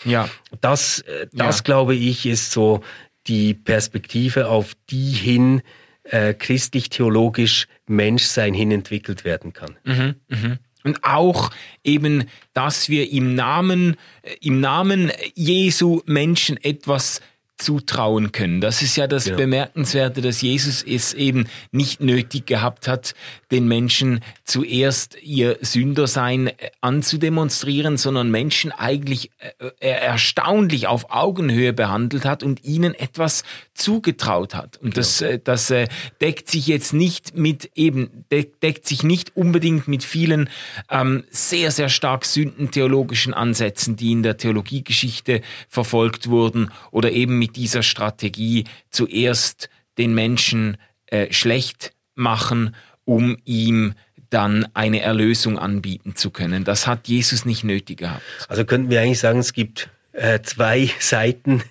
Ja. 0.05 0.29
Das, 0.61 1.01
äh, 1.01 1.27
das 1.33 1.59
ja. 1.59 1.63
glaube 1.63 1.95
ich, 1.95 2.27
ist 2.27 2.53
so 2.53 2.83
die 3.27 3.55
Perspektive, 3.55 4.49
auf 4.49 4.75
die 4.91 5.11
hin 5.11 5.63
äh, 6.05 6.35
christlich-theologisch 6.35 7.67
Menschsein 7.87 8.55
hin 8.55 8.71
entwickelt 8.71 9.25
werden 9.25 9.53
kann. 9.53 9.77
Mhm, 9.85 10.15
mhm. 10.29 10.59
Und 10.85 11.03
auch 11.03 11.51
eben, 11.83 12.25
dass 12.53 12.91
wir 12.91 13.11
im 13.11 13.35
Namen, 13.35 13.97
äh, 14.23 14.35
im 14.43 14.61
Namen 14.61 15.11
Jesu 15.35 16.03
Menschen 16.05 16.63
etwas 16.63 17.23
zutrauen 17.57 18.33
können. 18.33 18.61
Das 18.61 18.83
ist 18.83 18.97
ja 18.97 19.07
das 19.07 19.27
ja. 19.27 19.37
Bemerkenswerte, 19.37 20.21
dass 20.21 20.43
Jesus 20.43 20.83
es 20.83 21.15
eben 21.15 21.47
nicht 21.71 22.01
nötig 22.01 22.47
gehabt 22.47 22.89
hat, 22.89 23.15
den 23.53 23.69
Menschen 23.69 24.21
zuerst 24.45 25.17
ihr 25.23 25.59
Sündersein 25.61 26.49
äh, 26.49 26.71
anzudemonstrieren, 26.81 27.97
sondern 27.97 28.31
Menschen 28.31 28.73
eigentlich 28.73 29.31
äh, 29.39 29.89
erstaunlich 29.89 30.89
auf 30.89 31.11
Augenhöhe 31.11 31.73
behandelt 31.73 32.25
hat 32.25 32.43
und 32.43 32.65
ihnen 32.65 32.93
etwas 32.95 33.45
zugetraut 33.73 34.55
hat. 34.55 34.79
Und 34.79 34.97
das, 34.97 35.21
ja. 35.21 35.29
Äh, 35.29 35.41
das 35.43 35.73
deckt 36.21 36.51
sich 36.51 36.67
jetzt 36.67 36.93
nicht 36.93 37.37
mit 37.37 37.71
eben, 37.75 38.25
deckt 38.31 38.87
sich 38.87 39.03
nicht 39.03 39.37
unbedingt 39.37 39.87
mit 39.87 40.03
vielen 40.03 40.49
ähm, 40.91 41.25
sehr, 41.31 41.71
sehr 41.71 41.89
stark 41.89 42.25
sündentheologischen 42.25 43.33
Ansätzen, 43.33 43.97
die 43.97 44.13
in 44.13 44.23
der 44.23 44.37
Theologiegeschichte 44.37 45.41
verfolgt 45.69 46.29
wurden 46.29 46.71
oder 46.91 47.13
eben 47.13 47.39
mit 47.45 47.57
dieser 47.57 47.83
Strategie 47.83 48.65
zuerst 48.89 49.69
den 49.99 50.15
Menschen 50.15 50.79
äh, 51.09 51.31
schlecht 51.31 51.93
machen, 52.15 52.75
um 53.05 53.37
ihm 53.45 53.93
dann 54.31 54.67
eine 54.73 55.01
Erlösung 55.03 55.59
anbieten 55.59 56.17
zu 56.17 56.31
können. 56.31 56.65
Das 56.65 56.87
hat 56.87 57.07
Jesus 57.07 57.45
nicht 57.45 57.63
nötig 57.63 57.99
gehabt. 57.99 58.23
Also 58.49 58.65
könnten 58.65 58.89
wir 58.89 59.03
eigentlich 59.03 59.19
sagen, 59.19 59.41
es 59.41 59.53
gibt 59.53 59.91
äh, 60.15 60.41
zwei 60.43 60.91
Seiten, 61.01 61.63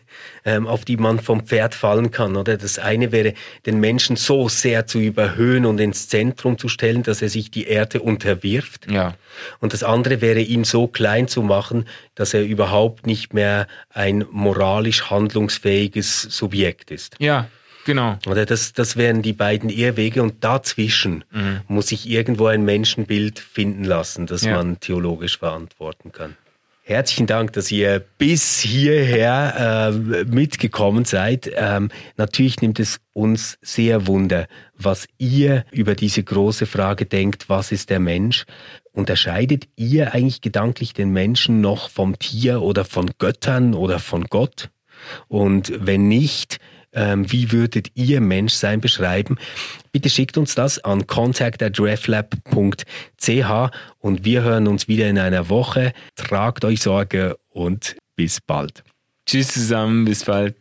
ähm, 0.45 0.67
auf 0.67 0.85
die 0.85 0.97
man 0.97 1.19
vom 1.19 1.45
Pferd 1.45 1.73
fallen 1.73 2.11
kann. 2.11 2.35
Oder 2.35 2.57
das 2.57 2.77
eine 2.77 3.11
wäre, 3.11 3.33
den 3.65 3.79
Menschen 3.79 4.15
so 4.15 4.49
sehr 4.49 4.85
zu 4.85 4.99
überhöhen 4.99 5.65
und 5.65 5.79
ins 5.79 6.09
Zentrum 6.09 6.57
zu 6.57 6.67
stellen, 6.67 7.03
dass 7.03 7.21
er 7.21 7.29
sich 7.29 7.51
die 7.51 7.67
Erde 7.67 8.01
unterwirft. 8.01 8.91
Ja. 8.91 9.15
Und 9.59 9.73
das 9.73 9.83
andere 9.83 10.21
wäre, 10.21 10.41
ihn 10.41 10.63
so 10.65 10.87
klein 10.87 11.27
zu 11.27 11.41
machen, 11.41 11.85
dass 12.15 12.33
er 12.33 12.43
überhaupt 12.43 13.07
nicht 13.07 13.33
mehr 13.33 13.67
ein 13.89 14.25
moralisch 14.29 15.09
handlungsfähiges 15.09 16.23
Subjekt 16.23 16.91
ist. 16.91 17.15
Ja. 17.19 17.47
Genau. 17.85 18.17
Oder 18.27 18.45
das, 18.45 18.71
das 18.71 18.95
wären 18.95 19.21
die 19.21 19.33
beiden 19.33 19.69
Irrwege 19.69 20.23
und 20.23 20.41
dazwischen 20.41 21.25
mhm. 21.31 21.61
muss 21.67 21.87
sich 21.87 22.09
irgendwo 22.09 22.45
ein 22.45 22.63
Menschenbild 22.63 23.39
finden 23.39 23.83
lassen, 23.83 24.25
das 24.25 24.43
ja. 24.43 24.55
man 24.55 24.79
theologisch 24.79 25.37
verantworten 25.37 26.13
kann. 26.13 26.37
Herzlichen 26.85 27.27
Dank, 27.27 27.53
dass 27.53 27.71
ihr 27.71 28.03
bis 28.17 28.59
hierher 28.59 29.93
äh, 29.93 30.25
mitgekommen 30.25 31.05
seid. 31.05 31.49
Ähm, 31.55 31.89
natürlich 32.17 32.61
nimmt 32.61 32.77
es 32.77 32.99
uns 33.13 33.57
sehr 33.61 34.05
wunder, 34.05 34.47
was 34.75 35.07
ihr 35.17 35.63
über 35.71 35.95
diese 35.95 36.21
große 36.21 36.65
Frage 36.65 37.05
denkt, 37.05 37.47
was 37.47 37.71
ist 37.71 37.89
der 37.89 38.01
Mensch? 38.01 38.43
Unterscheidet 38.91 39.69
ihr 39.77 40.13
eigentlich 40.13 40.41
gedanklich 40.41 40.93
den 40.93 41.11
Menschen 41.11 41.61
noch 41.61 41.89
vom 41.89 42.19
Tier 42.19 42.61
oder 42.61 42.83
von 42.83 43.11
Göttern 43.17 43.75
oder 43.75 43.99
von 43.99 44.25
Gott? 44.25 44.69
Und 45.29 45.71
wenn 45.79 46.09
nicht, 46.09 46.59
ähm, 46.93 47.31
wie 47.31 47.51
würdet 47.51 47.89
ihr 47.95 48.21
Menschsein 48.21 48.81
beschreiben? 48.81 49.37
Bitte 49.91 50.09
schickt 50.09 50.37
uns 50.37 50.55
das 50.55 50.83
an 50.83 51.05
contact@reflab.ch 51.07 53.71
und 53.99 54.25
wir 54.25 54.43
hören 54.43 54.67
uns 54.67 54.87
wieder 54.87 55.09
in 55.09 55.19
einer 55.19 55.49
Woche. 55.49 55.93
Tragt 56.15 56.65
euch 56.65 56.81
Sorge 56.81 57.37
und 57.49 57.95
bis 58.15 58.41
bald. 58.41 58.83
Tschüss 59.25 59.49
zusammen, 59.49 60.05
bis 60.05 60.25
bald. 60.25 60.55